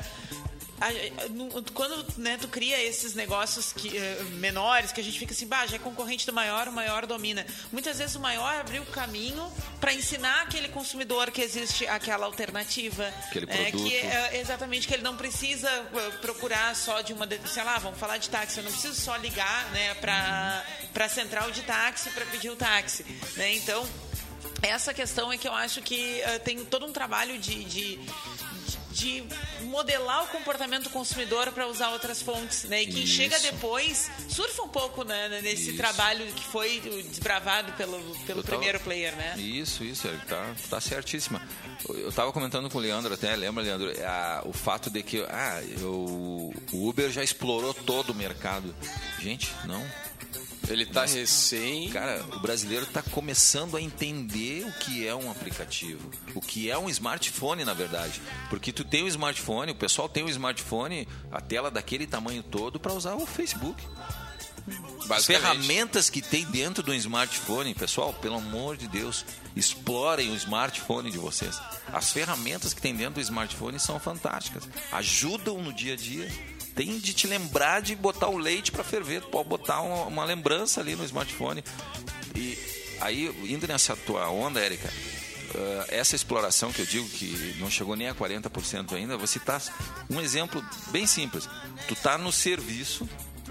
a- 0.79 1.27
no- 1.29 1.63
quando 1.73 2.05
né, 2.19 2.37
tu 2.39 2.47
cria 2.47 2.79
esses 2.83 3.15
negócios 3.15 3.73
que, 3.73 3.97
eh, 3.97 4.21
menores, 4.33 4.91
que 4.91 5.01
a 5.01 5.03
gente 5.03 5.17
fica 5.17 5.33
assim, 5.33 5.47
bah, 5.47 5.65
já 5.65 5.77
é 5.77 5.79
concorrente 5.79 6.23
do 6.27 6.31
maior, 6.33 6.67
o 6.67 6.71
maior 6.71 7.07
domina. 7.07 7.43
Muitas 7.71 7.97
vezes 7.97 8.15
o 8.15 8.19
maior 8.19 8.59
abriu 8.59 8.83
o 8.83 8.85
caminho 8.85 9.51
para 9.79 9.91
ensinar 9.91 10.43
aquele 10.43 10.67
consumidor 10.69 11.31
que 11.31 11.41
existe 11.41 11.87
aquela 11.87 12.27
alternativa. 12.27 13.07
Aquele 13.27 13.47
né, 13.47 13.55
produto. 13.71 13.89
Que, 13.89 13.95
eh, 13.95 14.39
exatamente, 14.39 14.87
que 14.87 14.93
ele 14.93 15.01
não 15.01 15.17
precisa 15.17 15.67
eh, 15.67 16.09
procurar 16.21 16.75
só 16.75 17.01
de 17.01 17.11
uma. 17.11 17.25
de- 17.25 17.39
Sei 17.49 17.63
lá, 17.63 17.79
vamos 17.79 17.97
falar 17.99 18.17
de 18.19 18.29
táxi, 18.29 18.59
eu 18.59 18.63
não 18.63 18.71
preciso 18.71 18.93
só 19.01 19.15
ligar 19.15 19.65
né, 19.71 19.95
para 19.95 20.63
a 20.95 21.09
central 21.09 21.49
de 21.49 21.63
táxi 21.63 22.11
para 22.11 22.25
pedir 22.27 22.51
o 22.51 22.55
táxi. 22.55 23.03
Né? 23.35 23.55
Então. 23.55 23.83
Essa 24.61 24.93
questão 24.93 25.31
é 25.31 25.37
que 25.37 25.47
eu 25.47 25.53
acho 25.53 25.81
que 25.81 26.19
eh, 26.21 26.39
tem 26.39 26.63
todo 26.65 26.85
um 26.85 26.91
trabalho 26.91 27.37
de, 27.39 27.63
de, 27.63 27.95
de- 27.97 28.77
de 28.91 29.23
modelar 29.65 30.23
o 30.23 30.27
comportamento 30.29 30.85
do 30.85 30.89
consumidor 30.89 31.51
para 31.51 31.67
usar 31.67 31.89
outras 31.91 32.19
fontes, 32.19 32.63
né? 32.63 32.81
E 32.81 32.87
quem 32.87 33.03
Isso. 33.03 33.13
chega 33.13 33.39
depois 33.39 34.09
surfa 34.27 34.63
um 34.63 34.69
pouco 34.69 35.03
né, 35.03 35.39
nesse 35.43 35.67
Isso. 35.69 35.77
trabalho 35.77 36.25
que 36.33 36.43
foi 36.45 36.79
desbravado 37.07 37.71
pelo, 37.73 37.99
pelo 38.25 38.39
Eu 38.39 38.43
tava- 38.43 38.57
primeiro 38.57 38.79
player, 38.79 39.15
né? 39.15 39.35
Isso, 39.37 39.83
isso, 39.83 40.07
Eric, 40.07 40.25
tá, 40.25 40.55
tá 40.67 40.81
certíssima. 40.81 41.39
Eu 41.87 42.11
tava 42.11 42.31
comentando 42.33 42.67
com 42.71 42.79
o 42.79 42.81
Leandro 42.81 43.13
até, 43.13 43.35
lembra, 43.35 43.63
Leandro, 43.63 43.91
a- 44.03 44.41
o 44.45 44.51
fato 44.53 44.89
de 44.89 45.03
que 45.03 45.23
ah, 45.29 45.61
eu, 45.79 45.91
o 45.91 46.89
Uber 46.89 47.11
já 47.11 47.23
explorou 47.23 47.75
todo 47.75 48.09
o 48.09 48.15
mercado. 48.15 48.75
Gente, 49.19 49.53
não. 49.65 49.85
Ele 50.67 50.85
tá 50.85 51.05
recém. 51.05 51.89
Cara, 51.89 52.23
o 52.33 52.39
brasileiro 52.39 52.85
está 52.85 53.01
começando 53.01 53.77
a 53.77 53.81
entender 53.81 54.65
o 54.65 54.71
que 54.73 55.07
é 55.07 55.15
um 55.15 55.31
aplicativo, 55.31 56.09
o 56.35 56.41
que 56.41 56.69
é 56.69 56.77
um 56.77 56.89
smartphone, 56.89 57.63
na 57.63 57.73
verdade. 57.73 58.21
Porque 58.49 58.71
tu 58.71 58.83
tem 58.83 59.03
o 59.03 59.07
smartphone, 59.07 59.71
o 59.71 59.75
pessoal 59.75 60.09
tem 60.09 60.23
o 60.23 60.29
smartphone, 60.29 61.07
a 61.31 61.39
tela 61.39 61.71
daquele 61.71 62.05
tamanho 62.05 62.43
todo 62.43 62.79
para 62.79 62.93
usar 62.93 63.15
o 63.15 63.25
Facebook. 63.25 63.81
As 65.09 65.25
ferramentas 65.25 66.09
que 66.09 66.21
tem 66.21 66.43
dentro 66.45 66.83
do 66.83 66.93
smartphone, 66.93 67.73
pessoal, 67.73 68.13
pelo 68.13 68.35
amor 68.35 68.75
de 68.75 68.87
Deus, 68.89 69.25
explorem 69.55 70.31
o 70.31 70.35
smartphone 70.35 71.09
de 71.09 71.17
vocês. 71.17 71.57
As 71.93 72.11
ferramentas 72.11 72.73
que 72.73 72.81
tem 72.81 72.93
dentro 72.93 73.15
do 73.15 73.21
smartphone 73.21 73.79
são 73.79 73.99
fantásticas. 73.99 74.67
Ajudam 74.91 75.61
no 75.61 75.71
dia 75.71 75.93
a 75.93 75.95
dia. 75.95 76.29
Tem 76.77 76.99
de 76.99 77.11
te 77.11 77.25
lembrar 77.25 77.81
de 77.81 77.95
botar 77.95 78.29
o 78.29 78.37
leite 78.37 78.71
para 78.71 78.83
ferver. 78.83 79.21
Tu 79.21 79.27
pode 79.29 79.49
botar 79.49 79.81
uma, 79.81 80.05
uma 80.05 80.23
lembrança 80.23 80.79
ali 80.79 80.95
no 80.95 81.03
smartphone. 81.03 81.63
E 82.35 82.57
aí, 83.01 83.25
indo 83.51 83.67
nessa 83.67 83.95
tua 83.95 84.29
onda, 84.29 84.59
Érica, 84.59 84.87
ah, 85.55 85.85
essa 85.89 86.15
exploração 86.15 86.71
que 86.71 86.81
eu 86.81 86.85
digo 86.85 87.09
que 87.09 87.55
não 87.59 87.69
chegou 87.69 87.95
nem 87.95 88.07
a 88.07 88.13
40% 88.13 88.93
ainda, 88.93 89.17
você 89.17 89.39
tá 89.39 89.59
um 90.07 90.21
exemplo 90.21 90.63
bem 90.91 91.07
simples. 91.07 91.49
Tu 91.87 91.95
tá 91.95 92.15
no 92.15 92.31
serviço, 92.31 93.09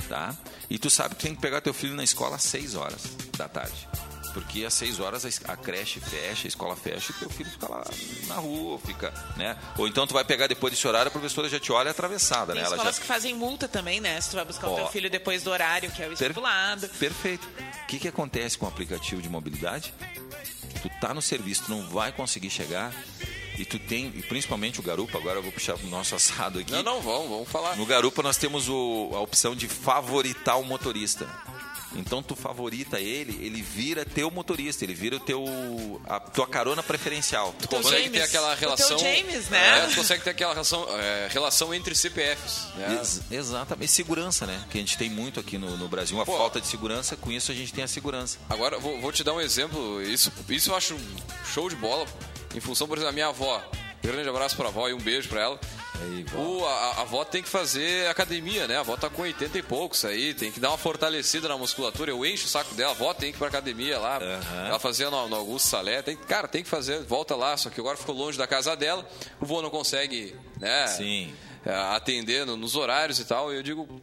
tá? 0.08 0.32
E 0.70 0.78
tu 0.78 0.88
sabe 0.88 1.16
que 1.16 1.22
tem 1.22 1.34
que 1.34 1.40
pegar 1.40 1.60
teu 1.60 1.74
filho 1.74 1.94
na 1.94 2.04
escola 2.04 2.36
às 2.36 2.44
6 2.44 2.76
horas 2.76 3.02
da 3.36 3.48
tarde. 3.48 3.88
Porque 4.36 4.66
às 4.66 4.74
6 4.74 5.00
horas 5.00 5.24
a- 5.46 5.56
creche 5.56 5.98
fecha, 5.98 6.46
a 6.46 6.48
escola 6.48 6.76
fecha 6.76 7.10
e 7.10 7.14
teu 7.14 7.30
filho 7.30 7.48
fica 7.50 7.66
lá 7.70 7.82
na 8.26 8.34
rua, 8.34 8.78
fica, 8.84 9.10
né? 9.34 9.56
Ou 9.78 9.88
então 9.88 10.06
tu 10.06 10.12
vai 10.12 10.26
pegar 10.26 10.46
depois 10.46 10.70
desse 10.74 10.86
horário, 10.86 11.08
a 11.08 11.10
professora 11.10 11.48
já 11.48 11.58
te 11.58 11.72
olha 11.72 11.90
atravessada, 11.90 12.52
Tem 12.52 12.60
né? 12.60 12.66
Ela 12.66 12.76
escolas 12.76 12.96
já 12.96 13.00
que 13.00 13.06
fazem 13.06 13.34
multa 13.34 13.66
também, 13.66 13.98
né? 13.98 14.20
Se 14.20 14.28
tu 14.28 14.36
vai 14.36 14.44
buscar 14.44 14.68
o 14.68 14.72
Ó. 14.72 14.76
teu 14.76 14.88
filho 14.88 15.08
depois 15.08 15.42
do 15.42 15.50
horário, 15.50 15.90
que 15.90 16.02
é 16.02 16.06
o 16.06 16.08
Per- 16.10 16.20
estipulado. 16.28 16.86
Perfeito. 16.98 17.48
O 17.82 17.86
que, 17.86 17.98
que 17.98 18.08
acontece 18.08 18.58
com 18.58 18.66
o 18.66 18.68
aplicativo 18.68 19.22
de 19.22 19.28
mobilidade? 19.30 19.94
Tu 20.82 20.90
tá 21.00 21.14
no 21.14 21.22
serviço, 21.22 21.62
tu 21.64 21.70
não 21.70 21.88
vai 21.88 22.12
conseguir 22.12 22.50
chegar 22.50 22.92
e 23.58 23.64
tu 23.64 23.78
tem, 23.78 24.12
e 24.14 24.22
principalmente 24.22 24.80
o 24.80 24.82
Garupa, 24.82 25.16
agora 25.16 25.38
eu 25.38 25.42
vou 25.42 25.50
puxar 25.50 25.76
o 25.76 25.86
nosso 25.86 26.14
assado 26.16 26.58
aqui. 26.58 26.72
Não, 26.72 26.82
não, 26.82 27.00
vamos, 27.00 27.30
vamos 27.30 27.48
falar. 27.48 27.74
No 27.74 27.86
Garupa 27.86 28.22
nós 28.22 28.36
temos 28.36 28.68
o- 28.68 29.12
a 29.14 29.20
opção 29.20 29.56
de 29.56 29.66
favoritar 29.66 30.60
o 30.60 30.62
motorista. 30.64 31.26
Então 31.98 32.22
tu 32.22 32.36
favorita 32.36 33.00
ele, 33.00 33.38
ele 33.44 33.62
vira 33.62 34.04
teu 34.04 34.30
motorista, 34.30 34.84
ele 34.84 34.94
vira 34.94 35.16
o 35.16 35.20
teu 35.20 36.00
a 36.08 36.20
tua 36.20 36.46
carona 36.46 36.82
preferencial. 36.82 37.54
Tu 37.58 37.68
consegue 37.68 38.04
James. 38.04 38.12
ter 38.12 38.22
aquela 38.22 38.54
relação. 38.54 38.98
James, 38.98 39.48
né? 39.48 39.78
É, 39.78 39.86
tu 39.88 39.96
consegue 39.96 40.22
ter 40.22 40.30
aquela 40.30 40.52
relação, 40.52 40.86
é, 40.98 41.28
relação 41.30 41.74
entre 41.74 41.94
CPFs. 41.94 42.66
Né? 42.76 42.94
Ex- 42.98 43.22
exatamente, 43.30 43.90
segurança, 43.92 44.46
né? 44.46 44.64
Que 44.70 44.78
a 44.78 44.80
gente 44.80 44.96
tem 44.98 45.08
muito 45.10 45.40
aqui 45.40 45.58
no, 45.58 45.76
no 45.76 45.88
Brasil, 45.88 46.16
uma 46.16 46.26
Pô. 46.26 46.36
falta 46.36 46.60
de 46.60 46.66
segurança, 46.66 47.16
com 47.16 47.30
isso 47.32 47.50
a 47.50 47.54
gente 47.54 47.72
tem 47.72 47.84
a 47.84 47.88
segurança. 47.88 48.38
Agora, 48.48 48.78
vou, 48.78 49.00
vou 49.00 49.12
te 49.12 49.24
dar 49.24 49.32
um 49.32 49.40
exemplo. 49.40 50.02
Isso, 50.02 50.32
isso 50.48 50.70
eu 50.70 50.76
acho 50.76 50.96
show 51.52 51.68
de 51.68 51.76
bola. 51.76 52.06
Em 52.54 52.60
função, 52.60 52.86
por 52.86 52.96
exemplo, 52.96 53.10
da 53.10 53.14
minha 53.14 53.28
avó. 53.28 53.62
Grande 54.02 54.28
abraço 54.28 54.54
pra 54.56 54.68
avó 54.68 54.88
e 54.88 54.94
um 54.94 54.98
beijo 55.00 55.28
pra 55.28 55.40
ela. 55.40 55.60
O, 56.34 56.64
a, 56.64 56.70
a 56.70 57.00
avó 57.02 57.24
tem 57.24 57.42
que 57.42 57.48
fazer 57.48 58.08
academia, 58.08 58.66
né? 58.66 58.76
A 58.76 58.80
avó 58.80 58.96
tá 58.96 59.08
com 59.08 59.22
80 59.22 59.58
e 59.58 59.62
poucos 59.62 60.04
aí, 60.04 60.34
tem 60.34 60.50
que 60.52 60.60
dar 60.60 60.68
uma 60.70 60.78
fortalecida 60.78 61.48
na 61.48 61.56
musculatura. 61.56 62.10
Eu 62.10 62.24
encho 62.26 62.46
o 62.46 62.48
saco 62.48 62.74
dela, 62.74 62.90
a 62.90 62.94
avó 62.94 63.14
tem 63.14 63.30
que 63.30 63.36
ir 63.36 63.38
pra 63.38 63.48
academia 63.48 63.98
lá. 63.98 64.18
Aham. 64.18 64.66
Ela 64.68 64.78
fazia 64.78 65.10
no, 65.10 65.28
no 65.28 65.36
Augusto 65.36 65.68
Salé. 65.68 66.02
Tem, 66.02 66.16
cara, 66.16 66.46
tem 66.48 66.62
que 66.62 66.68
fazer, 66.68 67.02
volta 67.04 67.34
lá, 67.36 67.56
só 67.56 67.70
que 67.70 67.80
agora 67.80 67.96
ficou 67.96 68.14
longe 68.14 68.36
da 68.36 68.46
casa 68.46 68.76
dela. 68.76 69.08
O 69.40 69.46
vô 69.46 69.62
não 69.62 69.70
consegue, 69.70 70.34
né? 70.60 70.86
Sim. 70.88 71.34
é, 71.64 71.72
atender 71.74 72.44
no- 72.46 72.56
nos 72.56 72.76
horários 72.76 73.18
e 73.18 73.24
tal. 73.24 73.52
E 73.52 73.56
eu 73.56 73.62
digo, 73.62 74.00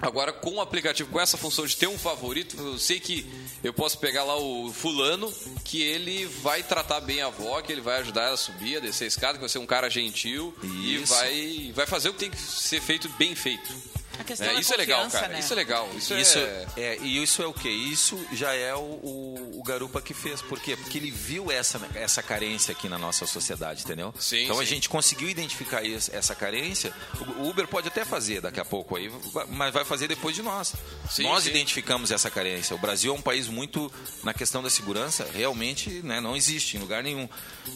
agora 0.00 0.32
com 0.32 0.56
o 0.56 0.60
aplicativo, 0.60 1.10
com 1.10 1.20
essa 1.20 1.36
função 1.36 1.66
de 1.66 1.76
ter 1.76 1.86
um 1.86 1.98
favorito, 1.98 2.56
eu 2.58 2.78
sei 2.78 2.98
que 2.98 3.26
eu 3.62 3.72
posso 3.72 3.98
pegar 3.98 4.24
lá 4.24 4.36
o 4.36 4.72
fulano, 4.72 5.32
que 5.64 5.82
ele 5.82 6.26
vai 6.26 6.62
tratar 6.62 7.00
bem 7.00 7.20
a 7.20 7.26
avó, 7.26 7.60
que 7.60 7.72
ele 7.72 7.80
vai 7.80 8.00
ajudar 8.00 8.22
ela 8.22 8.34
a 8.34 8.38
subir, 8.38 8.76
a 8.76 8.80
descer 8.80 9.04
a 9.04 9.08
escada, 9.08 9.34
que 9.34 9.40
vai 9.40 9.48
ser 9.48 9.58
um 9.58 9.66
cara 9.66 9.90
gentil 9.90 10.54
e 10.62 10.96
Isso. 10.96 11.12
vai, 11.12 11.72
vai 11.74 11.86
fazer 11.86 12.08
o 12.08 12.12
que 12.14 12.20
tem 12.20 12.30
que 12.30 12.38
ser 12.38 12.80
feito 12.80 13.08
bem 13.10 13.34
feito. 13.34 13.72
A 14.18 14.24
questão 14.24 14.46
É, 14.48 14.54
da 14.54 14.60
isso 14.60 14.74
é 14.74 14.76
legal, 14.76 15.08
cara. 15.10 15.28
né? 15.28 15.38
Isso 15.40 15.52
é 15.52 15.56
legal. 15.56 15.88
Isso, 15.96 16.14
Isso 16.14 16.38
é... 16.38 16.66
é, 16.76 16.98
e 17.00 17.22
isso 17.22 17.42
é 17.42 17.46
o 17.46 17.52
quê? 17.54 17.70
Isso 17.70 18.18
já 18.32 18.52
é 18.54 18.74
o, 18.74 18.78
o, 18.78 19.58
o 19.58 19.62
Garupa 19.62 20.00
que 20.02 20.12
fez. 20.12 20.42
Por 20.42 20.60
quê? 20.60 20.76
Porque 20.76 20.98
ele 20.98 21.10
viu 21.10 21.50
essa, 21.50 21.80
essa 21.94 22.22
carência 22.22 22.72
aqui 22.72 22.88
na 22.88 22.98
nossa 22.98 23.26
sociedade, 23.26 23.82
entendeu? 23.84 24.12
Sim, 24.18 24.44
então 24.44 24.58
a 24.58 24.62
sim. 24.64 24.70
gente 24.74 24.88
conseguiu 24.88 25.28
identificar 25.28 25.82
isso- 25.84 26.10
essa 26.14 26.34
carência. 26.34 26.92
O 27.38 27.48
Uber 27.48 27.66
pode 27.66 27.88
até 27.88 28.04
fazer 28.04 28.40
daqui 28.40 28.60
a 28.60 28.64
pouco 28.64 28.96
aí, 28.96 29.10
mas 29.48 29.72
vai 29.72 29.84
fazer 29.84 30.08
depois 30.08 30.34
de 30.34 30.42
nós. 30.42 30.74
Sim, 31.10 31.22
nós 31.22 31.44
sim. 31.44 31.50
identificamos 31.50 32.10
essa 32.10 32.30
carência. 32.30 32.74
O 32.76 32.78
Brasil 32.78 33.14
é 33.14 33.16
um 33.16 33.22
país 33.22 33.48
muito 33.48 33.90
na 34.22 34.34
questão 34.34 34.62
da 34.62 34.68
segurança, 34.70 35.26
realmente 35.32 35.88
né, 36.02 36.20
não 36.20 36.36
existe 36.36 36.76
em 36.76 36.80
lugar 36.80 37.02
nenhum. 37.02 37.28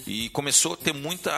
E 0.06 0.28
começou 0.30 0.74
a 0.74 0.76
ter 0.76 0.92
muita, 0.92 1.30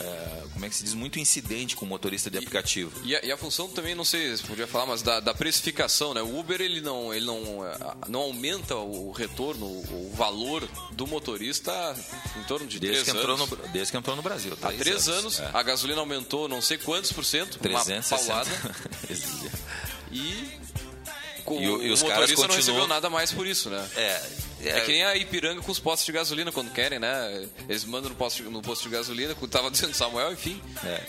é, 0.00 0.42
como 0.52 0.64
é 0.64 0.68
que 0.68 0.74
se 0.74 0.82
diz, 0.84 0.94
muito 0.94 1.18
incidente 1.18 1.76
com 1.76 1.84
motorista 1.86 2.30
de 2.30 2.38
aplicativo. 2.38 2.90
E 3.04 3.14
a, 3.14 3.24
e 3.24 3.30
a 3.32 3.36
função 3.36 3.68
também, 3.68 3.94
não 4.00 4.04
sei 4.04 4.36
se 4.36 4.42
podia 4.42 4.66
falar, 4.66 4.86
mas 4.86 5.02
da, 5.02 5.20
da 5.20 5.34
precificação, 5.34 6.12
né? 6.14 6.22
O 6.22 6.38
Uber 6.38 6.60
ele 6.60 6.80
não, 6.80 7.12
ele 7.12 7.24
não, 7.26 7.66
eh, 7.66 7.78
não 8.08 8.20
aumenta 8.20 8.74
o 8.76 9.10
retorno, 9.12 9.66
o 9.66 10.12
valor 10.16 10.66
do 10.92 11.06
motorista 11.06 11.70
em 12.38 12.42
torno 12.44 12.66
de 12.66 12.78
Desde 12.80 13.04
três 13.12 13.24
anos. 13.26 13.48
no, 13.50 13.56
desde 13.68 13.92
que 13.92 13.98
entrou 13.98 14.16
no 14.16 14.22
Brasil. 14.22 14.56
Há 14.62 14.72
três 14.72 15.08
anos, 15.08 15.38
É. 15.40 15.50
a 15.52 15.62
gasolina 15.62 16.00
aumentou 16.00 16.48
não 16.48 16.60
sei 16.62 16.78
quantos 16.78 17.12
por 17.12 17.24
cento, 17.24 17.54
uma 17.56 17.60
360. 17.84 18.16
paulada, 18.16 18.50
e, 20.10 20.48
com- 21.44 21.60
E 21.60 21.68
o- 21.68 21.82
e 21.82 21.90
os 21.90 22.02
o 22.02 22.06
motorista 22.06 22.46
não 22.46 22.54
recebeu 22.54 22.80
continuam- 22.80 22.86
nada 22.88 23.10
mais 23.10 23.32
por 23.32 23.46
isso, 23.46 23.68
né? 23.70 23.88
É, 23.96 24.22
É 24.62 24.80
que 24.82 24.92
nem 24.92 25.04
a 25.04 25.16
Ipiranga 25.16 25.62
com 25.62 25.72
os 25.72 25.78
postos 25.78 26.04
de 26.04 26.12
gasolina 26.12 26.52
quando 26.52 26.70
querem, 26.70 26.98
né? 26.98 27.48
Eles 27.68 27.82
mandam 27.84 28.10
no 28.10 28.16
posto, 28.16 28.42
no 28.50 28.60
posto 28.60 28.82
de 28.82 28.90
gasolina, 28.90 29.34
como 29.34 29.48
tava 29.48 29.70
dizendo 29.72 29.94
Samuel, 29.94 30.32
enfim. 30.32 30.60
é. 30.84 31.02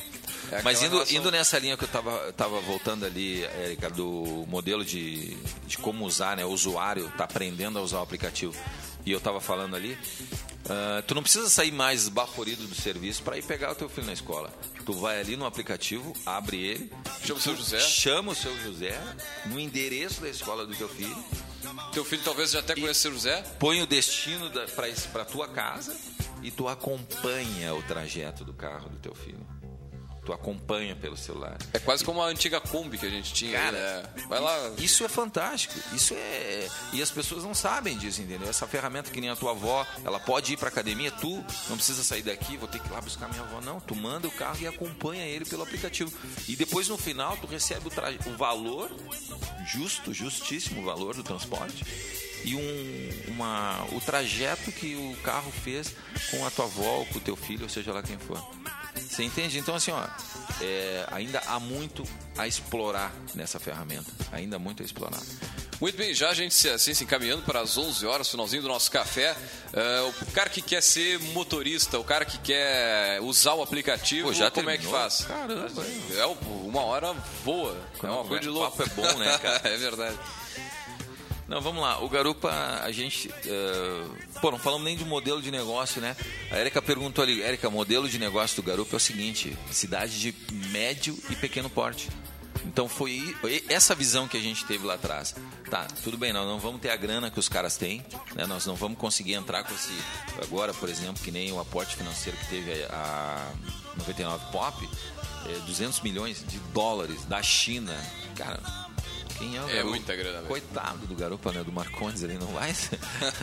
É 0.52 0.62
Mas 0.62 0.82
indo, 0.82 0.93
relação. 0.95 1.18
indo 1.18 1.32
nessa 1.32 1.58
linha 1.58 1.78
que 1.78 1.84
eu 1.86 1.88
tava, 1.88 2.34
tava 2.34 2.60
voltando 2.62 3.06
ali, 3.06 3.43
Érica, 3.43 3.89
do 3.89 4.45
modelo 4.47 4.84
de, 4.84 5.36
de 5.66 5.78
como 5.78 6.06
usar, 6.06 6.36
né? 6.36 6.45
O 6.45 6.49
usuário 6.49 7.12
tá 7.18 7.24
aprendendo 7.24 7.80
a 7.80 7.82
usar 7.82 7.99
o 7.99 8.04
aplicativo. 8.04 8.54
E 9.06 9.12
eu 9.12 9.20
tava 9.20 9.39
falando 9.41 9.76
ali, 9.76 9.97
ah, 10.70 11.02
tu 11.08 11.16
não 11.16 11.24
precisa 11.24 11.49
sair 11.49 11.72
mais 11.72 12.04
esbaforido 12.04 12.68
do 12.68 12.76
serviço 12.76 13.24
para 13.24 13.38
ir 13.38 13.43
pegar 13.43 13.72
o 13.72 13.76
teu 13.76 13.89
filho 13.89 14.06
na 14.08 14.14
escola. 14.14 14.52
Tu 14.86 14.93
vai 14.93 15.20
ali 15.20 15.36
no 15.36 15.45
aplicativo, 15.45 16.14
abre 16.26 16.58
ele, 16.58 16.91
Chama 17.24 17.39
o 17.39 17.41
seu 17.41 17.56
José. 17.56 17.80
chama 17.80 18.32
o 18.32 18.36
seu 18.36 18.56
José 18.64 18.99
no 19.45 19.60
endereço 19.60 20.22
da 20.22 20.30
escola 20.30 20.66
do 20.66 20.76
teu 20.76 20.89
filho, 20.89 21.16
Teu 21.93 22.04
filho 22.04 22.22
talvez 22.24 22.52
já 22.52 22.60
até 22.60 22.74
conheça 22.74 23.08
o 23.10 23.14
José. 23.14 23.41
põe 23.60 23.82
o 23.82 23.86
destino 23.86 24.49
para 25.14 25.24
tua 25.26 25.47
casa 25.47 25.95
e 26.41 26.49
tu 26.52 26.68
acompanha 26.68 27.74
o 27.76 27.84
trajeto 27.84 28.43
do 28.43 28.54
carro 28.54 28.89
do 28.89 28.97
teu 28.97 29.14
filho. 29.14 29.39
Tu 30.24 30.32
acompanha 30.32 30.95
pelo 30.95 31.17
celular. 31.17 31.57
É 31.74 31.80
quase 31.80 32.05
como 32.05 32.22
a 32.22 32.28
antiga 32.28 32.61
Kombi 32.61 32.95
que 32.99 33.07
a 33.07 33.09
gente 33.09 33.34
tinha. 33.34 33.53
Cara, 33.59 33.72
né? 33.72 34.24
Vai 34.30 34.39
lá. 34.39 34.72
Isso 34.78 35.03
é 35.03 35.09
fantástico. 35.09 35.74
Isso 35.95 36.13
é. 36.13 36.67
E 36.93 37.01
as 37.01 37.09
pessoas 37.09 37.43
não 37.43 37.55
sabem 37.55 37.97
disso, 37.97 38.22
entendeu? 38.22 38.47
Essa 38.47 38.67
ferramenta 38.67 39.09
que 39.09 39.19
nem 39.19 39.32
a 39.32 39.36
tua 39.36 39.49
avó, 39.51 39.84
ela 40.05 40.19
pode 40.19 40.53
ir 40.53 40.57
pra 40.57 40.67
academia, 40.69 41.09
tu 41.09 41.43
não 41.69 41.76
precisa 41.76 42.03
sair 42.03 42.22
daqui, 42.22 42.55
vou 42.55 42.67
ter 42.67 42.80
que 42.80 42.88
ir 42.88 42.91
lá 42.91 43.01
buscar 43.01 43.28
minha 43.30 43.41
avó. 43.41 43.61
Não, 43.61 43.80
tu 43.80 43.95
manda 43.95 44.28
o 44.28 44.32
carro 44.32 44.59
e 44.61 44.67
acompanha 44.67 45.26
ele 45.26 45.43
pelo 45.43 45.63
aplicativo. 45.63 46.13
E 46.47 46.55
depois 46.55 46.88
no 46.88 46.99
final 46.99 47.36
tu 47.38 47.47
recebe 47.47 47.88
o, 47.88 47.89
tra- 47.89 48.13
o 48.28 48.38
valor 48.38 48.91
justo, 49.65 50.13
justíssimo 50.13 50.84
valor 50.86 51.15
do 51.15 51.24
transporte. 51.24 51.84
E 52.43 52.55
um, 52.55 53.32
uma, 53.34 53.86
o 53.91 53.99
trajeto 54.01 54.72
que 54.72 54.95
o 54.95 55.15
carro 55.24 55.51
fez 55.51 55.93
com 56.30 56.45
a 56.45 56.49
tua 56.51 56.65
avó, 56.65 56.97
ou 56.99 57.05
com 57.07 57.17
o 57.17 57.22
teu 57.22 57.36
filho, 57.36 57.63
ou 57.63 57.69
seja 57.69 57.91
lá 57.91 58.01
quem 58.03 58.17
for. 58.19 58.39
Você 58.95 59.23
entende? 59.23 59.57
Então, 59.59 59.75
assim, 59.75 59.91
ó, 59.91 60.03
é, 60.61 61.05
ainda 61.11 61.41
há 61.47 61.59
muito 61.59 62.03
a 62.37 62.47
explorar 62.47 63.11
nessa 63.35 63.59
ferramenta. 63.59 64.09
Ainda 64.31 64.55
há 64.55 64.59
muito 64.59 64.81
a 64.81 64.85
explorar. 64.85 65.19
Muito 65.79 65.97
bem, 65.97 66.13
já 66.13 66.29
a 66.29 66.33
gente 66.33 66.53
se, 66.53 66.69
assim, 66.69 66.93
se 66.93 67.03
encaminhando 67.03 67.41
para 67.41 67.59
as 67.61 67.75
11 67.77 68.05
horas, 68.05 68.29
finalzinho 68.29 68.61
do 68.61 68.67
nosso 68.67 68.91
café. 68.91 69.35
Eh, 69.73 70.01
o 70.21 70.31
cara 70.31 70.47
que 70.49 70.61
quer 70.61 70.81
ser 70.83 71.19
motorista, 71.33 71.97
o 71.97 72.03
cara 72.03 72.23
que 72.23 72.37
quer 72.37 73.19
usar 73.21 73.55
o 73.55 73.63
aplicativo, 73.63 74.27
Pô, 74.27 74.33
já 74.33 74.51
como 74.51 74.69
é 74.69 74.77
que 74.77 74.83
terminou? 74.83 75.01
faz? 75.01 75.21
Caramba. 75.25 75.83
É, 76.15 76.25
uma 76.67 76.81
hora 76.83 77.13
voa. 77.43 77.71
É 78.03 78.05
uma 78.07 78.17
Quando 78.17 78.27
coisa 78.27 78.41
de 78.43 78.49
o 78.49 78.53
louco. 78.53 78.77
papo 78.77 78.89
é 78.91 78.93
bom, 78.93 79.17
né, 79.17 79.37
cara? 79.41 79.61
é 79.69 79.77
verdade. 79.77 80.19
Não, 81.52 81.60
vamos 81.60 81.82
lá. 81.82 82.02
O 82.02 82.08
Garupa, 82.08 82.49
a 82.82 82.89
gente. 82.93 83.28
Uh, 83.28 84.39
pô, 84.39 84.52
não 84.52 84.58
falamos 84.58 84.86
nem 84.86 84.95
de 84.95 85.04
modelo 85.04 85.41
de 85.41 85.52
negócio, 85.52 85.99
né? 85.99 86.16
A 86.49 86.58
Erika 86.58 86.82
perguntou 86.82 87.22
ali, 87.22 87.41
Erika, 87.41 87.70
modelo 87.70 88.08
de 88.08 88.18
negócio 88.18 88.56
do 88.56 88.66
Garupa 88.66 88.95
é 88.95 88.97
o 88.97 88.99
seguinte: 89.02 89.58
cidade 89.70 90.18
de 90.18 90.34
médio 90.70 91.14
e 91.30 91.36
pequeno 91.36 91.70
porte. 91.70 92.08
Então 92.66 92.88
foi 92.88 93.36
essa 93.68 93.93
visão 93.93 94.30
que 94.30 94.38
a 94.38 94.39
gente 94.39 94.64
teve 94.64 94.86
lá 94.86 94.93
atrás. 94.93 95.36
Tá, 95.70 95.88
tudo 96.02 96.18
bem, 96.18 96.32
nós 96.32 96.47
não 96.47 96.58
vamos 96.58 96.80
ter 96.80 96.89
a 96.89 96.95
grana 96.95 97.30
que 97.30 97.39
os 97.39 97.49
caras 97.49 97.76
têm, 97.76 98.06
né? 98.34 98.45
nós 98.45 98.66
não 98.66 98.76
vamos 98.76 98.97
conseguir 98.97 99.34
entrar 99.34 99.66
com 99.66 99.74
esse. 99.74 99.93
Agora, 100.41 100.74
por 100.74 100.88
exemplo, 100.88 101.22
que 101.22 101.32
nem 101.32 101.52
o 101.52 101.60
aporte 101.60 101.97
financeiro 101.97 102.38
que 102.38 102.47
teve 102.47 102.84
a 102.86 103.52
99 103.97 104.52
Pop, 104.54 104.89
é, 105.47 105.60
200 105.66 105.99
milhões 105.99 106.45
de 106.47 106.60
dólares 106.74 107.26
da 107.26 107.43
China. 107.43 107.93
Cara, 108.38 108.62
quem 109.41 109.57
é 109.57 109.61
o 109.61 109.69
É 109.69 109.83
muita 109.83 110.15
grana. 110.15 110.35
Mesmo. 110.35 110.47
Coitado 110.47 111.07
do 111.07 111.15
garoto, 111.15 111.51
né? 111.51 111.63
Do 111.63 111.71
Marcondes, 111.71 112.21
ele 112.21 112.37
não 112.37 112.47
vai. 112.47 112.73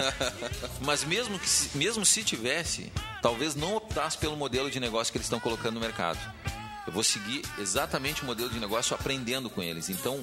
Mas 0.80 1.02
mesmo, 1.04 1.38
que, 1.38 1.48
mesmo 1.76 2.06
se 2.06 2.22
tivesse, 2.22 2.92
talvez 3.20 3.56
não 3.56 3.74
optasse 3.74 4.16
pelo 4.16 4.36
modelo 4.36 4.70
de 4.70 4.78
negócio 4.78 5.10
que 5.12 5.18
eles 5.18 5.26
estão 5.26 5.40
colocando 5.40 5.74
no 5.74 5.80
mercado. 5.80 6.18
Eu 6.86 6.92
vou 6.92 7.02
seguir 7.02 7.42
exatamente 7.58 8.22
o 8.22 8.26
modelo 8.26 8.48
de 8.48 8.60
negócio 8.60 8.94
aprendendo 8.94 9.50
com 9.50 9.60
eles. 9.60 9.90
Então, 9.90 10.22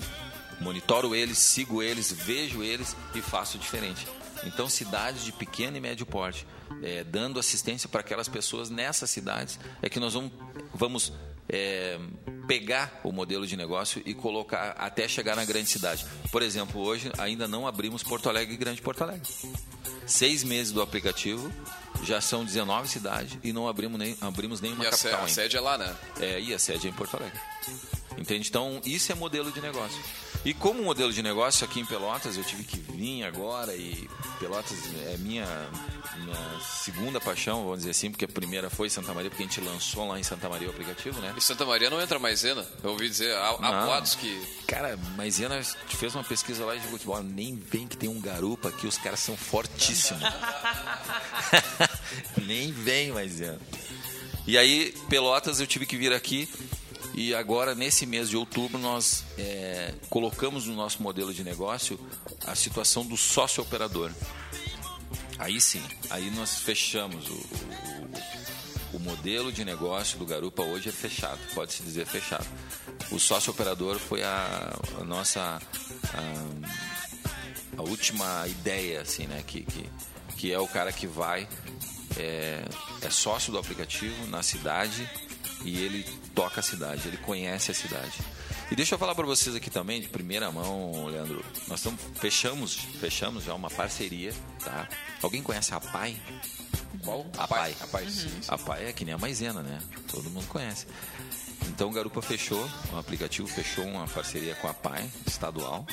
monitoro 0.59 1.13
eles, 1.13 1.38
sigo 1.38 1.84
eles, 1.84 2.11
vejo 2.11 2.63
eles 2.63 2.95
e 3.13 3.21
faço 3.21 3.57
diferente. 3.57 4.07
Então, 4.43 4.69
cidades 4.69 5.23
de 5.23 5.32
pequeno 5.32 5.78
e 5.78 5.82
médio 5.82 6.05
porte, 6.05 6.47
é, 6.82 7.03
dando 7.03 7.39
assistência 7.39 7.88
para 7.89 8.01
aquelas 8.01 8.28
pessoas 8.28 8.70
nessas 8.70 9.09
cidades, 9.09 9.59
é 9.82 9.89
que 9.89 9.99
nós 9.99 10.13
vamos, 10.13 10.32
vamos 10.74 11.13
é, 11.47 11.99
pegar 12.47 13.01
o 13.03 13.11
modelo 13.11 13.45
de 13.45 13.55
negócio 13.55 14.01
e 14.05 14.13
colocar 14.13 14.72
até 14.78 15.07
chegar 15.07 15.36
na 15.36 15.45
grande 15.45 15.70
cidade. 15.70 16.05
Por 16.32 16.41
exemplo, 16.41 16.82
hoje 16.82 17.11
ainda 17.18 17.47
não 17.47 17.68
abrimos 17.68 18.03
Porto 18.03 18.30
Alegre 18.30 18.53
e 18.53 18.57
Grande 18.57 18.82
Porto 18.82 19.03
Alegre. 19.03 19.30
Seis 20.05 20.43
meses 20.43 20.72
do 20.72 20.82
aplicativo, 20.82 21.51
já 22.03 22.22
são 22.22 22.45
19 22.45 22.88
cidades 22.88 23.38
e 23.43 23.51
não 23.51 23.68
abrimos, 23.68 23.97
nem, 23.97 24.16
abrimos 24.22 24.61
nenhuma 24.61 24.84
e 24.84 24.88
a 24.88 24.91
capital. 24.91 25.24
A 25.24 25.28
sede 25.28 25.57
é 25.57 25.59
lá, 25.59 25.78
né? 25.78 25.95
É, 26.20 26.39
e 26.39 26.53
a 26.53 26.59
sede 26.59 26.88
é 26.88 26.89
em 26.89 26.93
Porto 26.93 27.18
Alegre. 27.18 27.39
Entende? 28.18 28.47
Então, 28.47 28.82
isso 28.86 29.11
é 29.11 29.16
modelo 29.16 29.51
de 29.51 29.61
negócio. 29.61 30.01
E 30.46 30.54
como 30.54 30.84
modelo 30.84 31.12
de 31.12 31.24
negócio 31.24 31.66
aqui 31.66 31.80
em 31.80 31.86
Pelotas, 31.86 32.38
eu 32.38 32.43
tive 32.43 32.64
que 32.64 32.78
vir 32.78 33.24
agora 33.24 33.76
e 33.76 34.08
Pelotas 34.39 34.78
é 35.08 35.18
minha, 35.18 35.48
minha 36.18 36.60
segunda 36.62 37.20
paixão, 37.20 37.64
vamos 37.64 37.80
dizer 37.80 37.89
assim, 37.89 38.12
porque 38.12 38.26
a 38.26 38.28
primeira 38.28 38.70
foi 38.70 38.88
Santa 38.88 39.12
Maria, 39.12 39.32
porque 39.32 39.41
a 39.41 39.48
gente 39.48 39.60
lançou 39.60 40.08
lá 40.08 40.20
em 40.20 40.24
Santa 40.24 40.48
Maria 40.48 40.68
o 40.68 40.70
aplicativo, 40.70 41.20
né? 41.20 41.34
E 41.36 41.41
Santa 41.41 41.66
Maria 41.66 41.89
não 41.89 42.00
entra 42.00 42.20
maisena? 42.20 42.64
Eu 42.84 42.91
ouvi 42.91 43.10
dizer, 43.10 43.36
há, 43.36 43.50
há 43.50 43.86
boatos 43.86 44.14
que... 44.14 44.39
Cara, 44.68 44.96
maisena 45.18 45.60
fez 45.88 46.14
uma 46.14 46.24
pesquisa 46.24 46.64
lá 46.64 46.76
de 46.76 46.88
futebol, 46.89 47.24
nem 47.24 47.56
vem 47.56 47.88
que 47.88 47.98
tem 47.98 48.08
um 48.08 48.22
garupa 48.22 48.70
aqui, 48.70 48.86
os 48.86 49.00
caras 49.00 49.22
são 49.22 49.36
fortíssimos. 49.36 50.22
nem 52.46 52.72
vem 52.72 53.12
maisena. 53.12 53.60
E 54.46 54.60
aí, 54.60 54.93
Pelotas, 55.10 55.60
eu 55.60 55.66
tive 55.66 55.88
que 55.88 55.98
vir 55.98 56.14
aqui 56.14 56.48
e 57.18 57.34
agora, 57.34 57.74
nesse 57.74 58.05
mês 58.05 58.30
de 58.30 58.36
outubro, 58.36 58.78
nós 58.78 59.24
é, 59.38 59.93
colocamos 60.09 60.66
no 60.66 60.76
nosso 60.76 61.01
modelo 61.01 61.34
de 61.34 61.45
negócio 61.45 61.97
a 62.45 62.53
situação 62.55 63.05
do 63.05 63.16
sócio 63.16 63.63
operador. 63.63 64.11
Aí 65.39 65.61
sim, 65.61 65.82
aí 66.09 66.30
nós 66.32 66.55
fechamos 66.55 67.30
o, 67.30 67.34
o, 68.93 68.97
o 68.97 68.99
modelo 68.99 69.49
de 69.49 69.63
negócio 69.63 70.20
do 70.20 70.26
Garupa 70.26 70.61
hoje 70.63 70.89
é 70.89 70.91
fechado, 70.91 71.39
pode-se 71.53 71.84
dizer 71.84 72.05
fechado. 72.05 72.45
O 73.09 73.18
sócio 73.18 73.49
operador 73.51 73.97
foi 73.97 74.22
a, 74.22 74.78
a 74.99 75.03
nossa 75.05 75.61
a, 76.13 77.78
a, 77.78 77.82
última 77.82 78.45
ideia, 78.49 78.99
assim, 78.99 79.26
né? 79.26 79.41
Que, 79.47 79.63
que, 79.63 79.89
que 80.36 80.51
é 80.51 80.59
o 80.59 80.68
cara 80.68 80.91
que 80.91 81.07
vai, 81.07 81.47
é, 82.18 82.66
é 83.01 83.09
sócio 83.09 83.53
do 83.53 83.57
aplicativo 83.57 84.28
na 84.28 84.43
cidade 84.43 85.09
e 85.66 85.82
ele 85.82 86.05
toca 86.34 86.59
a 86.59 86.63
cidade, 86.63 87.07
ele 87.07 87.18
conhece 87.18 87.72
a 87.72 87.74
cidade. 87.74 88.13
E 88.72 88.76
deixa 88.76 88.95
eu 88.95 88.99
falar 88.99 89.16
para 89.16 89.26
vocês 89.26 89.55
aqui 89.55 89.70
também, 89.70 89.99
de 89.99 90.07
primeira 90.07 90.51
mão, 90.51 91.07
Leandro. 91.07 91.43
Nós 91.68 91.80
estamos 91.80 91.99
fechamos, 92.16 92.76
fechamos 92.76 93.43
já 93.43 93.53
uma 93.53 93.70
parceria, 93.70 94.34
tá? 94.63 94.88
Alguém 95.22 95.41
conhece 95.41 95.74
a 95.74 95.80
Pai? 95.80 96.16
Qual? 97.03 97.26
A 97.38 97.47
Pai. 97.47 97.76
A 97.82 97.88
Pai, 97.88 98.09
sim, 98.09 98.30
sim. 98.30 98.39
A 98.47 98.57
Pai 98.57 98.88
é 98.88 98.93
que 98.93 99.03
nem 99.03 99.13
a 99.13 99.18
Maisena, 99.18 99.61
né? 99.61 99.82
Todo 100.09 100.30
mundo 100.30 100.47
conhece. 100.47 100.86
Então 101.68 101.89
o 101.89 101.91
Garupa 101.91 102.22
fechou, 102.22 102.70
o 102.93 102.97
aplicativo 102.97 103.47
fechou 103.47 103.86
uma 103.86 104.07
parceria 104.07 104.55
com 104.55 104.68
a 104.68 104.74
Pai 104.74 105.09
estadual 105.26 105.86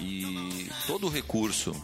e 0.00 0.68
todo 0.86 1.06
o 1.06 1.10
recurso 1.10 1.74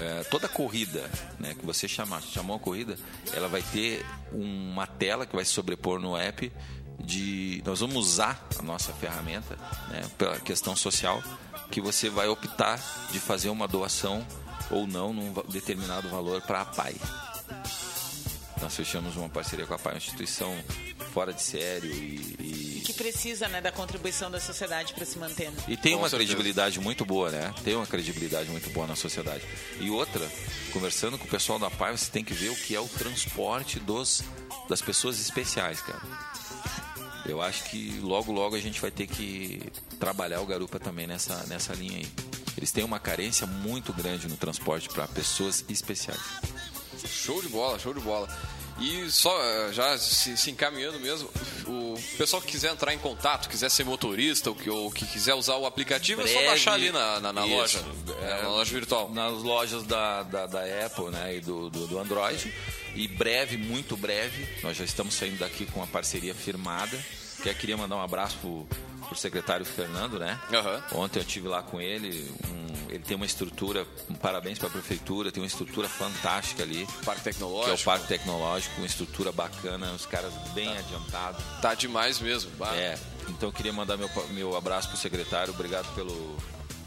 é, 0.00 0.24
toda 0.24 0.48
corrida 0.48 1.08
né, 1.38 1.54
que 1.54 1.64
você 1.64 1.86
chamar, 1.86 2.22
chamou 2.22 2.56
a 2.56 2.58
corrida, 2.58 2.96
ela 3.32 3.48
vai 3.48 3.62
ter 3.62 4.04
uma 4.32 4.86
tela 4.86 5.26
que 5.26 5.34
vai 5.34 5.44
se 5.44 5.52
sobrepor 5.52 6.00
no 6.00 6.16
app 6.16 6.52
de 6.98 7.62
nós 7.64 7.80
vamos 7.80 7.96
usar 7.96 8.46
a 8.58 8.62
nossa 8.62 8.92
ferramenta 8.92 9.56
né, 9.88 10.02
pela 10.16 10.38
questão 10.40 10.76
social 10.76 11.22
que 11.70 11.80
você 11.80 12.08
vai 12.08 12.28
optar 12.28 12.80
de 13.10 13.18
fazer 13.18 13.48
uma 13.48 13.66
doação 13.66 14.24
ou 14.70 14.86
não 14.86 15.12
num 15.12 15.32
determinado 15.48 16.08
valor 16.08 16.40
para 16.42 16.62
a 16.62 16.64
PAI. 16.64 16.94
Nós 18.60 18.74
fechamos 18.74 19.16
uma 19.16 19.28
parceria 19.28 19.66
com 19.66 19.74
a 19.74 19.78
PAI, 19.78 19.94
uma 19.94 19.98
instituição 19.98 20.54
fora 21.12 21.32
de 21.32 21.42
sério 21.42 21.90
e, 21.90 22.36
e... 22.40 22.73
que 22.84 22.92
precisa 22.92 23.48
né, 23.48 23.62
da 23.62 23.72
contribuição 23.72 24.30
da 24.30 24.38
sociedade 24.38 24.92
para 24.92 25.06
se 25.06 25.18
manter. 25.18 25.50
Né? 25.50 25.56
E 25.66 25.76
tem 25.76 25.94
com 25.94 26.00
uma 26.00 26.08
certeza. 26.10 26.28
credibilidade 26.28 26.78
muito 26.78 27.04
boa, 27.04 27.30
né? 27.30 27.54
Tem 27.64 27.74
uma 27.74 27.86
credibilidade 27.86 28.50
muito 28.50 28.68
boa 28.70 28.86
na 28.86 28.94
sociedade. 28.94 29.42
E 29.80 29.88
outra, 29.88 30.30
conversando 30.70 31.16
com 31.16 31.24
o 31.24 31.28
pessoal 31.28 31.58
da 31.58 31.70
PAI, 31.70 31.96
você 31.96 32.10
tem 32.10 32.22
que 32.22 32.34
ver 32.34 32.50
o 32.50 32.56
que 32.56 32.76
é 32.76 32.80
o 32.80 32.86
transporte 32.86 33.80
dos, 33.80 34.22
das 34.68 34.82
pessoas 34.82 35.18
especiais, 35.18 35.80
cara. 35.80 36.02
Eu 37.24 37.40
acho 37.40 37.64
que 37.64 37.98
logo, 38.02 38.30
logo 38.30 38.54
a 38.54 38.60
gente 38.60 38.78
vai 38.78 38.90
ter 38.90 39.06
que 39.06 39.62
trabalhar 39.98 40.42
o 40.42 40.46
Garupa 40.46 40.78
também 40.78 41.06
nessa, 41.06 41.42
nessa 41.46 41.72
linha 41.72 41.96
aí. 41.96 42.06
Eles 42.54 42.70
têm 42.70 42.84
uma 42.84 43.00
carência 43.00 43.46
muito 43.46 43.94
grande 43.94 44.28
no 44.28 44.36
transporte 44.36 44.90
para 44.90 45.08
pessoas 45.08 45.64
especiais. 45.70 46.20
Show 47.06 47.40
de 47.40 47.48
bola, 47.48 47.78
show 47.78 47.94
de 47.94 48.00
bola. 48.00 48.28
E 48.78 49.10
só 49.10 49.72
já 49.72 49.96
se, 49.96 50.36
se, 50.36 50.50
encaminhando 50.50 50.98
mesmo, 50.98 51.30
o 51.66 52.02
pessoal 52.16 52.40
que 52.40 52.48
quiser 52.48 52.72
entrar 52.72 52.92
em 52.94 52.98
contato, 52.98 53.48
quiser 53.48 53.70
ser 53.70 53.84
motorista 53.84 54.50
ou 54.50 54.56
que, 54.56 54.70
ou 54.70 54.90
que 54.90 55.06
quiser 55.06 55.34
usar 55.34 55.56
o 55.56 55.66
aplicativo, 55.66 56.22
Breve, 56.22 56.36
é 56.36 56.40
só 56.40 56.46
baixar 56.48 56.72
ali 56.74 56.90
na, 56.90 57.20
na, 57.20 57.32
na 57.32 57.44
loja, 57.44 57.84
é, 58.20 58.42
na 58.42 58.48
loja 58.48 58.72
virtual. 58.72 59.10
Nas 59.10 59.42
lojas 59.42 59.82
da, 59.84 60.22
da, 60.22 60.46
da 60.46 60.86
Apple 60.86 61.10
né, 61.10 61.36
e 61.36 61.40
do, 61.40 61.70
do, 61.70 61.86
do, 61.86 61.98
Android. 61.98 62.52
E 62.94 63.08
breve, 63.08 63.56
muito 63.56 63.96
breve, 63.96 64.46
nós 64.62 64.76
já 64.76 64.84
estamos 64.84 65.14
saindo 65.14 65.38
daqui 65.38 65.66
com 65.66 65.80
uma 65.80 65.86
parceria 65.86 66.34
firmada. 66.34 66.98
Queria 67.60 67.76
mandar 67.76 67.96
um 67.96 68.02
abraço 68.02 68.38
pro, 68.38 68.66
pro 69.04 69.16
secretário 69.16 69.64
Fernando, 69.64 70.18
né? 70.18 70.38
Uhum. 70.50 71.02
Ontem 71.02 71.18
eu 71.20 71.24
tive 71.24 71.48
lá 71.48 71.62
com 71.62 71.80
ele, 71.80 72.32
um, 72.48 72.90
ele 72.90 73.02
tem 73.02 73.16
uma 73.16 73.26
estrutura, 73.26 73.86
um 74.10 74.14
parabéns 74.14 74.58
para 74.58 74.68
a 74.68 74.70
prefeitura, 74.70 75.30
tem 75.30 75.42
uma 75.42 75.46
estrutura 75.46 75.88
fantástica 75.88 76.62
ali. 76.62 76.86
Parque 77.04 77.22
Tecnológico. 77.22 77.64
Que 77.64 77.70
é 77.70 77.82
o 77.82 77.84
Parque 77.84 78.06
Tecnológico, 78.06 78.76
uma 78.78 78.86
estrutura 78.86 79.32
bacana, 79.32 79.92
os 79.92 80.06
caras 80.06 80.32
bem 80.54 80.72
tá. 80.72 80.78
adiantados. 80.78 81.44
Tá 81.60 81.74
demais 81.74 82.20
mesmo. 82.20 82.50
Bah. 82.56 82.74
É, 82.74 82.98
então 83.28 83.48
eu 83.48 83.52
queria 83.52 83.72
mandar 83.72 83.96
meu, 83.96 84.10
meu 84.30 84.56
abraço 84.56 84.88
pro 84.88 84.96
secretário, 84.96 85.52
obrigado 85.52 85.92
pelo, 85.94 86.36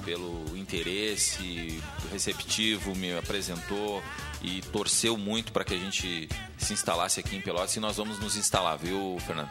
pelo 0.05 0.57
interesse 0.57 1.81
receptivo, 2.11 2.95
me 2.95 3.17
apresentou 3.17 4.01
e 4.41 4.61
torceu 4.61 5.17
muito 5.17 5.51
para 5.51 5.63
que 5.63 5.73
a 5.73 5.77
gente 5.77 6.29
se 6.57 6.73
instalasse 6.73 7.19
aqui 7.19 7.35
em 7.35 7.41
Pelotas 7.41 7.75
e 7.75 7.79
nós 7.79 7.97
vamos 7.97 8.19
nos 8.19 8.35
instalar, 8.35 8.77
viu, 8.77 9.17
Fernando? 9.25 9.49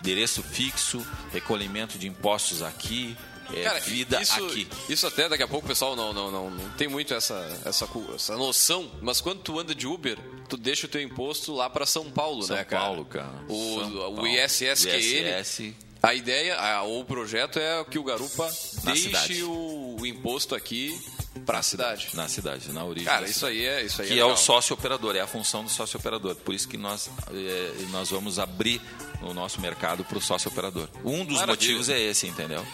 Endereço 0.00 0.42
fixo, 0.42 1.04
recolhimento 1.32 1.98
de 1.98 2.06
impostos 2.06 2.62
aqui, 2.62 3.16
é, 3.54 3.62
Cara, 3.62 3.78
vida 3.80 4.20
isso, 4.20 4.44
aqui. 4.44 4.68
Isso 4.88 5.06
até 5.06 5.28
daqui 5.28 5.42
a 5.42 5.48
pouco 5.48 5.66
o 5.66 5.68
pessoal 5.68 5.94
não, 5.94 6.12
não, 6.12 6.30
não, 6.30 6.50
não 6.50 6.70
tem 6.70 6.88
muito 6.88 7.14
essa, 7.14 7.34
essa, 7.64 7.88
essa 8.14 8.36
noção, 8.36 8.90
mas 9.00 9.20
quando 9.20 9.40
tu 9.40 9.58
anda 9.58 9.74
de 9.74 9.86
Uber, 9.86 10.18
tu 10.48 10.56
deixa 10.56 10.86
o 10.86 10.88
teu 10.88 11.00
imposto 11.00 11.54
lá 11.54 11.70
para 11.70 11.86
São 11.86 12.10
Paulo, 12.10 12.42
São 12.42 12.56
né, 12.56 12.64
cara? 12.64 12.84
Paulo, 12.84 13.04
cara. 13.04 13.44
O, 13.48 13.80
São 13.80 13.88
o 13.88 14.14
Paulo. 14.14 14.26
ISS, 14.26 14.84
que 14.84 14.90
é 14.90 15.00
ele. 15.00 15.40
ISS, 15.40 15.74
A 16.02 16.14
ideia, 16.14 16.56
a, 16.56 16.82
ou 16.82 17.00
o 17.00 17.04
projeto 17.04 17.58
é 17.58 17.84
que 17.84 17.98
o 17.98 18.04
Garupa 18.04 18.44
Na 18.84 18.92
deixe 18.92 19.08
cidade. 19.08 19.42
o, 19.42 19.96
o 20.00 20.06
imposto 20.06 20.54
aqui 20.54 20.98
para 21.44 21.58
a 21.58 21.62
cidade. 21.62 22.08
Na 22.14 22.28
cidade, 22.28 22.72
na 22.72 22.84
origem. 22.84 23.06
Cara, 23.08 23.26
isso 23.28 23.44
aí 23.46 23.64
é 23.64 23.82
isso 23.84 24.02
aí 24.02 24.08
que 24.08 24.14
é, 24.14 24.18
é, 24.18 24.24
o 24.24 24.36
sócio 24.36 24.74
operador, 24.74 25.16
é 25.16 25.20
a 25.20 25.26
função 25.26 25.64
do 25.64 25.70
sócio 25.70 25.98
operador. 25.98 26.34
Por 26.36 26.54
isso 26.54 26.68
que 26.68 26.76
nós, 26.76 27.10
é, 27.30 27.72
nós 27.90 28.10
vamos 28.10 28.38
abrir 28.38 28.80
o 29.22 29.34
nosso 29.34 29.60
mercado 29.60 30.04
para 30.04 30.18
o 30.18 30.20
sócio 30.20 30.50
operador. 30.50 30.88
Um 31.04 31.24
dos 31.24 31.36
Maravilha. 31.38 31.46
motivos 31.46 31.88
é 31.88 32.00
esse, 32.00 32.26
entendeu? 32.26 32.64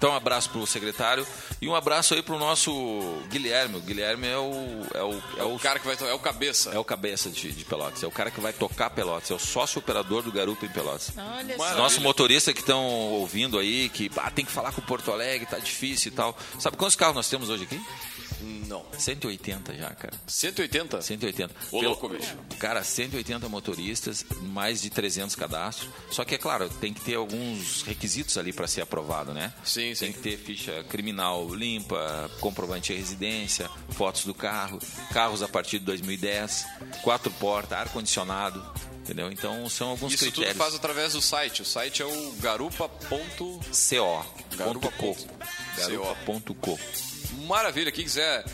Então, 0.00 0.12
um 0.12 0.16
abraço 0.16 0.48
pro 0.48 0.66
secretário 0.66 1.26
e 1.60 1.68
um 1.68 1.74
abraço 1.74 2.14
aí 2.14 2.22
pro 2.22 2.38
nosso 2.38 2.72
Guilherme. 3.28 3.76
O 3.76 3.80
Guilherme 3.82 4.28
é 4.28 4.38
o. 4.38 4.86
É 4.94 5.02
o, 5.02 5.22
é 5.36 5.42
o, 5.42 5.58
cara 5.58 5.78
que 5.78 5.86
vai. 5.86 5.94
É 6.08 6.14
o 6.14 6.18
cabeça. 6.18 6.70
É 6.70 6.78
o 6.78 6.84
cabeça 6.84 7.28
de, 7.28 7.52
de 7.52 7.64
Pelotas. 7.66 8.02
É 8.02 8.06
o 8.06 8.10
cara 8.10 8.30
que 8.30 8.40
vai 8.40 8.50
tocar 8.54 8.88
Pelotas. 8.88 9.30
É 9.30 9.34
o 9.34 9.38
sócio 9.38 9.78
operador 9.78 10.22
do 10.22 10.32
Garupa 10.32 10.64
em 10.64 10.70
Pelotas. 10.70 11.12
Olha 11.14 11.54
só. 11.54 11.74
Nosso 11.74 12.00
motorista 12.00 12.50
que 12.54 12.60
estão 12.60 12.82
ouvindo 12.82 13.58
aí, 13.58 13.90
que 13.90 14.10
ah, 14.16 14.30
tem 14.30 14.42
que 14.42 14.50
falar 14.50 14.72
com 14.72 14.80
o 14.80 14.84
Porto 14.84 15.12
Alegre, 15.12 15.44
tá 15.44 15.58
difícil 15.58 16.10
e 16.10 16.14
tal. 16.14 16.34
Sabe 16.58 16.78
quantos 16.78 16.96
carros 16.96 17.16
nós 17.16 17.28
temos 17.28 17.50
hoje 17.50 17.64
aqui? 17.64 17.78
Não. 18.40 18.84
180 18.98 19.74
já, 19.74 19.90
cara. 19.90 20.14
180? 20.26 21.02
180. 21.02 21.54
Ô, 21.72 21.80
louco, 21.82 22.08
bicho. 22.08 22.36
Cara, 22.58 22.82
180 22.82 23.48
motoristas, 23.48 24.24
mais 24.42 24.80
de 24.82 24.90
300 24.90 25.34
cadastros. 25.36 25.88
Só 26.10 26.24
que, 26.24 26.34
é 26.34 26.38
claro, 26.38 26.68
tem 26.80 26.92
que 26.94 27.00
ter 27.00 27.14
alguns 27.14 27.82
requisitos 27.82 28.36
ali 28.38 28.52
para 28.52 28.66
ser 28.66 28.80
aprovado, 28.82 29.32
né? 29.32 29.52
Sim, 29.64 29.80
tem 29.80 29.94
sim. 29.94 30.04
Tem 30.06 30.12
que 30.12 30.20
ter 30.20 30.36
ficha 30.38 30.84
criminal 30.84 31.54
limpa, 31.54 32.30
comprovante 32.40 32.92
de 32.92 32.98
residência, 32.98 33.68
fotos 33.90 34.24
do 34.24 34.34
carro, 34.34 34.78
carros 35.12 35.42
a 35.42 35.48
partir 35.48 35.78
de 35.78 35.84
2010, 35.86 36.66
quatro 37.02 37.30
portas, 37.32 37.78
ar-condicionado. 37.78 38.64
Entendeu? 39.00 39.32
Então 39.32 39.68
são 39.68 39.88
alguns 39.88 40.12
Isso 40.12 40.24
critérios. 40.24 40.52
tudo 40.52 40.62
faz 40.62 40.74
através 40.74 41.14
do 41.14 41.22
site. 41.22 41.62
O 41.62 41.64
site 41.64 42.02
é 42.02 42.06
o 42.06 42.32
garupa.co. 42.40 43.60
Garupa.co. 44.56 45.16
Garupa.co. 45.76 46.78
Maravilha, 47.46 47.90
quem 47.92 48.04
quiser 48.04 48.44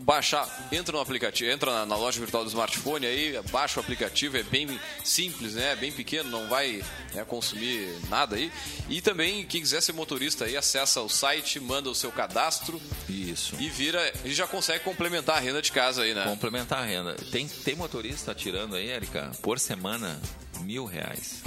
baixar, 0.00 0.68
entra 0.72 0.92
no 0.92 1.00
aplicativo, 1.00 1.50
entra 1.50 1.72
na, 1.72 1.86
na, 1.86 1.96
loja 1.96 2.18
virtual 2.18 2.44
do 2.44 2.48
smartphone 2.48 3.06
aí, 3.06 3.40
baixa 3.50 3.78
o 3.78 3.82
aplicativo, 3.82 4.36
é 4.36 4.42
bem 4.42 4.80
simples, 5.04 5.54
né? 5.54 5.72
É 5.72 5.76
bem 5.76 5.92
pequeno, 5.92 6.30
não 6.30 6.48
vai 6.48 6.82
né, 7.14 7.24
consumir 7.24 7.88
nada 8.08 8.36
aí. 8.36 8.50
E 8.88 9.00
também, 9.00 9.44
quem 9.46 9.60
quiser 9.60 9.80
ser 9.80 9.92
motorista 9.92 10.44
aí, 10.44 10.56
acessa 10.56 11.00
o 11.00 11.08
site, 11.08 11.60
manda 11.60 11.88
o 11.88 11.94
seu 11.94 12.10
cadastro. 12.10 12.80
Isso. 13.08 13.54
E 13.58 13.68
vira, 13.68 14.12
e 14.24 14.32
já 14.32 14.46
consegue 14.46 14.84
complementar 14.84 15.36
a 15.36 15.40
renda 15.40 15.62
de 15.62 15.72
casa 15.72 16.02
aí, 16.02 16.14
né? 16.14 16.24
Complementar 16.24 16.80
a 16.80 16.84
renda. 16.84 17.14
Tem, 17.30 17.46
tem 17.46 17.74
motorista 17.74 18.34
tirando 18.34 18.76
aí, 18.76 18.88
Erika, 18.88 19.30
por 19.42 19.58
semana, 19.58 20.20
mil 20.60 20.84
reais. 20.84 21.42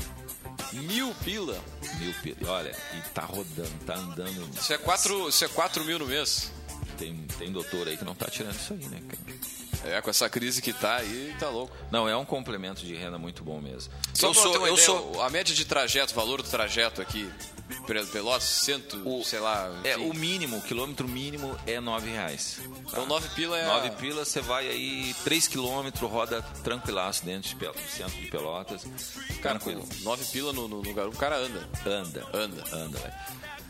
Mil 0.71 1.15
pila? 1.23 1.59
Mil 1.99 2.13
pila. 2.21 2.51
Olha, 2.51 2.75
e 2.93 3.09
tá 3.09 3.23
rodando, 3.23 3.71
tá 3.85 3.95
andando. 3.95 4.49
Isso 4.55 4.71
é 4.71 4.77
quatro, 4.77 5.29
isso 5.29 5.43
é 5.43 5.47
quatro 5.47 5.83
mil 5.83 5.97
no 5.97 6.05
mês. 6.05 6.51
Tem, 6.99 7.15
tem 7.37 7.49
doutor 7.49 7.87
aí 7.87 7.95
que 7.95 8.03
não 8.03 8.13
tá 8.13 8.29
tirando 8.29 8.55
isso 8.55 8.73
aí, 8.73 8.85
né, 8.87 9.01
cara? 9.07 9.95
É, 9.95 10.01
com 10.01 10.09
essa 10.09 10.29
crise 10.29 10.61
que 10.61 10.73
tá 10.73 10.97
aí, 10.97 11.33
tá 11.39 11.47
louco. 11.47 11.73
Não, 11.89 12.09
é 12.09 12.15
um 12.17 12.25
complemento 12.25 12.85
de 12.85 12.93
renda 12.93 13.17
muito 13.17 13.41
bom 13.41 13.61
mesmo. 13.61 13.93
Só 14.13 14.27
eu 14.27 14.33
sou, 14.33 14.53
eu 14.55 14.73
ideia, 14.73 14.85
sou 14.85 15.21
a 15.21 15.29
média 15.29 15.55
de 15.55 15.63
trajeto, 15.63 16.13
valor 16.13 16.41
do 16.41 16.49
trajeto 16.49 17.01
aqui, 17.01 17.31
Pelotas, 18.11 18.43
cento, 18.43 19.01
o, 19.07 19.23
sei 19.23 19.39
lá. 19.39 19.71
É, 19.85 19.95
o 19.95 20.13
mínimo, 20.13 20.57
o 20.57 20.61
quilômetro 20.61 21.07
mínimo 21.07 21.57
é 21.65 21.79
nove 21.79 22.11
reais. 22.11 22.59
Tá? 22.59 22.81
Então 22.91 23.05
nove 23.05 23.29
pila 23.29 23.57
é. 23.57 23.65
Nove 23.65 23.91
pila, 23.91 24.25
você 24.25 24.41
vai 24.41 24.67
aí 24.67 25.15
três 25.23 25.47
quilômetros, 25.47 26.11
roda 26.11 26.41
tranquilaço 26.63 27.23
dentro 27.23 27.55
do 27.55 27.89
centro 27.89 28.19
de 28.19 28.27
Pelotas. 28.27 28.83
Cara, 29.41 29.57
tranquilo. 29.57 29.87
nove 30.01 30.25
pila 30.25 30.51
no, 30.51 30.67
no 30.67 30.81
lugar, 30.81 31.07
o 31.07 31.13
cara 31.13 31.37
anda. 31.37 31.69
Anda. 31.85 32.27
Anda. 32.33 32.63
Anda, 32.73 32.99
velho. 32.99 33.13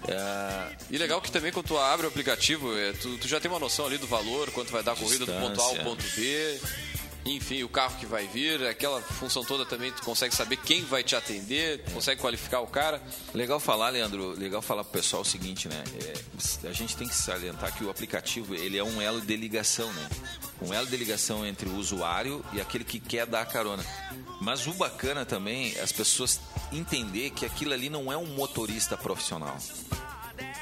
É... 0.07 0.75
E 0.89 0.97
legal 0.97 1.21
que 1.21 1.31
também 1.31 1.51
quando 1.51 1.67
tu 1.67 1.77
abre 1.77 2.05
o 2.05 2.09
aplicativo, 2.09 2.75
é, 2.77 2.93
tu, 2.93 3.17
tu, 3.17 3.27
já 3.27 3.39
tem 3.39 3.49
uma 3.49 3.59
noção 3.59 3.85
ali 3.85 3.97
do 3.97 4.07
valor, 4.07 4.49
quanto 4.51 4.71
vai 4.71 4.81
dar 4.81 4.93
a 4.93 4.95
corrida 4.95 5.25
do 5.25 5.33
ponto 5.33 5.61
A 5.61 5.63
ao 5.63 5.75
ponto 5.77 6.03
B. 6.15 6.59
Enfim, 7.25 7.63
o 7.63 7.69
carro 7.69 7.97
que 7.97 8.05
vai 8.05 8.27
vir, 8.27 8.65
aquela 8.65 9.01
função 9.01 9.43
toda 9.43 9.65
também, 9.65 9.91
tu 9.91 10.01
consegue 10.03 10.33
saber 10.33 10.57
quem 10.57 10.83
vai 10.83 11.03
te 11.03 11.15
atender, 11.15 11.83
consegue 11.93 12.19
qualificar 12.21 12.61
o 12.61 12.67
cara. 12.67 13.01
Legal 13.33 13.59
falar, 13.59 13.89
Leandro, 13.89 14.31
legal 14.31 14.61
falar 14.61 14.83
pro 14.83 14.93
pessoal 14.93 15.21
o 15.21 15.25
seguinte, 15.25 15.67
né? 15.67 15.83
É, 16.03 16.67
a 16.67 16.71
gente 16.71 16.95
tem 16.95 17.07
que 17.07 17.15
salientar 17.15 17.75
que 17.75 17.83
o 17.83 17.89
aplicativo, 17.89 18.55
ele 18.55 18.77
é 18.77 18.83
um 18.83 19.01
elo 19.01 19.21
de 19.21 19.35
ligação, 19.35 19.91
né? 19.93 20.09
Um 20.61 20.73
elo 20.73 20.87
de 20.87 20.95
ligação 20.95 21.45
entre 21.45 21.69
o 21.69 21.75
usuário 21.75 22.43
e 22.53 22.61
aquele 22.61 22.83
que 22.83 22.99
quer 22.99 23.25
dar 23.25 23.41
a 23.41 23.45
carona. 23.45 23.85
Mas 24.41 24.65
o 24.65 24.73
bacana 24.73 25.25
também 25.25 25.75
é 25.75 25.81
as 25.81 25.91
pessoas 25.91 26.39
entender 26.71 27.31
que 27.31 27.45
aquilo 27.45 27.73
ali 27.73 27.89
não 27.89 28.11
é 28.11 28.17
um 28.17 28.25
motorista 28.25 28.97
profissional. 28.97 29.57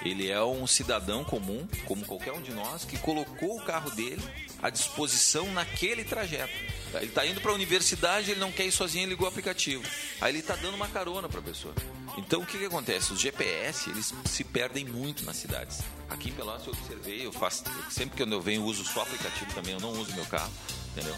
Ele 0.03 0.30
é 0.30 0.41
um 0.43 0.66
cidadão 0.66 1.24
comum, 1.24 1.68
como 1.86 2.05
qualquer 2.05 2.32
um 2.32 2.41
de 2.41 2.51
nós, 2.51 2.84
que 2.84 2.97
colocou 2.97 3.58
o 3.58 3.62
carro 3.62 3.91
dele 3.91 4.22
à 4.62 4.70
disposição 4.70 5.51
naquele 5.51 6.03
trajeto. 6.03 6.53
Ele 6.93 7.05
está 7.05 7.26
indo 7.26 7.41
para 7.41 7.51
a 7.51 7.53
universidade, 7.53 8.32
ele 8.32 8.39
não 8.39 8.51
quer 8.51 8.66
ir 8.66 8.72
sozinho, 8.72 9.03
ele 9.03 9.12
ligou 9.12 9.26
o 9.26 9.30
aplicativo. 9.30 9.84
Aí 10.22 10.32
ele 10.32 10.39
está 10.39 10.55
dando 10.55 10.76
uma 10.76 10.88
carona 10.88 11.28
para 11.28 11.39
a 11.39 11.43
pessoa. 11.43 11.74
Então 12.18 12.41
o 12.41 12.45
que, 12.45 12.58
que 12.58 12.66
acontece? 12.66 13.14
Os 13.14 13.20
GPS 13.20 13.89
eles 13.89 14.14
se 14.26 14.43
perdem 14.43 14.86
muito 14.86 15.24
nas 15.26 15.36
cidades. 15.36 15.82
Aqui 16.10 16.30
em 16.30 16.34
Pelotas 16.34 16.66
eu 16.66 16.74
observei, 16.74 17.26
eu 17.26 17.32
faço 17.32 17.64
sempre 17.89 18.16
que 18.16 18.24
eu 18.24 18.41
venho 18.41 18.62
eu 18.62 18.66
uso 18.66 18.84
só 18.86 19.01
aplicativo 19.01 19.53
também, 19.53 19.74
eu 19.74 19.80
não 19.80 19.91
uso 19.91 20.14
meu 20.14 20.26
carro, 20.26 20.51
entendeu? 20.91 21.16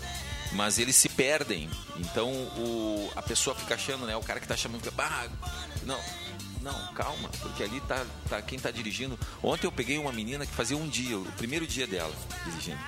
Mas 0.51 0.79
eles 0.79 0.95
se 0.95 1.07
perdem. 1.07 1.69
Então 1.97 2.31
o, 2.31 3.11
a 3.15 3.21
pessoa 3.21 3.55
fica 3.55 3.75
achando, 3.75 4.05
né? 4.05 4.15
O 4.17 4.23
cara 4.23 4.39
que 4.39 4.45
está 4.45 4.57
chamando, 4.57 4.91
ah, 4.97 5.27
não, 5.83 5.99
não, 6.61 6.93
calma, 6.93 7.29
porque 7.41 7.63
ali 7.63 7.79
tá, 7.81 8.05
tá 8.27 8.41
quem 8.41 8.57
está 8.57 8.71
dirigindo. 8.71 9.17
Ontem 9.41 9.67
eu 9.67 9.71
peguei 9.71 9.97
uma 9.97 10.11
menina 10.11 10.45
que 10.45 10.53
fazia 10.53 10.75
um 10.75 10.89
dia, 10.89 11.17
o 11.17 11.31
primeiro 11.33 11.65
dia 11.65 11.87
dela 11.87 12.13
dirigindo. 12.45 12.79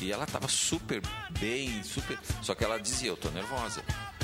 E 0.00 0.10
ela 0.10 0.26
tava 0.26 0.48
super 0.48 1.02
bem, 1.38 1.82
super. 1.82 2.18
Só 2.42 2.54
que 2.54 2.64
ela 2.64 2.78
dizia, 2.78 3.08
eu 3.08 3.16
tô 3.16 3.28
nervosa. 3.30 3.82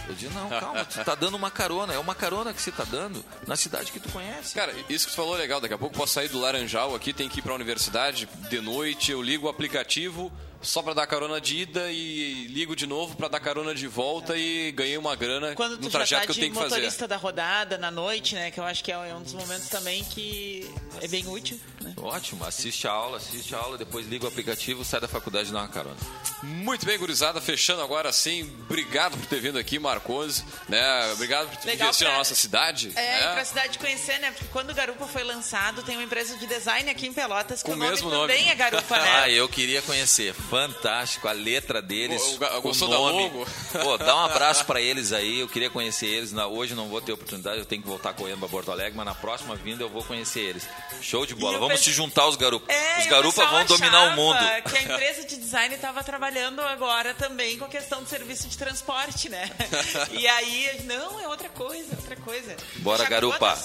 Eu 0.09 0.15
disse, 0.15 0.33
não, 0.33 0.49
calma, 0.49 0.85
tu 0.85 1.05
tá 1.05 1.15
dando 1.15 1.37
uma 1.37 1.51
carona. 1.51 1.93
É 1.93 1.99
uma 1.99 2.15
carona 2.15 2.53
que 2.53 2.63
você 2.63 2.71
tá 2.71 2.85
dando 2.85 3.25
na 3.47 3.57
cidade 3.57 3.91
que 3.91 3.99
tu 3.99 4.09
conhece. 4.11 4.55
Cara, 4.55 4.73
isso 4.89 5.07
que 5.07 5.13
tu 5.13 5.17
falou 5.17 5.35
é 5.35 5.39
legal. 5.39 5.61
Daqui 5.61 5.75
a 5.75 5.79
pouco 5.79 5.97
posso 5.97 6.15
sair 6.15 6.29
do 6.29 6.39
Laranjal 6.39 6.95
aqui, 6.95 7.13
tem 7.13 7.29
que 7.29 7.41
ir 7.41 7.43
pra 7.43 7.55
universidade 7.55 8.29
de 8.49 8.61
noite, 8.61 9.11
eu 9.11 9.21
ligo 9.21 9.47
o 9.47 9.51
aplicativo 9.51 10.33
só 10.63 10.83
para 10.83 10.95
dar 10.95 11.07
carona 11.07 11.41
de 11.41 11.59
ida 11.59 11.91
e 11.91 12.47
ligo 12.49 12.75
de 12.75 12.87
novo 12.87 13.15
para 13.17 13.29
dar 13.29 13.41
carona 13.41 13.75
de 13.75 13.87
volta 13.87 14.37
e 14.37 14.73
ganhei 14.73 14.97
uma 14.99 15.15
grana 15.15 15.55
Quando 15.55 15.79
no 15.79 15.91
trajeto 15.91 16.23
tá 16.23 16.27
que 16.27 16.33
eu 16.33 16.35
tenho 16.35 16.53
que 16.53 16.59
fazer. 16.59 16.75
motorista 16.77 17.07
da 17.09 17.17
rodada 17.17 17.79
na 17.79 17.91
noite, 17.91 18.35
né, 18.35 18.51
que 18.51 18.59
eu 18.59 18.65
acho 18.65 18.83
que 18.83 18.91
é 18.91 18.99
um 19.15 19.23
dos 19.23 19.35
momentos 19.35 19.69
também 19.69 20.05
que 20.05 20.69
é 21.01 21.09
bem 21.09 21.27
útil. 21.29 21.59
Né? 21.81 21.95
Ótimo, 21.97 22.45
assiste 22.45 22.87
a 22.89 22.91
aula, 22.93 23.19
assiste 23.19 23.55
a 23.55 23.59
aula, 23.59 23.79
depois 23.79 24.07
liga 24.07 24.25
o 24.25 24.29
aplicativo, 24.29 24.85
sai 24.85 25.01
da 25.01 25.09
faculdade 25.09 25.51
e 25.51 25.53
dá 25.53 25.59
uma 25.61 25.69
carona. 25.69 25.97
Muito 26.43 26.85
bem, 26.87 26.99
gurizada, 26.99 27.41
fechando 27.41 27.83
agora 27.83 28.13
sim. 28.13 28.51
Obrigado 28.69 29.17
por 29.17 29.27
ter 29.27 29.41
vindo 29.41 29.59
aqui, 29.59 29.79
Marcose, 29.79 30.45
né? 30.69 31.13
Obrigado 31.13 31.49
por 31.49 31.57
ter 31.59 31.75
investir 31.75 32.07
na 32.09 32.19
nossa 32.19 32.35
cidade. 32.35 32.93
É, 32.95 33.21
né? 33.21 33.33
pra 33.35 33.45
cidade 33.45 33.79
conhecer, 33.79 34.19
né? 34.19 34.31
Porque 34.31 34.47
quando 34.53 34.71
o 34.71 34.75
Garupa 34.75 35.07
foi 35.07 35.25
lançado, 35.25 35.83
tem 35.83 35.97
uma 35.97 36.05
empresa 36.05 36.37
de 36.37 36.47
design 36.47 36.91
aqui 36.91 37.07
em 37.07 37.13
Pelotas 37.13 37.63
que 37.63 37.69
Com 37.71 37.77
o 37.77 37.79
nome 37.79 37.91
mesmo 37.91 38.11
também 38.11 38.41
nome. 38.41 38.51
é 38.51 38.55
Garupa, 38.55 38.97
né? 38.99 39.07
Ah, 39.17 39.31
eu 39.31 39.49
queria 39.49 39.81
conhecer. 39.83 40.35
Fantástico, 40.49 41.27
a 41.29 41.33
letra 41.33 41.83
deles. 41.83 42.23
O- 42.23 42.59
o- 42.59 42.63
gostou 42.63 42.89
da 42.89 42.97
nome. 42.97 43.23
logo? 43.25 43.47
Pô, 43.83 43.99
dá 43.99 44.15
um 44.17 44.25
abraço 44.25 44.65
pra 44.65 44.81
eles 44.81 45.13
aí. 45.13 45.41
Eu 45.41 45.49
queria 45.49 45.69
conhecer 45.71 46.07
eles. 46.07 46.33
Na- 46.33 46.47
Hoje 46.47 46.75
não 46.75 46.89
vou 46.89 47.01
ter 47.01 47.13
oportunidade, 47.13 47.59
eu 47.59 47.65
tenho 47.65 47.83
que 47.83 47.89
voltar 47.89 48.13
correndo 48.15 48.39
pra 48.39 48.49
Porto 48.49 48.71
Alegre, 48.71 48.93
mas 48.97 49.05
na 49.07 49.15
próxima 49.15 49.55
vinda 49.57 49.83
eu 49.83 49.89
vou 49.89 50.03
conhecer 50.05 50.41
eles. 50.41 50.67
Show 51.03 51.27
de 51.27 51.35
bola. 51.35 51.57
E 51.57 51.61
Vamos 51.61 51.81
se 51.81 51.93
juntar 51.93 52.27
os 52.29 52.37
garupas. 52.37 52.75
É, 52.75 53.01
os 53.01 53.07
garupas 53.07 53.51
vão 53.51 53.65
dominar 53.65 54.13
o 54.13 54.17
mundo. 54.17 54.39
que 54.71 54.77
a 54.79 54.83
empresa 54.83 55.25
de 55.27 55.37
design 55.37 55.75
estava 55.75 56.03
trabalhando 56.05 56.61
agora 56.63 57.13
também 57.15 57.59
com 57.59 57.65
a 57.65 57.69
questão 57.69 58.03
do 58.03 58.09
serviço 58.09 58.49
de 58.49 58.57
transporte, 58.57 59.29
né? 59.29 59.51
E 60.13 60.27
aí, 60.27 60.83
não, 60.85 61.21
é 61.21 61.29
outra 61.29 61.49
coisa, 61.49 61.95
outra 61.97 62.17
coisa. 62.17 62.57
Bora, 62.77 63.03
Já 63.05 63.09
garupa. 63.11 63.59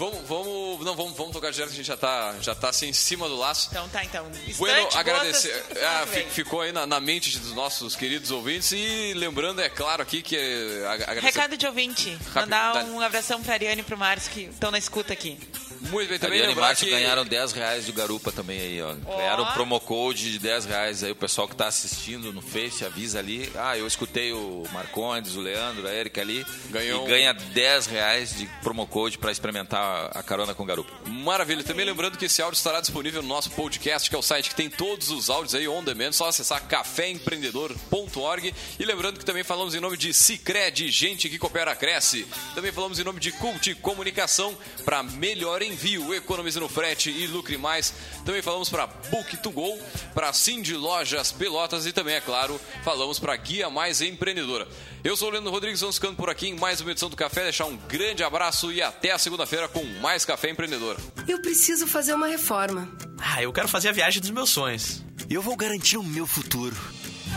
Vamos, 0.00 0.26
vamos, 0.26 0.84
não, 0.86 0.96
vamos, 0.96 1.14
vamos 1.14 1.32
tocar 1.32 1.52
direto, 1.52 1.70
a 1.70 1.74
gente 1.74 1.84
já 1.86 1.96
tá, 1.96 2.34
já 2.40 2.54
tá 2.54 2.70
assim 2.70 2.88
em 2.88 2.92
cima 2.94 3.28
do 3.28 3.36
laço. 3.36 3.68
Então 3.70 3.86
tá, 3.90 4.02
então. 4.02 4.24
Bueno, 4.56 4.78
Estante, 4.78 4.96
agradecer. 4.96 5.52
botas, 5.52 5.68
tudo 5.68 5.84
Ah, 5.84 6.06
ficou 6.30 6.60
aí 6.62 6.72
na, 6.72 6.86
na 6.86 6.98
mente 7.00 7.38
dos 7.38 7.52
nossos 7.52 7.94
queridos 7.94 8.30
ouvintes. 8.30 8.72
E 8.72 9.12
lembrando, 9.14 9.60
é 9.60 9.68
claro, 9.68 10.02
aqui 10.02 10.22
que. 10.22 10.36
é, 10.38 10.86
a- 10.86 10.92
agradecer- 10.94 11.20
Recado 11.26 11.56
de 11.58 11.66
ouvinte. 11.66 12.16
Mandar 12.34 12.72
dale. 12.72 12.90
um 12.90 13.00
abração 13.02 13.42
pra 13.42 13.52
Ariane 13.52 13.82
e 13.82 13.84
pro 13.84 13.98
Márcio 13.98 14.32
que 14.32 14.40
estão 14.44 14.70
na 14.70 14.78
escuta 14.78 15.12
aqui. 15.12 15.38
Muito 15.82 16.08
bem, 16.10 16.18
também 16.18 16.40
Adriano 16.40 16.58
e 16.58 16.60
Márcio 16.60 16.86
que. 16.86 16.92
ganharam 16.92 17.24
10 17.24 17.52
reais 17.52 17.86
do 17.86 17.92
Garupa 17.94 18.30
também 18.30 18.60
aí, 18.60 18.82
ó. 18.82 18.92
Ganharam 19.16 19.44
um 19.44 19.52
promo 19.52 19.80
code 19.80 20.32
de 20.32 20.38
10 20.38 20.66
reais 20.66 21.02
aí. 21.02 21.10
O 21.12 21.16
pessoal 21.16 21.48
que 21.48 21.56
tá 21.56 21.66
assistindo 21.68 22.32
no 22.34 22.42
Face 22.42 22.84
avisa 22.84 23.18
ali. 23.18 23.50
Ah, 23.56 23.76
eu 23.78 23.86
escutei 23.86 24.30
o 24.32 24.64
Marcondes, 24.72 25.36
o 25.36 25.40
Leandro, 25.40 25.86
a 25.88 25.92
Erika 25.92 26.20
ali. 26.20 26.44
Ganhou 26.68 27.06
E 27.06 27.08
ganha 27.08 27.32
10 27.32 27.86
reais 27.86 28.36
de 28.36 28.46
promo 28.62 28.86
code 28.86 29.16
pra 29.18 29.32
experimentar 29.32 29.89
a 30.12 30.22
carona 30.22 30.54
com 30.54 30.64
Garupa. 30.64 30.92
Maravilha. 31.08 31.62
Também 31.64 31.84
lembrando 31.84 32.18
que 32.18 32.24
esse 32.24 32.40
áudio 32.42 32.56
estará 32.56 32.80
disponível 32.80 33.22
no 33.22 33.28
nosso 33.28 33.50
podcast, 33.50 34.08
que 34.08 34.16
é 34.16 34.18
o 34.18 34.22
site 34.22 34.50
que 34.50 34.54
tem 34.54 34.70
todos 34.70 35.10
os 35.10 35.30
áudios 35.30 35.54
aí 35.54 35.68
on 35.68 35.82
demand. 35.82 36.12
Só 36.12 36.28
acessar 36.28 36.66
caféempreendedor.org. 36.66 38.54
E 38.78 38.84
lembrando 38.84 39.18
que 39.18 39.24
também 39.24 39.44
falamos 39.44 39.74
em 39.74 39.80
nome 39.80 39.96
de 39.96 40.12
Cicred, 40.12 40.88
gente 40.90 41.28
que 41.28 41.38
coopera, 41.38 41.74
cresce. 41.74 42.26
Também 42.54 42.72
falamos 42.72 42.98
em 42.98 43.04
nome 43.04 43.20
de 43.20 43.32
Cult 43.32 43.74
Comunicação 43.76 44.56
para 44.84 45.02
melhor 45.02 45.62
Envio, 45.62 46.14
economize 46.14 46.58
no 46.58 46.68
frete 46.68 47.10
e 47.10 47.26
lucre 47.26 47.56
mais. 47.56 47.92
Também 48.24 48.42
falamos 48.42 48.68
para 48.68 48.88
Book2Go, 48.88 49.78
para 50.14 50.32
Cindy 50.32 50.74
Lojas 50.74 51.32
Pelotas 51.32 51.86
e 51.86 51.92
também, 51.92 52.14
é 52.14 52.20
claro, 52.20 52.60
falamos 52.82 53.18
para 53.18 53.36
Guia 53.36 53.70
Mais 53.70 54.00
Empreendedora. 54.00 54.66
Eu 55.02 55.16
sou 55.16 55.28
o 55.28 55.30
Leandro 55.30 55.50
Rodrigues, 55.50 55.80
vamos 55.80 55.96
ficando 55.96 56.16
por 56.16 56.28
aqui 56.28 56.48
em 56.48 56.58
mais 56.58 56.82
uma 56.82 56.90
edição 56.90 57.08
do 57.08 57.16
Café. 57.16 57.44
Deixar 57.44 57.64
um 57.64 57.76
grande 57.88 58.22
abraço 58.22 58.70
e 58.70 58.82
até 58.82 59.10
a 59.10 59.18
segunda-feira 59.18 59.66
com 59.66 59.82
mais 60.02 60.26
Café 60.26 60.50
Empreendedor. 60.50 60.94
Eu 61.26 61.40
preciso 61.40 61.86
fazer 61.86 62.12
uma 62.12 62.26
reforma. 62.26 62.86
Ah, 63.18 63.42
eu 63.42 63.50
quero 63.50 63.66
fazer 63.66 63.88
a 63.88 63.92
viagem 63.92 64.20
dos 64.20 64.30
meus 64.30 64.50
sonhos. 64.50 65.02
Eu 65.30 65.40
vou 65.40 65.56
garantir 65.56 65.96
o 65.96 66.02
meu 66.02 66.26
futuro. 66.26 66.76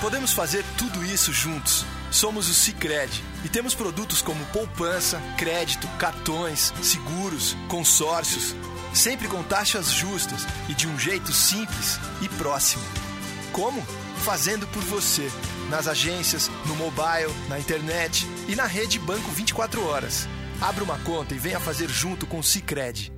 Podemos 0.01 0.33
fazer 0.33 0.65
tudo 0.77 1.05
isso 1.05 1.31
juntos. 1.31 1.85
Somos 2.11 2.49
o 2.49 2.53
Cicred 2.53 3.09
e 3.45 3.49
temos 3.49 3.73
produtos 3.73 4.21
como 4.21 4.45
poupança, 4.47 5.21
crédito, 5.37 5.87
cartões, 5.97 6.73
seguros, 6.81 7.55
consórcios, 7.69 8.53
sempre 8.93 9.29
com 9.29 9.41
taxas 9.41 9.89
justas 9.89 10.45
e 10.67 10.73
de 10.73 10.85
um 10.85 10.99
jeito 10.99 11.31
simples 11.31 11.97
e 12.21 12.27
próximo. 12.27 12.83
Como? 13.53 13.81
Fazendo 14.23 14.65
por 14.67 14.81
você, 14.83 15.29
nas 15.69 15.85
agências, 15.85 16.49
no 16.65 16.77
mobile, 16.77 17.29
na 17.49 17.59
internet 17.59 18.25
e 18.47 18.55
na 18.55 18.65
rede 18.65 18.97
Banco 18.97 19.29
24 19.29 19.85
horas. 19.85 20.29
Abra 20.61 20.81
uma 20.81 20.97
conta 20.99 21.35
e 21.35 21.37
venha 21.37 21.59
fazer 21.59 21.89
junto 21.89 22.25
com 22.25 22.39
o 22.39 22.43
Cicred. 22.43 23.11